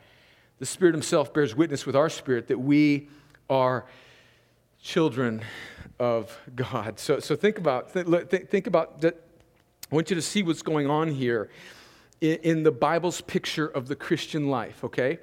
The 0.59 0.67
Spirit 0.67 0.95
Himself 0.95 1.33
bears 1.33 1.55
witness 1.55 1.87
with 1.87 1.97
our 1.97 2.11
spirit 2.11 2.49
that 2.49 2.59
we 2.59 3.09
are 3.49 3.87
children 4.83 5.43
of 5.99 6.37
God. 6.55 6.99
So, 6.99 7.21
so 7.21 7.37
think 7.37 7.59
about 7.59 7.93
think, 7.93 8.51
think 8.51 8.67
about 8.67 9.01
that. 9.01 9.25
I 9.91 9.95
want 9.95 10.11
you 10.11 10.17
to 10.17 10.23
see 10.23 10.43
what's 10.43 10.63
going 10.63 10.91
on 10.91 11.09
here 11.09 11.49
in, 12.21 12.37
in 12.43 12.63
the 12.65 12.73
Bible's 12.73 13.21
picture 13.21 13.67
of 13.67 13.89
the 13.89 13.97
Christian 13.97 14.49
life. 14.49 14.85
Okay, 14.85 15.21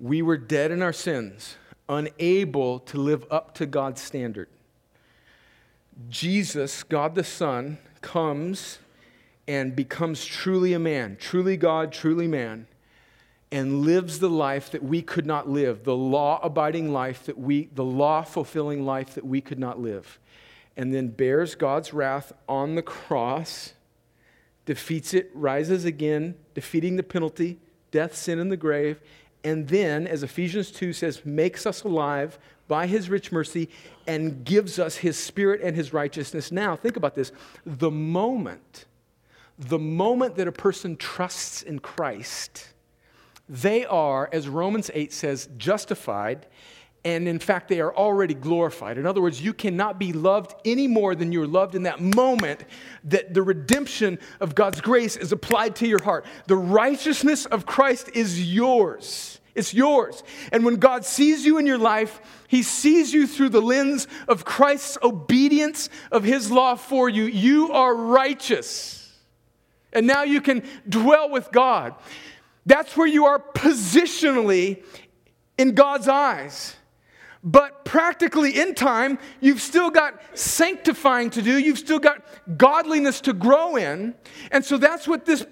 we 0.00 0.22
were 0.22 0.38
dead 0.38 0.70
in 0.70 0.80
our 0.82 0.92
sins, 0.92 1.56
unable 1.88 2.78
to 2.80 2.96
live 2.96 3.26
up 3.30 3.54
to 3.54 3.66
God's 3.66 4.00
standard. 4.00 4.48
Jesus, 6.08 6.82
God 6.82 7.14
the 7.14 7.24
Son, 7.24 7.78
comes 8.00 8.78
and 9.46 9.76
becomes 9.76 10.24
truly 10.24 10.72
a 10.72 10.78
man, 10.78 11.16
truly 11.20 11.56
God, 11.56 11.92
truly 11.92 12.26
man, 12.26 12.66
and 13.52 13.82
lives 13.82 14.20
the 14.20 14.30
life 14.30 14.70
that 14.70 14.82
we 14.82 15.02
could 15.02 15.26
not 15.26 15.48
live, 15.48 15.84
the 15.84 15.96
law 15.96 16.40
abiding 16.42 16.92
life 16.92 17.26
that 17.26 17.36
we, 17.36 17.68
the 17.74 17.84
law 17.84 18.22
fulfilling 18.22 18.86
life 18.86 19.14
that 19.14 19.26
we 19.26 19.40
could 19.40 19.58
not 19.58 19.78
live, 19.78 20.18
and 20.76 20.94
then 20.94 21.08
bears 21.08 21.54
God's 21.54 21.92
wrath 21.92 22.32
on 22.48 22.74
the 22.74 22.82
cross, 22.82 23.74
defeats 24.64 25.12
it, 25.12 25.30
rises 25.34 25.84
again, 25.84 26.36
defeating 26.54 26.96
the 26.96 27.02
penalty, 27.02 27.58
death, 27.90 28.14
sin, 28.14 28.38
and 28.38 28.50
the 28.50 28.56
grave, 28.56 29.00
and 29.44 29.68
then, 29.68 30.06
as 30.06 30.22
Ephesians 30.22 30.70
2 30.70 30.92
says, 30.92 31.24
makes 31.24 31.66
us 31.66 31.82
alive 31.82 32.38
by 32.68 32.86
his 32.86 33.08
rich 33.10 33.32
mercy 33.32 33.68
and 34.06 34.44
gives 34.44 34.78
us 34.78 34.96
his 34.96 35.16
spirit 35.16 35.60
and 35.62 35.74
his 35.74 35.92
righteousness. 35.92 36.52
Now, 36.52 36.76
think 36.76 36.96
about 36.96 37.14
this. 37.14 37.32
The 37.64 37.90
moment 37.90 38.86
the 39.60 39.78
moment 39.78 40.36
that 40.36 40.48
a 40.48 40.52
person 40.52 40.96
trusts 40.96 41.62
in 41.62 41.80
Christ, 41.80 42.72
they 43.48 43.84
are, 43.84 44.28
as 44.32 44.48
Romans 44.48 44.90
8 44.94 45.12
says, 45.12 45.50
justified, 45.58 46.46
and 47.02 47.26
in 47.26 47.38
fact, 47.38 47.68
they 47.68 47.80
are 47.80 47.94
already 47.94 48.34
glorified. 48.34 48.98
In 48.98 49.06
other 49.06 49.22
words, 49.22 49.40
you 49.40 49.54
cannot 49.54 49.98
be 49.98 50.12
loved 50.12 50.54
any 50.66 50.86
more 50.86 51.14
than 51.14 51.32
you're 51.32 51.46
loved 51.46 51.74
in 51.74 51.84
that 51.84 52.00
moment 52.00 52.64
that 53.04 53.32
the 53.32 53.42
redemption 53.42 54.18
of 54.38 54.54
God's 54.54 54.82
grace 54.82 55.16
is 55.16 55.32
applied 55.32 55.76
to 55.76 55.88
your 55.88 56.02
heart. 56.02 56.26
The 56.46 56.56
righteousness 56.56 57.46
of 57.46 57.64
Christ 57.64 58.10
is 58.12 58.52
yours. 58.52 59.40
It's 59.54 59.72
yours. 59.72 60.22
And 60.52 60.62
when 60.62 60.76
God 60.76 61.06
sees 61.06 61.44
you 61.46 61.56
in 61.56 61.66
your 61.66 61.78
life, 61.78 62.20
He 62.48 62.62
sees 62.62 63.14
you 63.14 63.26
through 63.26 63.48
the 63.48 63.62
lens 63.62 64.06
of 64.28 64.44
Christ's 64.44 64.98
obedience 65.02 65.88
of 66.12 66.22
His 66.22 66.50
law 66.50 66.74
for 66.74 67.08
you. 67.08 67.24
You 67.24 67.72
are 67.72 67.94
righteous. 67.94 69.10
And 69.92 70.06
now 70.06 70.22
you 70.22 70.42
can 70.42 70.62
dwell 70.86 71.30
with 71.30 71.50
God. 71.50 71.94
That's 72.66 72.94
where 72.94 73.06
you 73.06 73.24
are 73.24 73.38
positionally 73.38 74.84
in 75.56 75.74
God's 75.74 76.06
eyes. 76.06 76.76
But 77.42 77.84
practically 77.84 78.60
in 78.60 78.74
time, 78.74 79.18
you've 79.40 79.62
still 79.62 79.90
got 79.90 80.20
sanctifying 80.34 81.30
to 81.30 81.42
do. 81.42 81.58
You've 81.58 81.78
still 81.78 81.98
got 81.98 82.22
godliness 82.58 83.22
to 83.22 83.32
grow 83.32 83.76
in. 83.76 84.14
And 84.50 84.64
so 84.64 84.76
that's 84.76 85.08
what 85.08 85.24
this 85.24 85.46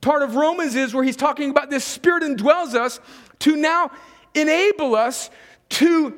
part 0.00 0.22
of 0.22 0.36
Romans 0.36 0.74
is, 0.74 0.94
where 0.94 1.04
he's 1.04 1.16
talking 1.16 1.50
about 1.50 1.68
this 1.70 1.84
Spirit 1.84 2.22
indwells 2.22 2.74
us 2.74 3.00
to 3.40 3.56
now 3.56 3.90
enable 4.34 4.94
us 4.94 5.30
to 5.70 6.14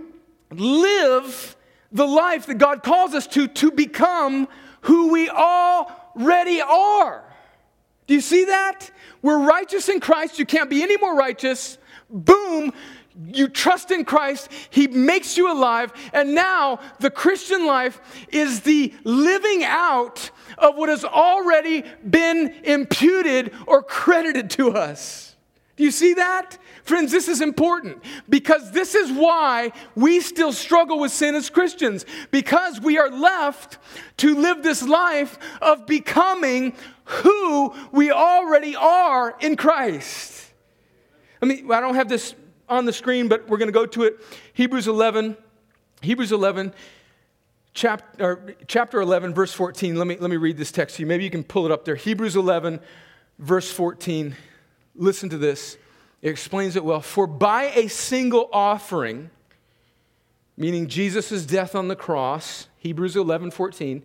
live 0.53 1.57
the 1.93 2.07
life 2.07 2.47
that 2.47 2.55
God 2.55 2.83
calls 2.83 3.15
us 3.15 3.27
to, 3.29 3.49
to 3.49 3.71
become 3.73 4.47
who 4.83 5.11
we 5.11 5.29
already 5.29 6.61
are. 6.61 7.25
Do 8.07 8.15
you 8.15 8.21
see 8.21 8.45
that? 8.45 8.91
We're 9.23 9.39
righteous 9.39 9.89
in 9.89 10.01
Christ. 10.01 10.39
You 10.39 10.47
can't 10.47 10.71
be 10.71 10.83
any 10.83 10.97
more 10.97 11.17
righteous. 11.17 11.79
Boom. 12.09 12.73
You 13.27 13.49
trust 13.49 13.91
in 13.91 14.05
Christ, 14.05 14.49
He 14.71 14.87
makes 14.87 15.37
you 15.37 15.53
alive, 15.53 15.93
and 16.13 16.35
now 16.35 16.81
the 17.01 17.11
Christian 17.11 17.67
life 17.67 18.01
is 18.31 18.61
the 18.61 18.95
living 19.05 19.65
out 19.65 20.31
of 20.57 20.77
what 20.77 20.89
has 20.89 21.05
already 21.05 21.85
been 22.09 22.55
imputed 22.65 23.53
or 23.67 23.83
credited 23.83 24.51
to 24.51 24.73
us. 24.73 25.31
Do 25.81 25.85
you 25.85 25.91
see 25.91 26.13
that? 26.15 26.59
Friends, 26.83 27.11
this 27.11 27.27
is 27.27 27.41
important 27.41 28.03
because 28.29 28.71
this 28.71 28.95
is 28.95 29.11
why 29.11 29.73
we 29.95 30.21
still 30.21 30.53
struggle 30.53 30.99
with 30.99 31.11
sin 31.11 31.35
as 31.35 31.49
Christians 31.49 32.05
because 32.31 32.81
we 32.81 32.99
are 32.99 33.09
left 33.09 33.79
to 34.19 34.35
live 34.35 34.63
this 34.63 34.83
life 34.83 35.39
of 35.63 35.87
becoming 35.87 36.75
who 37.05 37.73
we 37.93 38.11
already 38.11 38.77
are 38.77 39.35
in 39.41 39.57
Christ. 39.57 40.53
I 41.41 41.47
mean, 41.47 41.73
I 41.73 41.81
don't 41.81 41.95
have 41.95 42.11
this 42.11 42.35
on 42.71 42.85
the 42.85 42.93
screen, 42.93 43.29
but 43.29 43.49
we're 43.49 43.59
going 43.59 43.69
to 43.69 43.73
go 43.73 43.87
to 43.87 44.05
it. 44.05 44.21
Hebrews 44.55 44.87
11, 44.87 45.37
Hebrews 46.01 46.33
11, 46.33 46.73
chapter, 47.75 48.57
chapter 48.67 49.01
11, 49.01 49.35
verse 49.35 49.53
14. 49.53 49.97
Let 49.97 50.07
me, 50.07 50.17
let 50.17 50.31
me 50.31 50.37
read 50.37 50.57
this 50.57 50.73
text 50.73 50.97
to 50.97 51.03
you. 51.03 51.07
Maybe 51.07 51.25
you 51.25 51.31
can 51.31 51.45
pull 51.45 51.67
it 51.67 51.73
up 51.73 51.85
there. 51.85 51.97
Hebrews 51.97 52.37
11, 52.37 52.81
verse 53.39 53.71
14. 53.71 54.37
Listen 54.95 55.29
to 55.29 55.39
this. 55.39 55.77
It 56.23 56.31
explains 56.31 56.77
it 56.77 56.85
well. 56.85 57.01
For 57.01 57.27
by 57.27 57.73
a 57.75 57.89
single 57.89 58.49
offering, 58.53 59.31
meaning 60.57 60.87
Jesus' 60.87 61.45
death 61.45 61.75
on 61.75 61.89
the 61.89 61.97
cross, 61.97 62.69
Hebrews 62.79 63.17
11, 63.17 63.51
14, 63.51 64.03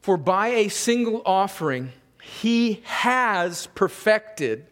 for 0.00 0.16
by 0.16 0.48
a 0.48 0.68
single 0.68 1.22
offering, 1.26 1.92
he 2.22 2.80
has 2.84 3.66
perfected 3.74 4.66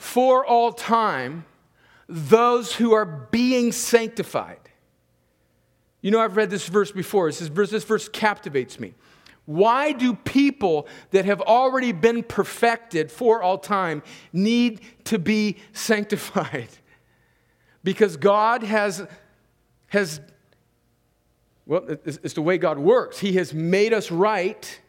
for 0.00 0.46
all 0.46 0.72
time 0.72 1.44
those 2.08 2.74
who 2.74 2.94
are 2.94 3.04
being 3.04 3.70
sanctified. 3.70 4.70
You 6.00 6.10
know, 6.10 6.18
I've 6.18 6.38
read 6.38 6.48
this 6.48 6.66
verse 6.66 6.90
before. 6.90 7.28
This 7.28 7.42
verse, 7.48 7.70
this 7.70 7.84
verse 7.84 8.08
captivates 8.08 8.80
me. 8.80 8.94
Why 9.44 9.92
do 9.92 10.14
people 10.14 10.88
that 11.10 11.26
have 11.26 11.42
already 11.42 11.92
been 11.92 12.22
perfected 12.22 13.12
for 13.12 13.42
all 13.42 13.58
time 13.58 14.02
need 14.32 14.80
to 15.04 15.18
be 15.18 15.58
sanctified? 15.74 16.70
Because 17.84 18.16
God 18.16 18.62
has, 18.62 19.06
has 19.88 20.22
well, 21.66 21.84
it's 21.86 22.32
the 22.32 22.42
way 22.42 22.56
God 22.56 22.78
works. 22.78 23.18
He 23.18 23.34
has 23.34 23.52
made 23.52 23.92
us 23.92 24.10
right 24.10 24.80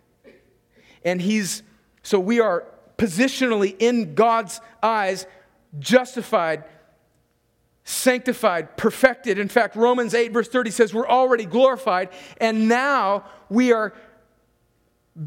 and 1.04 1.22
he's, 1.22 1.64
so 2.02 2.18
we 2.18 2.40
are 2.40 2.71
positionally 3.02 3.76
in 3.80 4.14
God's 4.14 4.62
eyes 4.84 5.26
justified, 5.80 6.66
sanctified, 7.84 8.78
perfected. 8.78 9.40
In 9.40 9.48
fact, 9.48 9.76
Romans 9.76 10.14
8, 10.14 10.32
verse 10.32 10.48
30 10.48 10.70
says 10.70 10.94
we're 10.94 11.08
already 11.08 11.46
glorified, 11.46 12.10
and 12.38 12.70
now 12.70 13.26
we 13.50 13.74
are 13.74 13.96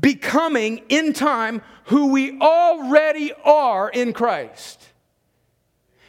becoming 0.01 0.85
in 0.89 1.13
time 1.13 1.63
who 1.87 2.13
we 2.13 2.39
already 2.41 3.33
are 3.45 3.91
in 3.91 4.13
Christ. 4.13 4.93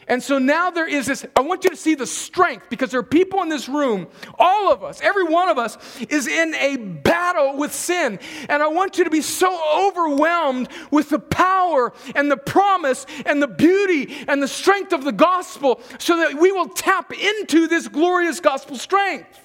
And 0.08 0.22
so 0.22 0.38
now 0.38 0.70
there 0.70 0.88
is 0.88 1.08
this, 1.08 1.26
I 1.36 1.42
want 1.42 1.64
you 1.64 1.72
to 1.72 1.76
see 1.76 1.96
the 1.96 2.06
strength 2.06 2.70
because 2.70 2.92
there 2.92 3.00
are 3.00 3.04
people 3.04 3.42
in 3.42 3.50
this 3.50 3.68
room, 3.68 4.08
all 4.38 4.72
of 4.72 4.84
us, 4.84 5.02
every 5.02 5.24
one 5.24 5.50
of 5.50 5.58
us 5.58 5.78
is 6.10 6.28
in 6.28 6.54
a 6.56 6.78
battle 6.78 7.58
with 7.58 7.74
sin. 7.74 8.20
And 8.48 8.62
I 8.62 8.68
want 8.68 8.98
you 8.98 9.04
to 9.04 9.10
be 9.10 9.22
so 9.22 9.88
overwhelmed 9.88 10.70
with 10.92 11.10
the 11.10 11.20
power 11.20 11.94
and 12.16 12.30
the 12.30 12.38
promise 12.38 13.06
and 13.26 13.42
the 13.42 13.48
beauty 13.48 14.26
and 14.28 14.42
the 14.44 14.48
strength 14.48 14.94
of 14.94 15.04
the 15.04 15.12
gospel 15.12 15.82
so 15.98 16.18
that 16.18 16.36
we 16.40 16.52
will 16.52 16.70
tap 16.70 17.12
into 17.12 17.68
this 17.68 17.88
glorious 17.88 18.40
gospel 18.40 18.78
strength. 18.78 19.45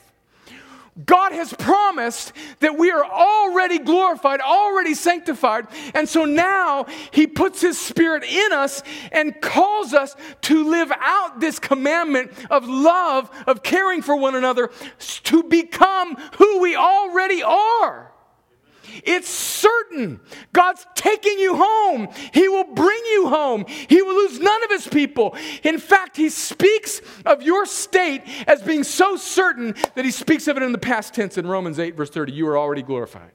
God 1.04 1.32
has 1.32 1.52
promised 1.52 2.32
that 2.60 2.78
we 2.78 2.90
are 2.90 3.04
already 3.04 3.78
glorified, 3.78 4.40
already 4.40 4.94
sanctified. 4.94 5.66
And 5.94 6.08
so 6.08 6.24
now 6.24 6.86
He 7.12 7.26
puts 7.26 7.60
His 7.60 7.78
Spirit 7.78 8.24
in 8.24 8.52
us 8.52 8.82
and 9.12 9.40
calls 9.40 9.94
us 9.94 10.16
to 10.42 10.68
live 10.68 10.92
out 11.00 11.40
this 11.40 11.58
commandment 11.58 12.32
of 12.50 12.68
love, 12.68 13.30
of 13.46 13.62
caring 13.62 14.02
for 14.02 14.16
one 14.16 14.34
another, 14.34 14.70
to 14.98 15.42
become 15.42 16.16
who 16.36 16.60
we 16.60 16.76
already 16.76 17.42
are. 17.42 18.12
It's 19.04 19.28
certain. 19.28 20.20
God's 20.52 20.86
taking 20.94 21.38
you 21.38 21.56
home. 21.56 22.08
He 22.32 22.48
will 22.48 22.64
bring 22.64 23.02
you 23.12 23.28
home. 23.28 23.64
He 23.66 24.02
will 24.02 24.14
lose 24.14 24.38
none 24.40 24.64
of 24.64 24.70
his 24.70 24.86
people. 24.86 25.36
In 25.62 25.78
fact, 25.78 26.16
he 26.16 26.28
speaks 26.28 27.00
of 27.24 27.42
your 27.42 27.66
state 27.66 28.22
as 28.46 28.62
being 28.62 28.84
so 28.84 29.16
certain 29.16 29.74
that 29.94 30.04
he 30.04 30.10
speaks 30.10 30.48
of 30.48 30.56
it 30.56 30.62
in 30.62 30.72
the 30.72 30.78
past 30.78 31.14
tense 31.14 31.38
in 31.38 31.46
Romans 31.46 31.78
8, 31.78 31.96
verse 31.96 32.10
30. 32.10 32.32
You 32.32 32.48
are 32.48 32.58
already 32.58 32.82
glorified. 32.82 33.32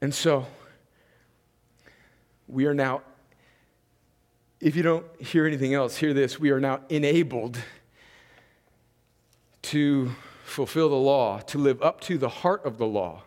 And 0.00 0.12
so, 0.12 0.46
we 2.48 2.66
are 2.66 2.74
now, 2.74 3.02
if 4.60 4.76
you 4.76 4.82
don't 4.82 5.06
hear 5.20 5.46
anything 5.46 5.74
else, 5.74 5.96
hear 5.96 6.12
this. 6.12 6.38
We 6.40 6.50
are 6.50 6.60
now 6.60 6.80
enabled 6.88 7.58
to 9.62 10.10
fulfill 10.52 10.88
the 10.88 10.94
law, 10.94 11.40
to 11.40 11.58
live 11.58 11.82
up 11.82 12.00
to 12.02 12.18
the 12.18 12.28
heart 12.28 12.64
of 12.64 12.78
the 12.78 12.86
law, 12.86 13.22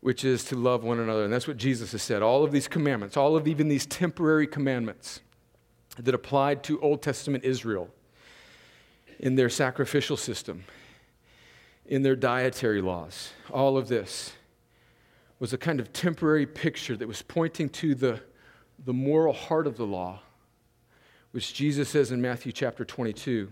which 0.00 0.24
is 0.24 0.44
to 0.44 0.56
love 0.56 0.82
one 0.82 0.98
another. 0.98 1.24
And 1.24 1.32
that's 1.32 1.46
what 1.46 1.56
Jesus 1.56 1.92
has 1.92 2.02
said. 2.02 2.22
All 2.22 2.42
of 2.42 2.50
these 2.50 2.66
commandments, 2.66 3.16
all 3.16 3.36
of 3.36 3.46
even 3.46 3.68
these 3.68 3.86
temporary 3.86 4.46
commandments 4.46 5.20
that 5.98 6.14
applied 6.14 6.64
to 6.64 6.80
Old 6.80 7.02
Testament 7.02 7.44
Israel 7.44 7.88
in 9.18 9.36
their 9.36 9.48
sacrificial 9.48 10.16
system, 10.16 10.64
in 11.86 12.02
their 12.02 12.16
dietary 12.16 12.80
laws, 12.80 13.30
all 13.52 13.76
of 13.76 13.88
this 13.88 14.32
was 15.38 15.52
a 15.52 15.58
kind 15.58 15.78
of 15.78 15.92
temporary 15.92 16.46
picture 16.46 16.96
that 16.96 17.06
was 17.06 17.22
pointing 17.22 17.68
to 17.68 17.94
the, 17.94 18.20
the 18.84 18.92
moral 18.92 19.34
heart 19.34 19.66
of 19.66 19.76
the 19.76 19.86
law, 19.86 20.20
which 21.32 21.52
Jesus 21.52 21.90
says 21.90 22.10
in 22.10 22.22
Matthew 22.22 22.50
chapter 22.50 22.84
22 22.84 23.50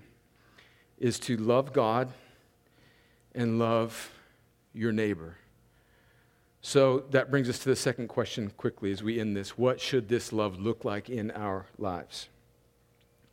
is 0.99 1.19
to 1.19 1.37
love 1.37 1.73
God 1.73 2.13
and 3.35 3.59
love 3.59 4.11
your 4.73 4.93
neighbor. 4.93 5.37
So 6.61 7.01
that 7.11 7.31
brings 7.31 7.49
us 7.49 7.59
to 7.61 7.69
the 7.69 7.77
second 7.77 8.09
question 8.09 8.53
quickly 8.57 8.93
as 8.93 9.03
we 9.03 9.19
end 9.19 9.37
this. 9.37 9.59
What 9.59 9.81
should 9.81 10.09
this 10.09 10.33
love 10.33 10.61
look 10.61 10.85
like 10.85 11.11
in 11.11 11.31
our 11.33 11.67
lives? 11.77 12.29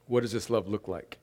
What 0.08 0.22
does 0.22 0.32
this 0.32 0.50
love 0.50 0.68
look 0.68 0.88
like? 0.88 1.20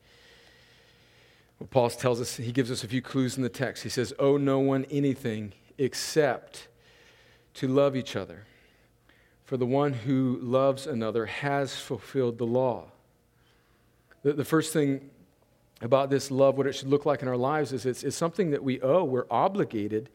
Well, 1.59 1.67
Paul 1.69 1.89
tells 1.89 2.21
us, 2.21 2.37
he 2.37 2.51
gives 2.51 2.71
us 2.71 2.83
a 2.83 2.87
few 2.87 3.01
clues 3.01 3.35
in 3.35 3.43
the 3.43 3.49
text. 3.49 3.83
He 3.83 3.89
says, 3.89 4.13
Owe 4.19 4.37
no 4.37 4.59
one 4.59 4.85
anything 4.89 5.53
except 5.77 6.67
to 7.55 7.67
love 7.67 7.95
each 7.95 8.15
other. 8.15 8.45
For 9.43 9.57
the 9.57 9.65
one 9.65 9.93
who 9.93 10.39
loves 10.41 10.87
another 10.87 11.25
has 11.25 11.75
fulfilled 11.75 12.37
the 12.37 12.45
law. 12.45 12.91
The, 14.23 14.33
the 14.33 14.45
first 14.45 14.71
thing 14.71 15.09
about 15.81 16.09
this 16.09 16.31
love, 16.31 16.57
what 16.57 16.67
it 16.67 16.73
should 16.73 16.87
look 16.87 17.05
like 17.05 17.21
in 17.21 17.27
our 17.27 17.37
lives, 17.37 17.71
is 17.71 17.85
it's, 17.85 18.03
it's 18.03 18.15
something 18.15 18.51
that 18.51 18.63
we 18.63 18.81
owe. 18.81 19.03
We're 19.03 19.27
obligated 19.29 20.09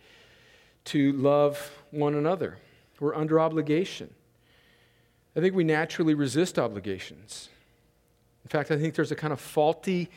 to 0.86 1.12
love 1.12 1.70
one 1.90 2.14
another, 2.14 2.58
we're 2.98 3.14
under 3.14 3.38
obligation. 3.38 4.12
I 5.34 5.40
think 5.40 5.54
we 5.54 5.64
naturally 5.64 6.14
resist 6.14 6.58
obligations. 6.58 7.48
In 8.44 8.48
fact, 8.48 8.70
I 8.70 8.76
think 8.76 8.94
there's 8.94 9.12
a 9.12 9.16
kind 9.16 9.32
of 9.32 9.40
faulty 9.40 10.10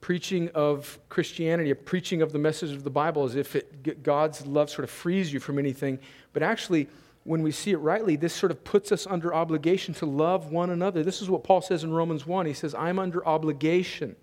preaching 0.00 0.50
of 0.54 0.98
Christianity, 1.08 1.70
a 1.70 1.74
preaching 1.74 2.22
of 2.22 2.32
the 2.32 2.38
message 2.38 2.72
of 2.72 2.84
the 2.84 2.90
Bible 2.90 3.24
as 3.24 3.34
if 3.34 3.56
it, 3.56 4.02
God's 4.02 4.46
love 4.46 4.68
sort 4.68 4.84
of 4.84 4.90
frees 4.90 5.32
you 5.32 5.40
from 5.40 5.58
anything. 5.58 5.98
But 6.32 6.42
actually, 6.42 6.88
when 7.24 7.42
we 7.42 7.52
see 7.52 7.70
it 7.70 7.78
rightly, 7.78 8.16
this 8.16 8.34
sort 8.34 8.52
of 8.52 8.62
puts 8.64 8.92
us 8.92 9.06
under 9.06 9.34
obligation 9.34 9.94
to 9.94 10.06
love 10.06 10.50
one 10.50 10.70
another. 10.70 11.02
This 11.02 11.22
is 11.22 11.30
what 11.30 11.44
Paul 11.44 11.60
says 11.60 11.84
in 11.84 11.92
Romans 11.92 12.26
1. 12.26 12.46
He 12.46 12.52
says, 12.52 12.74
I'm 12.74 12.98
under 12.98 13.26
obligation. 13.26 14.16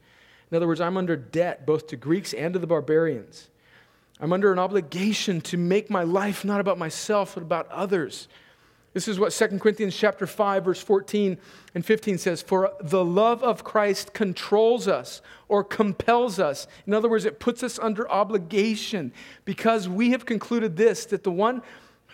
In 0.51 0.55
other 0.55 0.67
words, 0.67 0.81
I'm 0.81 0.97
under 0.97 1.15
debt 1.15 1.65
both 1.65 1.87
to 1.87 1.95
Greeks 1.95 2.33
and 2.33 2.53
to 2.53 2.59
the 2.59 2.67
barbarians. 2.67 3.49
I'm 4.19 4.33
under 4.33 4.51
an 4.51 4.59
obligation 4.59 5.41
to 5.41 5.57
make 5.57 5.89
my 5.89 6.03
life 6.03 6.43
not 6.43 6.59
about 6.59 6.77
myself, 6.77 7.35
but 7.35 7.43
about 7.43 7.69
others. 7.71 8.27
This 8.93 9.07
is 9.07 9.19
what 9.19 9.31
2 9.31 9.59
Corinthians 9.59 9.95
chapter 9.95 10.25
5 10.25 10.65
verse 10.65 10.81
14 10.81 11.37
and 11.75 11.85
15 11.85 12.17
says, 12.17 12.41
"For 12.41 12.73
the 12.81 13.05
love 13.05 13.43
of 13.43 13.63
Christ 13.63 14.13
controls 14.13 14.87
us 14.87 15.21
or 15.47 15.63
compels 15.63 16.39
us." 16.39 16.67
In 16.87 16.93
other 16.93 17.07
words, 17.07 17.25
it 17.25 17.39
puts 17.39 17.61
us 17.61 17.77
under 17.77 18.09
obligation 18.09 19.13
because 19.45 19.87
we 19.87 20.09
have 20.09 20.25
concluded 20.25 20.75
this 20.75 21.05
that 21.05 21.23
the 21.23 21.31
one 21.31 21.61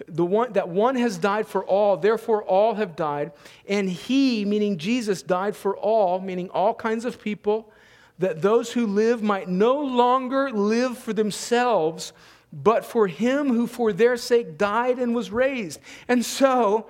the 0.10 0.26
one 0.26 0.52
that 0.52 0.68
one 0.68 0.96
has 0.96 1.18
died 1.18 1.48
for 1.48 1.64
all, 1.64 1.96
therefore 1.96 2.44
all 2.44 2.76
have 2.76 2.98
died, 2.98 3.32
and 3.66 3.90
he, 3.90 4.44
meaning 4.44 4.78
Jesus, 4.78 5.22
died 5.22 5.56
for 5.56 5.78
all, 5.78 6.20
meaning 6.20 6.50
all 6.50 6.74
kinds 6.74 7.06
of 7.06 7.22
people, 7.22 7.72
that 8.20 8.42
those 8.42 8.72
who 8.72 8.88
live 8.88 9.22
might 9.22 9.50
no 9.50 9.76
longer 9.80 10.50
live 10.52 10.98
for 10.98 11.14
themselves, 11.14 12.14
but 12.54 12.86
for 12.86 13.08
him 13.08 13.50
who 13.50 13.68
for 13.68 13.92
their 13.92 14.16
sake 14.18 14.58
died 14.58 15.00
and 15.00 15.14
was 15.14 15.32
raised. 15.32 15.80
And 16.08 16.24
so, 16.24 16.88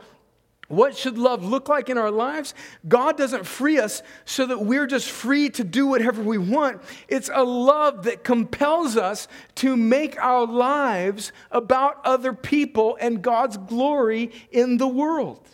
what 0.68 0.98
should 0.98 1.18
love 1.18 1.46
look 1.46 1.70
like 1.70 1.90
in 1.90 1.98
our 1.98 2.10
lives? 2.10 2.56
God 2.88 3.18
doesn't 3.18 3.46
free 3.46 3.78
us 3.78 4.02
so 4.26 4.48
that 4.48 4.62
we're 4.62 4.88
just 4.88 5.10
free 5.10 5.50
to 5.52 5.64
do 5.64 5.86
whatever 5.86 6.24
we 6.24 6.40
want. 6.40 6.82
It's 7.08 7.30
a 7.32 7.44
love 7.44 8.04
that 8.04 8.24
compels 8.24 8.98
us 8.98 9.28
to 9.56 9.78
make 9.78 10.20
our 10.20 10.48
lives 10.48 11.32
about 11.52 12.04
other 12.04 12.34
people 12.34 12.98
and 13.00 13.22
God's 13.22 13.58
glory 13.58 14.32
in 14.52 14.78
the 14.78 14.88
world. 14.88 15.48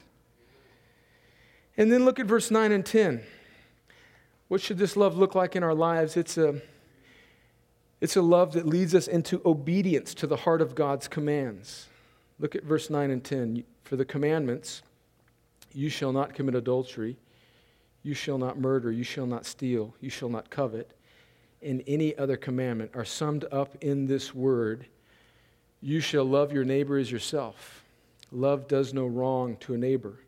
And 1.76 1.92
then 1.92 2.06
look 2.06 2.20
at 2.20 2.26
verse 2.26 2.50
9 2.50 2.72
and 2.72 2.86
10. 2.86 3.22
What 4.52 4.60
should 4.60 4.78
this 4.78 4.98
love 4.98 5.18
look 5.18 5.34
like 5.34 5.56
in 5.56 5.64
our 5.64 5.74
lives? 5.74 6.18
It's 6.18 6.38
a, 6.38 6.62
it's 8.02 8.18
a 8.18 8.22
love 8.22 8.52
that 8.52 8.68
leads 8.68 8.94
us 8.94 9.08
into 9.08 9.42
obedience 9.46 10.14
to 10.16 10.28
the 10.28 10.36
heart 10.36 10.62
of 10.62 10.76
God's 10.76 11.08
commands. 11.08 11.88
Look 12.38 12.54
at 12.54 12.66
verse 12.66 12.90
9 12.90 13.12
and 13.12 13.24
10. 13.24 13.64
For 13.86 13.96
the 13.96 14.04
commandments, 14.04 14.82
you 15.72 15.88
shall 15.88 16.12
not 16.12 16.34
commit 16.34 16.56
adultery, 16.56 17.16
you 18.04 18.14
shall 18.14 18.38
not 18.38 18.60
murder, 18.60 18.92
you 18.92 19.06
shall 19.06 19.26
not 19.26 19.46
steal, 19.46 19.96
you 20.02 20.10
shall 20.10 20.28
not 20.28 20.50
covet, 20.50 20.98
and 21.62 21.82
any 21.88 22.14
other 22.18 22.36
commandment 22.36 22.92
are 22.94 23.06
summed 23.06 23.46
up 23.54 23.78
in 23.80 24.06
this 24.06 24.36
word 24.36 24.86
you 25.80 26.02
shall 26.02 26.26
love 26.26 26.52
your 26.52 26.66
neighbor 26.66 26.98
as 26.98 27.10
yourself. 27.10 27.86
Love 28.34 28.68
does 28.68 28.94
no 28.94 29.08
wrong 29.08 29.56
to 29.62 29.76
a 29.76 29.78
neighbor. 29.78 30.20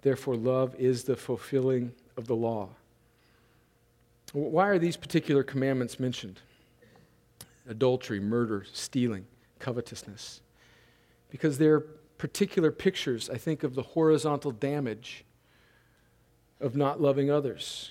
Therefore, 0.00 0.34
love 0.34 0.74
is 0.80 1.04
the 1.04 1.14
fulfilling 1.14 1.92
of 2.16 2.26
the 2.26 2.34
law. 2.34 2.68
Why 4.32 4.68
are 4.68 4.78
these 4.78 4.96
particular 4.96 5.42
commandments 5.42 6.00
mentioned? 6.00 6.40
Adultery, 7.68 8.18
murder, 8.18 8.64
stealing, 8.72 9.26
covetousness. 9.58 10.40
Because 11.30 11.58
they're 11.58 11.80
particular 11.80 12.70
pictures, 12.70 13.28
I 13.28 13.36
think, 13.36 13.62
of 13.62 13.74
the 13.74 13.82
horizontal 13.82 14.50
damage 14.50 15.24
of 16.60 16.76
not 16.76 17.00
loving 17.00 17.30
others. 17.30 17.90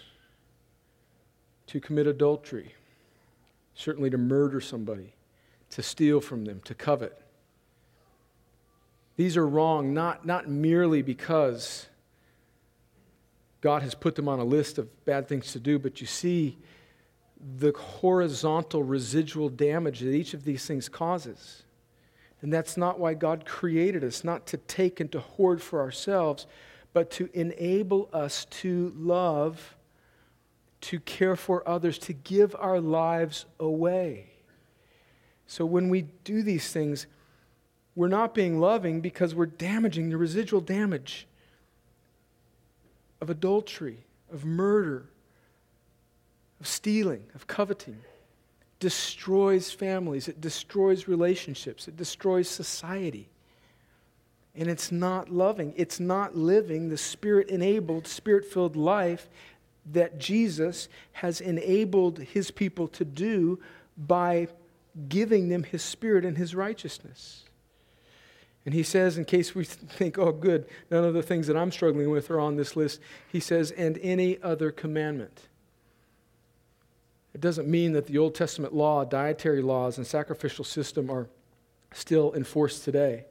To 1.68 1.80
commit 1.80 2.08
adultery, 2.08 2.74
certainly 3.76 4.10
to 4.10 4.18
murder 4.18 4.60
somebody, 4.60 5.14
to 5.70 5.84
steal 5.84 6.22
from 6.22 6.46
them, 6.46 6.62
to 6.66 6.74
covet. 6.74 7.22
These 9.16 9.38
are 9.38 9.48
wrong 9.48 9.94
not, 9.94 10.26
not 10.26 10.50
merely 10.50 11.02
because 11.02 11.88
God 13.62 13.84
has 13.84 13.94
put 13.94 14.16
them 14.16 14.28
on 14.28 14.40
a 14.40 14.44
list 14.44 14.78
of 14.78 15.06
bad 15.06 15.28
things 15.28 15.54
to 15.54 15.60
do, 15.60 15.78
but 15.78 16.02
you 16.02 16.08
see 16.08 16.58
the 17.60 17.72
horizontal 17.72 18.84
residual 18.84 19.50
damage 19.50 20.00
that 20.00 20.14
each 20.14 20.34
of 20.34 20.44
these 20.44 20.66
things 20.66 20.90
causes. 20.90 21.64
And 22.42 22.52
that's 22.52 22.76
not 22.76 23.00
why 23.00 23.14
God 23.14 23.46
created 23.46 24.04
us, 24.04 24.24
not 24.24 24.48
to 24.48 24.58
take 24.58 25.00
and 25.00 25.12
to 25.12 25.20
hoard 25.20 25.62
for 25.62 25.80
ourselves, 25.80 26.48
but 26.92 27.12
to 27.12 27.30
enable 27.34 28.10
us 28.12 28.46
to 28.46 28.94
love, 28.98 29.76
to 30.82 31.00
care 31.00 31.36
for 31.36 31.68
others, 31.70 32.00
to 32.00 32.14
give 32.14 32.56
our 32.58 32.80
lives 32.80 33.46
away. 33.60 34.32
So 35.46 35.66
when 35.66 35.90
we 35.90 36.04
do 36.24 36.42
these 36.42 36.72
things, 36.72 37.06
we're 37.96 38.08
not 38.08 38.34
being 38.34 38.60
loving 38.60 39.02
because 39.02 39.36
we're 39.36 39.46
damaging 39.46 40.10
the 40.10 40.18
residual 40.18 40.62
damage 40.62 41.28
of 43.22 43.30
adultery, 43.30 44.00
of 44.34 44.44
murder, 44.44 45.06
of 46.60 46.68
stealing, 46.68 47.24
of 47.36 47.48
coveting. 47.48 48.00
Destroys 48.80 49.72
families, 49.72 50.28
it 50.28 50.42
destroys 50.42 51.08
relationships, 51.08 51.88
it 51.88 51.96
destroys 51.96 52.50
society. 52.50 53.30
And 54.56 54.68
it's 54.68 54.92
not 54.92 55.30
loving, 55.30 55.74
it's 55.78 56.00
not 56.00 56.36
living 56.36 56.90
the 56.90 56.98
spirit 56.98 57.50
enabled, 57.50 58.08
spirit 58.08 58.44
filled 58.44 58.76
life 58.76 59.30
that 59.92 60.20
Jesus 60.20 60.90
has 61.14 61.42
enabled 61.42 62.20
his 62.20 62.52
people 62.52 62.88
to 62.90 63.06
do 63.06 63.60
by 63.98 64.48
giving 65.08 65.50
them 65.50 65.64
his 65.64 65.82
spirit 65.82 66.26
and 66.26 66.38
his 66.38 66.54
righteousness. 66.54 67.46
And 68.66 68.76
he 68.76 68.84
says, 68.84 69.18
in 69.18 69.26
case 69.26 69.56
we 69.56 69.64
think, 69.64 70.20
oh, 70.20 70.32
good, 70.32 70.68
none 70.92 71.04
of 71.04 71.14
the 71.16 71.24
things 71.24 71.48
that 71.48 71.58
I'm 71.58 71.72
struggling 71.72 72.12
with 72.12 72.30
are 72.30 72.40
on 72.40 72.58
this 72.58 72.76
list, 72.76 73.00
he 73.28 73.40
says, 73.40 73.72
and 73.72 73.98
any 74.04 74.42
other 74.42 74.72
commandment. 74.72 75.48
It 77.34 77.42
doesn't 77.42 77.68
mean 77.68 77.94
that 77.94 78.06
the 78.06 78.18
Old 78.18 78.36
Testament 78.36 78.74
law, 78.74 79.04
dietary 79.04 79.62
laws, 79.62 79.98
and 79.98 80.06
sacrificial 80.06 80.66
system 80.66 81.10
are 81.10 81.28
still 81.94 82.34
enforced 82.34 82.84
today. 82.84 83.26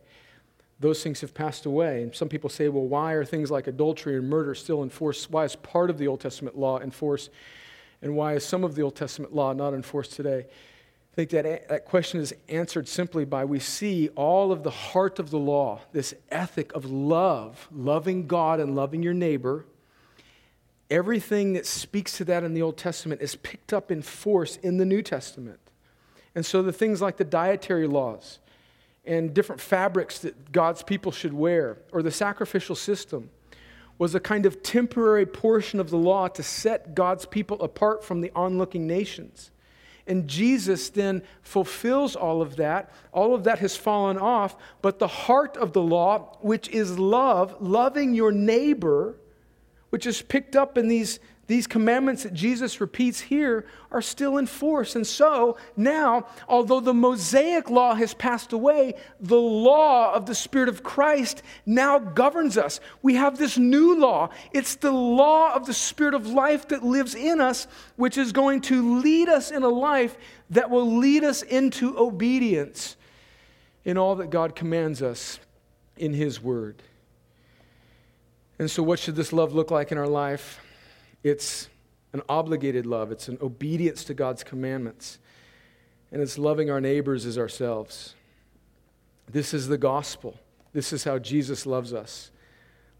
Those 0.80 1.02
things 1.02 1.20
have 1.20 1.34
passed 1.34 1.66
away. 1.66 2.02
And 2.02 2.14
some 2.14 2.28
people 2.28 2.50
say, 2.50 2.68
well, 2.68 2.86
why 2.86 3.12
are 3.12 3.24
things 3.24 3.50
like 3.50 3.66
adultery 3.66 4.16
and 4.16 4.28
murder 4.28 4.54
still 4.54 4.82
enforced? 4.82 5.30
Why 5.30 5.44
is 5.44 5.54
part 5.54 5.90
of 5.90 5.98
the 5.98 6.08
Old 6.08 6.20
Testament 6.20 6.58
law 6.58 6.80
enforced? 6.80 7.30
And 8.02 8.16
why 8.16 8.34
is 8.34 8.44
some 8.44 8.64
of 8.64 8.74
the 8.74 8.82
Old 8.82 8.96
Testament 8.96 9.34
law 9.34 9.52
not 9.52 9.74
enforced 9.74 10.14
today? 10.14 10.46
I 11.20 11.24
think 11.26 11.44
that, 11.44 11.68
that 11.68 11.84
question 11.84 12.18
is 12.18 12.34
answered 12.48 12.88
simply 12.88 13.26
by 13.26 13.44
we 13.44 13.60
see 13.60 14.08
all 14.16 14.52
of 14.52 14.62
the 14.62 14.70
heart 14.70 15.18
of 15.18 15.28
the 15.28 15.38
law, 15.38 15.80
this 15.92 16.14
ethic 16.30 16.72
of 16.72 16.86
love, 16.86 17.68
loving 17.70 18.26
God 18.26 18.58
and 18.58 18.74
loving 18.74 19.02
your 19.02 19.12
neighbor. 19.12 19.66
Everything 20.88 21.52
that 21.52 21.66
speaks 21.66 22.16
to 22.16 22.24
that 22.24 22.42
in 22.42 22.54
the 22.54 22.62
Old 22.62 22.78
Testament 22.78 23.20
is 23.20 23.36
picked 23.36 23.74
up 23.74 23.90
in 23.90 24.00
force 24.00 24.56
in 24.56 24.78
the 24.78 24.86
New 24.86 25.02
Testament. 25.02 25.60
And 26.34 26.46
so 26.46 26.62
the 26.62 26.72
things 26.72 27.02
like 27.02 27.18
the 27.18 27.24
dietary 27.24 27.86
laws 27.86 28.38
and 29.04 29.34
different 29.34 29.60
fabrics 29.60 30.20
that 30.20 30.52
God's 30.52 30.82
people 30.82 31.12
should 31.12 31.34
wear, 31.34 31.76
or 31.92 32.02
the 32.02 32.10
sacrificial 32.10 32.74
system, 32.74 33.28
was 33.98 34.14
a 34.14 34.20
kind 34.20 34.46
of 34.46 34.62
temporary 34.62 35.26
portion 35.26 35.80
of 35.80 35.90
the 35.90 35.98
law 35.98 36.28
to 36.28 36.42
set 36.42 36.94
God's 36.94 37.26
people 37.26 37.60
apart 37.60 38.02
from 38.02 38.22
the 38.22 38.32
onlooking 38.34 38.86
nations. 38.86 39.50
And 40.06 40.28
Jesus 40.28 40.90
then 40.90 41.22
fulfills 41.42 42.16
all 42.16 42.42
of 42.42 42.56
that. 42.56 42.92
All 43.12 43.34
of 43.34 43.44
that 43.44 43.58
has 43.60 43.76
fallen 43.76 44.18
off. 44.18 44.56
But 44.82 44.98
the 44.98 45.06
heart 45.06 45.56
of 45.56 45.72
the 45.72 45.82
law, 45.82 46.36
which 46.40 46.68
is 46.68 46.98
love, 46.98 47.56
loving 47.60 48.14
your 48.14 48.32
neighbor, 48.32 49.16
which 49.90 50.06
is 50.06 50.22
picked 50.22 50.56
up 50.56 50.78
in 50.78 50.88
these, 50.88 51.20
these 51.50 51.66
commandments 51.66 52.22
that 52.22 52.32
Jesus 52.32 52.80
repeats 52.80 53.18
here 53.18 53.66
are 53.90 54.00
still 54.00 54.38
in 54.38 54.46
force. 54.46 54.94
And 54.94 55.04
so 55.04 55.56
now, 55.76 56.28
although 56.48 56.78
the 56.78 56.94
Mosaic 56.94 57.68
law 57.68 57.96
has 57.96 58.14
passed 58.14 58.52
away, 58.52 58.94
the 59.18 59.34
law 59.34 60.14
of 60.14 60.26
the 60.26 60.34
Spirit 60.36 60.68
of 60.68 60.84
Christ 60.84 61.42
now 61.66 61.98
governs 61.98 62.56
us. 62.56 62.78
We 63.02 63.16
have 63.16 63.36
this 63.36 63.58
new 63.58 63.98
law. 63.98 64.30
It's 64.52 64.76
the 64.76 64.92
law 64.92 65.52
of 65.52 65.66
the 65.66 65.74
Spirit 65.74 66.14
of 66.14 66.28
life 66.28 66.68
that 66.68 66.84
lives 66.84 67.16
in 67.16 67.40
us, 67.40 67.66
which 67.96 68.16
is 68.16 68.30
going 68.30 68.60
to 68.62 69.00
lead 69.00 69.28
us 69.28 69.50
in 69.50 69.64
a 69.64 69.68
life 69.68 70.16
that 70.50 70.70
will 70.70 70.98
lead 70.98 71.24
us 71.24 71.42
into 71.42 71.98
obedience 71.98 72.94
in 73.84 73.98
all 73.98 74.14
that 74.14 74.30
God 74.30 74.54
commands 74.54 75.02
us 75.02 75.40
in 75.96 76.12
His 76.14 76.40
Word. 76.40 76.80
And 78.60 78.70
so, 78.70 78.84
what 78.84 79.00
should 79.00 79.16
this 79.16 79.32
love 79.32 79.52
look 79.52 79.72
like 79.72 79.90
in 79.90 79.98
our 79.98 80.06
life? 80.06 80.60
It's 81.22 81.68
an 82.12 82.22
obligated 82.28 82.86
love, 82.86 83.12
it's 83.12 83.28
an 83.28 83.38
obedience 83.40 84.04
to 84.04 84.14
God's 84.14 84.42
commandments, 84.42 85.18
and 86.10 86.20
it's 86.20 86.38
loving 86.38 86.70
our 86.70 86.80
neighbors 86.80 87.24
as 87.24 87.38
ourselves. 87.38 88.14
This 89.30 89.54
is 89.54 89.68
the 89.68 89.78
gospel. 89.78 90.38
This 90.72 90.92
is 90.92 91.04
how 91.04 91.18
Jesus 91.18 91.66
loves 91.66 91.92
us. 91.92 92.30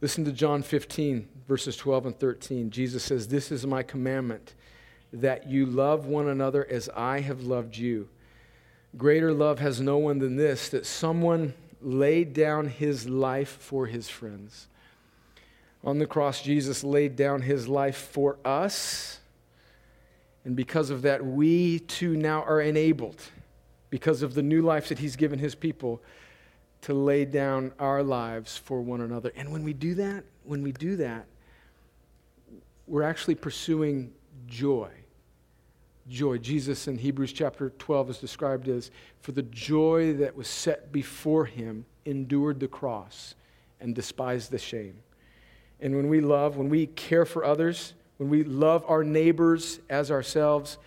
Listen 0.01 0.25
to 0.25 0.33
John 0.33 0.62
15, 0.62 1.29
verses 1.47 1.77
12 1.77 2.07
and 2.07 2.18
13. 2.18 2.71
Jesus 2.71 3.03
says, 3.03 3.29
This 3.29 3.53
is 3.53 3.66
my 3.66 3.83
commandment, 3.83 4.55
that 5.12 5.49
you 5.49 5.66
love 5.66 6.07
one 6.07 6.29
another 6.29 6.66
as 6.71 6.89
I 6.91 7.21
have 7.21 7.43
loved 7.43 7.77
you. 7.77 8.09
Greater 8.97 9.33
love 9.33 9.59
has 9.59 9.81
no 9.81 9.99
one 9.99 10.18
than 10.18 10.37
this, 10.37 10.68
that 10.71 10.87
someone 10.87 11.55
laid 11.83 12.33
down 12.33 12.66
his 12.68 13.09
life 13.09 13.59
for 13.61 13.87
his 13.87 14.09
friends. 14.09 14.68
On 15.83 15.99
the 15.99 16.07
cross, 16.07 16.43
Jesus 16.43 16.85
laid 16.85 17.16
down 17.16 17.43
his 17.43 17.68
life 17.68 17.97
for 17.97 18.39
us. 18.45 19.20
And 20.45 20.57
because 20.57 20.91
of 20.91 21.03
that, 21.03 21.24
we 21.24 21.81
too 21.81 22.16
now 22.16 22.43
are 22.43 22.61
enabled, 22.61 23.20
because 23.89 24.22
of 24.22 24.35
the 24.35 24.43
new 24.43 24.62
life 24.62 24.89
that 24.89 24.99
he's 24.99 25.16
given 25.16 25.39
his 25.39 25.55
people, 25.55 26.03
to 26.83 26.95
lay 26.95 27.24
down 27.24 27.72
our 27.78 28.03
lives 28.03 28.57
for 28.57 28.81
one 28.81 29.03
another. 29.03 29.33
And 29.37 29.53
when 29.53 29.64
we 29.64 29.72
do 29.72 29.95
that, 29.97 30.24
when 30.45 30.62
we 30.62 30.72
do 30.72 30.97
that, 30.97 31.26
we're 32.87 33.03
actually 33.03 33.35
pursuing 33.35 34.12
joy 34.47 34.91
joy. 36.11 36.37
Jesus 36.39 36.89
in 36.89 36.99
Hebrews 36.99 37.33
chapter 37.33 37.70
12 37.70 38.11
is 38.11 38.18
described 38.18 38.68
as, 38.68 38.91
for 39.20 39.33
the 39.33 39.43
joy 39.43 40.14
that 40.14 40.35
was 40.35 40.49
set 40.49 40.93
before 40.93 41.47
him, 41.47 41.87
endured 42.05 42.61
the 42.61 42.68
cross 42.68 43.35
and 43.81 43.95
despised 43.95 44.51
the 44.51 44.59
shame. 44.59 44.97
And 45.81 45.97
when 45.97 46.09
we 46.09 46.20
love, 46.20 46.57
when 46.57 46.68
we 46.68 46.87
care 46.87 47.24
for 47.24 47.45
others, 47.45 47.95
when 48.18 48.28
we 48.28 48.45
love 48.45 48.85
our 48.87 49.03
neighbors 49.03 49.81
as 49.89 50.11
ourselves, 50.11 50.78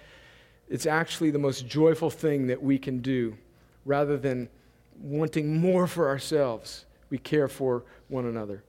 it's 0.69 0.85
actually 0.85 1.31
the 1.31 1.39
most 1.39 1.67
joyful 1.67 2.09
thing 2.09 2.47
that 2.47 2.61
we 2.61 2.77
can 2.77 2.99
do 2.99 3.35
rather 3.85 4.17
than 4.17 4.49
wanting 5.01 5.59
more 5.59 5.87
for 5.87 6.07
ourselves. 6.07 6.85
We 7.09 7.17
care 7.17 7.47
for 7.47 7.83
one 8.07 8.25
another. 8.25 8.63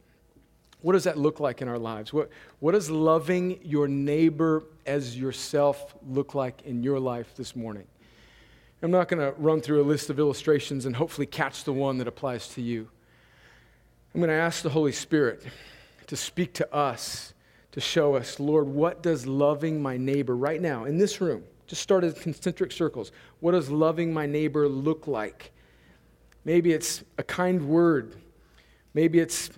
What 0.81 0.93
does 0.93 1.05
that 1.05 1.16
look 1.16 1.41
like 1.41 1.62
in 1.62 1.68
our 1.68 1.79
lives? 1.79 2.12
What, 2.12 2.31
what 2.61 2.72
does 2.72 2.91
loving 2.91 3.59
your 3.62 3.89
neighbor 3.89 4.64
as 4.85 5.18
yourself 5.18 5.95
look 6.07 6.35
like 6.35 6.62
in 6.62 6.83
your 6.83 7.01
life 7.01 7.35
this 7.37 7.57
morning? 7.57 7.87
I'm 8.83 8.91
not 8.91 9.09
going 9.09 9.20
to 9.20 9.39
run 9.41 9.62
through 9.62 9.81
a 9.81 9.87
list 9.87 10.11
of 10.11 10.18
illustrations 10.18 10.85
and 10.85 10.95
hopefully 10.95 11.27
catch 11.27 11.64
the 11.64 11.72
one 11.72 11.97
that 11.99 12.07
applies 12.07 12.49
to 12.49 12.61
you. 12.61 12.89
I'm 14.14 14.20
going 14.20 14.29
to 14.29 14.35
ask 14.35 14.62
the 14.62 14.68
Holy 14.68 14.93
Spirit 14.93 15.43
to 16.07 16.17
speak 16.17 16.53
to 16.55 16.75
us, 16.75 17.35
to 17.73 17.81
show 17.81 18.15
us, 18.15 18.39
Lord, 18.39 18.69
what 18.69 19.03
does 19.03 19.27
loving 19.27 19.83
my 19.83 19.97
neighbor 19.97 20.37
right 20.37 20.61
now 20.61 20.85
in 20.85 20.99
this 20.99 21.21
room, 21.21 21.45
just 21.67 21.83
start 21.83 22.05
as 22.05 22.15
concentric 22.15 22.73
circles, 22.73 23.13
what 23.41 23.53
does 23.53 23.71
loving 23.71 24.13
my 24.13 24.27
neighbor 24.27 24.69
look 24.69 25.07
like? 25.07 25.53
Maybe 26.45 26.73
it's 26.73 27.03
a 27.19 27.23
kind 27.23 27.67
word. 27.67 28.17
Maybe 28.93 29.19
it's 29.19 29.51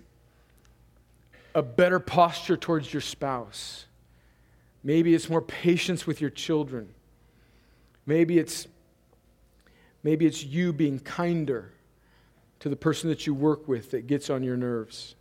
a 1.54 1.62
better 1.62 1.98
posture 1.98 2.56
towards 2.56 2.92
your 2.92 3.00
spouse. 3.00 3.86
Maybe 4.84 5.14
it's 5.14 5.28
more 5.28 5.42
patience 5.42 6.06
with 6.06 6.20
your 6.20 6.30
children. 6.30 6.88
Maybe 8.06 8.38
it's 8.38 8.68
maybe 10.04 10.26
it's 10.26 10.44
you 10.44 10.72
being 10.72 11.00
kinder 11.00 11.72
to 12.60 12.68
the 12.68 12.76
person 12.76 13.10
that 13.10 13.26
you 13.26 13.34
work 13.34 13.66
with 13.66 13.90
that 13.90 14.06
gets 14.06 14.30
on 14.30 14.44
your 14.44 14.56
nerves. 14.56 15.16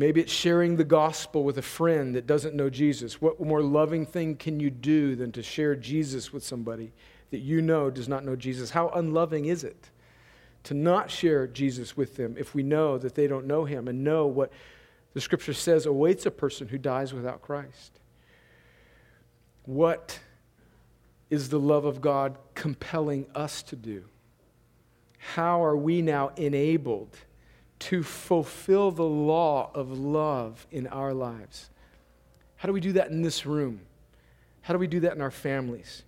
Maybe 0.00 0.20
it's 0.20 0.32
sharing 0.32 0.76
the 0.76 0.84
gospel 0.84 1.44
with 1.44 1.58
a 1.58 1.62
friend 1.62 2.14
that 2.14 2.26
doesn't 2.26 2.54
know 2.54 2.70
Jesus. 2.70 3.20
What 3.20 3.38
more 3.38 3.62
loving 3.62 4.06
thing 4.06 4.36
can 4.36 4.58
you 4.58 4.70
do 4.70 5.14
than 5.14 5.30
to 5.32 5.42
share 5.42 5.76
Jesus 5.76 6.32
with 6.32 6.42
somebody 6.42 6.92
that 7.30 7.40
you 7.40 7.60
know 7.60 7.90
does 7.90 8.08
not 8.08 8.24
know 8.24 8.34
Jesus? 8.34 8.70
How 8.70 8.88
unloving 8.88 9.44
is 9.44 9.62
it? 9.62 9.90
to 10.64 10.74
not 10.74 11.10
share 11.10 11.46
Jesus 11.46 11.96
with 11.96 12.16
them 12.16 12.36
if 12.38 12.54
we 12.54 12.62
know 12.62 12.98
that 12.98 13.14
they 13.14 13.26
don't 13.26 13.46
know 13.46 13.64
him 13.64 13.88
and 13.88 14.04
know 14.04 14.26
what 14.26 14.52
the 15.14 15.20
scripture 15.20 15.54
says 15.54 15.86
awaits 15.86 16.26
a 16.26 16.30
person 16.30 16.68
who 16.68 16.78
dies 16.78 17.12
without 17.12 17.42
Christ. 17.42 17.98
What 19.64 20.20
is 21.30 21.48
the 21.48 21.60
love 21.60 21.84
of 21.84 22.00
God 22.00 22.36
compelling 22.54 23.26
us 23.34 23.62
to 23.64 23.76
do? 23.76 24.04
How 25.18 25.64
are 25.64 25.76
we 25.76 26.02
now 26.02 26.30
enabled 26.36 27.16
to 27.80 28.02
fulfill 28.02 28.90
the 28.90 29.02
law 29.02 29.70
of 29.74 29.98
love 29.98 30.66
in 30.70 30.86
our 30.86 31.12
lives? 31.12 31.70
How 32.56 32.66
do 32.66 32.72
we 32.72 32.80
do 32.80 32.92
that 32.92 33.10
in 33.10 33.22
this 33.22 33.46
room? 33.46 33.80
How 34.62 34.74
do 34.74 34.78
we 34.78 34.86
do 34.86 35.00
that 35.00 35.14
in 35.14 35.20
our 35.20 35.30
families? 35.30 36.02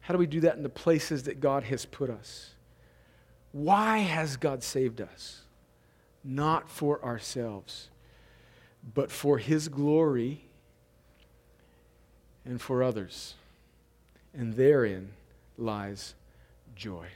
How 0.00 0.12
do 0.12 0.18
we 0.18 0.26
do 0.26 0.40
that 0.40 0.56
in 0.56 0.64
the 0.64 0.68
places 0.68 1.22
that 1.24 1.40
God 1.40 1.64
has 1.64 1.86
put 1.86 2.10
us? 2.10 2.50
Why 3.52 3.98
has 3.98 4.36
God 4.36 4.64
saved 4.64 5.00
us? 5.00 5.42
Not 6.24 6.68
for 6.68 7.02
ourselves, 7.04 7.88
but 8.94 9.10
for 9.10 9.38
His 9.38 9.68
glory 9.68 10.44
and 12.44 12.60
for 12.60 12.82
others. 12.82 13.34
And 14.34 14.54
therein 14.54 15.10
lies 15.56 16.14
joy. 16.74 17.06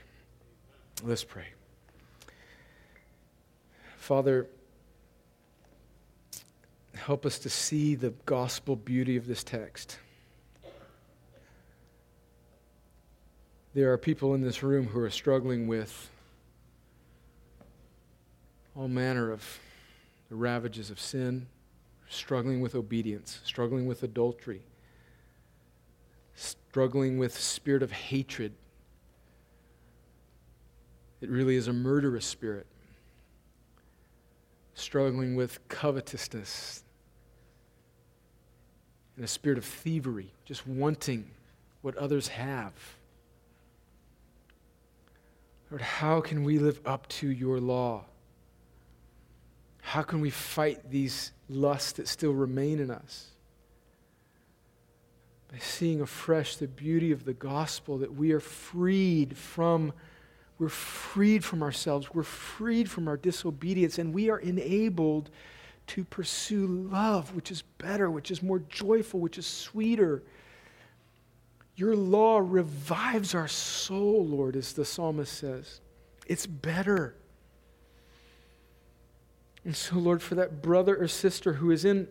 Let's 1.03 1.23
pray. 1.23 1.56
Father, 4.07 4.47
help 6.95 7.25
us 7.25 7.39
to 7.39 7.49
see 7.49 7.93
the 7.93 8.11
gospel 8.25 8.77
beauty 8.77 9.17
of 9.17 9.27
this 9.27 9.43
text. 9.43 9.99
There 13.73 13.91
are 13.91 13.97
people 13.97 14.33
in 14.33 14.39
this 14.39 14.63
room 14.63 14.87
who 14.87 15.01
are 15.01 15.09
struggling 15.09 15.67
with 15.67 16.09
all 18.77 18.87
manner 18.87 19.29
of 19.29 19.43
the 20.29 20.37
ravages 20.37 20.89
of 20.89 21.01
sin, 21.01 21.45
struggling 22.07 22.61
with 22.61 22.75
obedience, 22.75 23.41
struggling 23.43 23.87
with 23.87 24.03
adultery, 24.03 24.61
struggling 26.33 27.17
with 27.17 27.37
spirit 27.37 27.83
of 27.83 27.91
hatred. 27.91 28.53
It 31.19 31.29
really 31.29 31.57
is 31.57 31.67
a 31.67 31.73
murderous 31.73 32.25
spirit. 32.25 32.67
Struggling 34.79 35.35
with 35.35 35.67
covetousness 35.69 36.83
and 39.15 39.25
a 39.25 39.27
spirit 39.27 39.57
of 39.57 39.65
thievery, 39.65 40.31
just 40.45 40.67
wanting 40.67 41.31
what 41.81 41.97
others 41.97 42.27
have. 42.27 42.73
Lord, 45.71 45.81
how 45.81 46.21
can 46.21 46.43
we 46.43 46.59
live 46.59 46.79
up 46.85 47.07
to 47.07 47.27
your 47.27 47.59
law? 47.59 48.05
How 49.81 50.03
can 50.03 50.21
we 50.21 50.29
fight 50.29 50.91
these 50.91 51.31
lusts 51.49 51.93
that 51.93 52.07
still 52.07 52.33
remain 52.33 52.79
in 52.79 52.91
us? 52.91 53.31
By 55.51 55.57
seeing 55.57 56.01
afresh 56.01 56.57
the 56.57 56.67
beauty 56.67 57.11
of 57.11 57.25
the 57.25 57.33
gospel 57.33 57.97
that 57.97 58.13
we 58.13 58.31
are 58.31 58.39
freed 58.39 59.35
from 59.35 59.93
we're 60.59 60.69
freed 60.69 61.43
from 61.43 61.61
ourselves, 61.61 62.13
we're 62.13 62.23
freed 62.23 62.89
from 62.89 63.07
our 63.07 63.17
disobedience, 63.17 63.99
and 63.99 64.13
we 64.13 64.29
are 64.29 64.39
enabled 64.39 65.29
to 65.87 66.03
pursue 66.03 66.67
love, 66.67 67.35
which 67.35 67.51
is 67.51 67.61
better, 67.61 68.09
which 68.09 68.31
is 68.31 68.43
more 68.43 68.59
joyful, 68.59 69.19
which 69.19 69.37
is 69.37 69.45
sweeter. 69.45 70.23
Your 71.75 71.95
law 71.95 72.39
revives 72.43 73.35
our 73.35 73.47
soul, 73.47 74.25
Lord, 74.25 74.55
as 74.55 74.73
the 74.73 74.83
psalmist 74.83 75.31
says. 75.31 75.79
It's 76.25 76.45
better. 76.45 77.15
And 79.63 79.75
so, 79.75 79.97
Lord, 79.97 80.21
for 80.21 80.35
that 80.35 80.61
brother 80.61 80.97
or 80.97 81.07
sister 81.07 81.53
who 81.53 81.71
is 81.71 81.85
in 81.85 82.07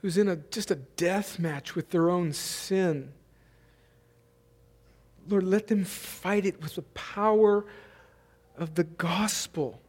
who's 0.00 0.16
in 0.16 0.28
a 0.28 0.36
just 0.36 0.70
a 0.70 0.76
death 0.76 1.38
match 1.38 1.74
with 1.74 1.90
their 1.90 2.08
own 2.08 2.32
sin, 2.32 3.12
Lord, 5.28 5.44
let 5.44 5.66
them 5.66 5.84
fight 5.84 6.46
it 6.46 6.60
with 6.62 6.76
the 6.76 6.82
power 6.82 7.66
of 8.56 8.74
the 8.74 8.84
gospel 8.84 9.80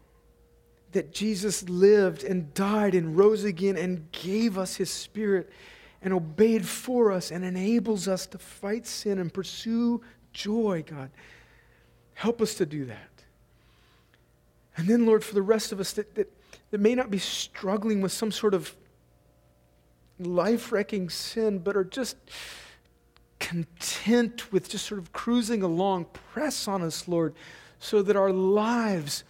that 0.91 1.13
Jesus 1.13 1.67
lived 1.69 2.23
and 2.23 2.53
died 2.53 2.95
and 2.95 3.17
rose 3.17 3.43
again 3.43 3.77
and 3.77 4.11
gave 4.11 4.57
us 4.57 4.75
his 4.75 4.89
spirit 4.89 5.49
and 6.01 6.13
obeyed 6.13 6.65
for 6.65 7.11
us 7.11 7.31
and 7.31 7.43
enables 7.43 8.07
us 8.07 8.25
to 8.27 8.37
fight 8.37 8.87
sin 8.87 9.19
and 9.19 9.33
pursue 9.33 10.01
joy, 10.33 10.83
God. 10.87 11.11
Help 12.13 12.41
us 12.41 12.55
to 12.55 12.65
do 12.65 12.85
that. 12.85 13.09
And 14.77 14.87
then, 14.87 15.05
Lord, 15.05 15.23
for 15.23 15.33
the 15.33 15.41
rest 15.41 15.71
of 15.71 15.79
us 15.79 15.93
that, 15.93 16.15
that, 16.15 16.31
that 16.71 16.79
may 16.79 16.95
not 16.95 17.11
be 17.11 17.19
struggling 17.19 18.01
with 18.01 18.11
some 18.11 18.31
sort 18.31 18.53
of 18.53 18.75
life 20.19 20.71
wrecking 20.71 21.09
sin, 21.09 21.59
but 21.59 21.75
are 21.75 21.83
just 21.83 22.17
content 23.49 24.51
with 24.51 24.69
just 24.69 24.85
sort 24.85 24.99
of 24.99 25.11
cruising 25.11 25.63
along, 25.63 26.05
press 26.33 26.67
on 26.67 26.83
us, 26.83 27.07
Lord, 27.07 27.33
so 27.79 28.03
that 28.03 28.15
our 28.15 28.31
lives 28.31 29.23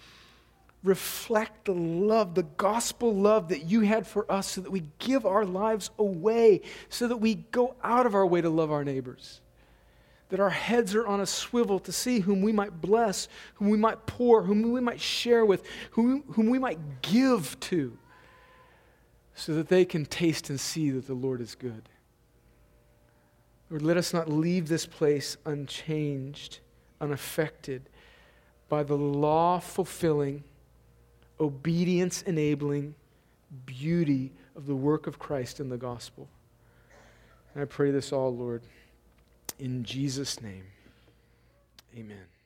reflect 0.83 1.65
the 1.65 1.73
love, 1.73 2.35
the 2.35 2.43
gospel 2.43 3.15
love 3.15 3.47
that 3.47 3.63
you 3.63 3.81
had 3.81 4.05
for 4.05 4.29
us, 4.29 4.51
so 4.51 4.61
that 4.61 4.71
we 4.71 4.83
give 4.97 5.25
our 5.25 5.45
lives 5.45 5.89
away, 5.97 6.59
so 6.89 7.07
that 7.07 7.15
we 7.15 7.35
go 7.35 7.75
out 7.81 8.05
of 8.05 8.13
our 8.13 8.25
way 8.25 8.41
to 8.41 8.49
love 8.49 8.73
our 8.73 8.83
neighbors. 8.83 9.39
That 10.27 10.41
our 10.41 10.49
heads 10.49 10.95
are 10.95 11.07
on 11.07 11.21
a 11.21 11.25
swivel 11.25 11.79
to 11.79 11.91
see 11.93 12.19
whom 12.19 12.41
we 12.41 12.51
might 12.51 12.81
bless, 12.81 13.29
whom 13.53 13.69
we 13.69 13.77
might 13.77 14.05
pour, 14.05 14.43
whom 14.43 14.73
we 14.73 14.81
might 14.81 14.99
share 14.99 15.45
with, 15.45 15.63
whom, 15.91 16.23
whom 16.33 16.49
we 16.49 16.59
might 16.59 17.01
give 17.01 17.57
to, 17.61 17.97
so 19.33 19.53
that 19.53 19.69
they 19.69 19.85
can 19.85 20.05
taste 20.05 20.49
and 20.49 20.59
see 20.59 20.89
that 20.91 21.07
the 21.07 21.13
Lord 21.13 21.39
is 21.39 21.55
good. 21.55 21.87
Lord, 23.69 23.81
let 23.83 23.97
us 23.97 24.13
not 24.13 24.29
leave 24.29 24.67
this 24.67 24.85
place 24.85 25.37
unchanged, 25.45 26.59
unaffected 26.99 27.89
by 28.67 28.83
the 28.83 28.95
law 28.95 29.59
fulfilling 29.59 30.43
obedience 31.39 32.21
enabling 32.23 32.93
beauty 33.65 34.31
of 34.55 34.65
the 34.65 34.75
work 34.75 35.07
of 35.07 35.19
Christ 35.19 35.59
in 35.59 35.69
the 35.69 35.77
gospel. 35.77 36.27
And 37.53 37.63
I 37.63 37.65
pray 37.65 37.91
this 37.91 38.11
all, 38.11 38.35
Lord, 38.35 38.61
in 39.57 39.83
Jesus' 39.83 40.41
name. 40.41 40.65
Amen. 41.97 42.38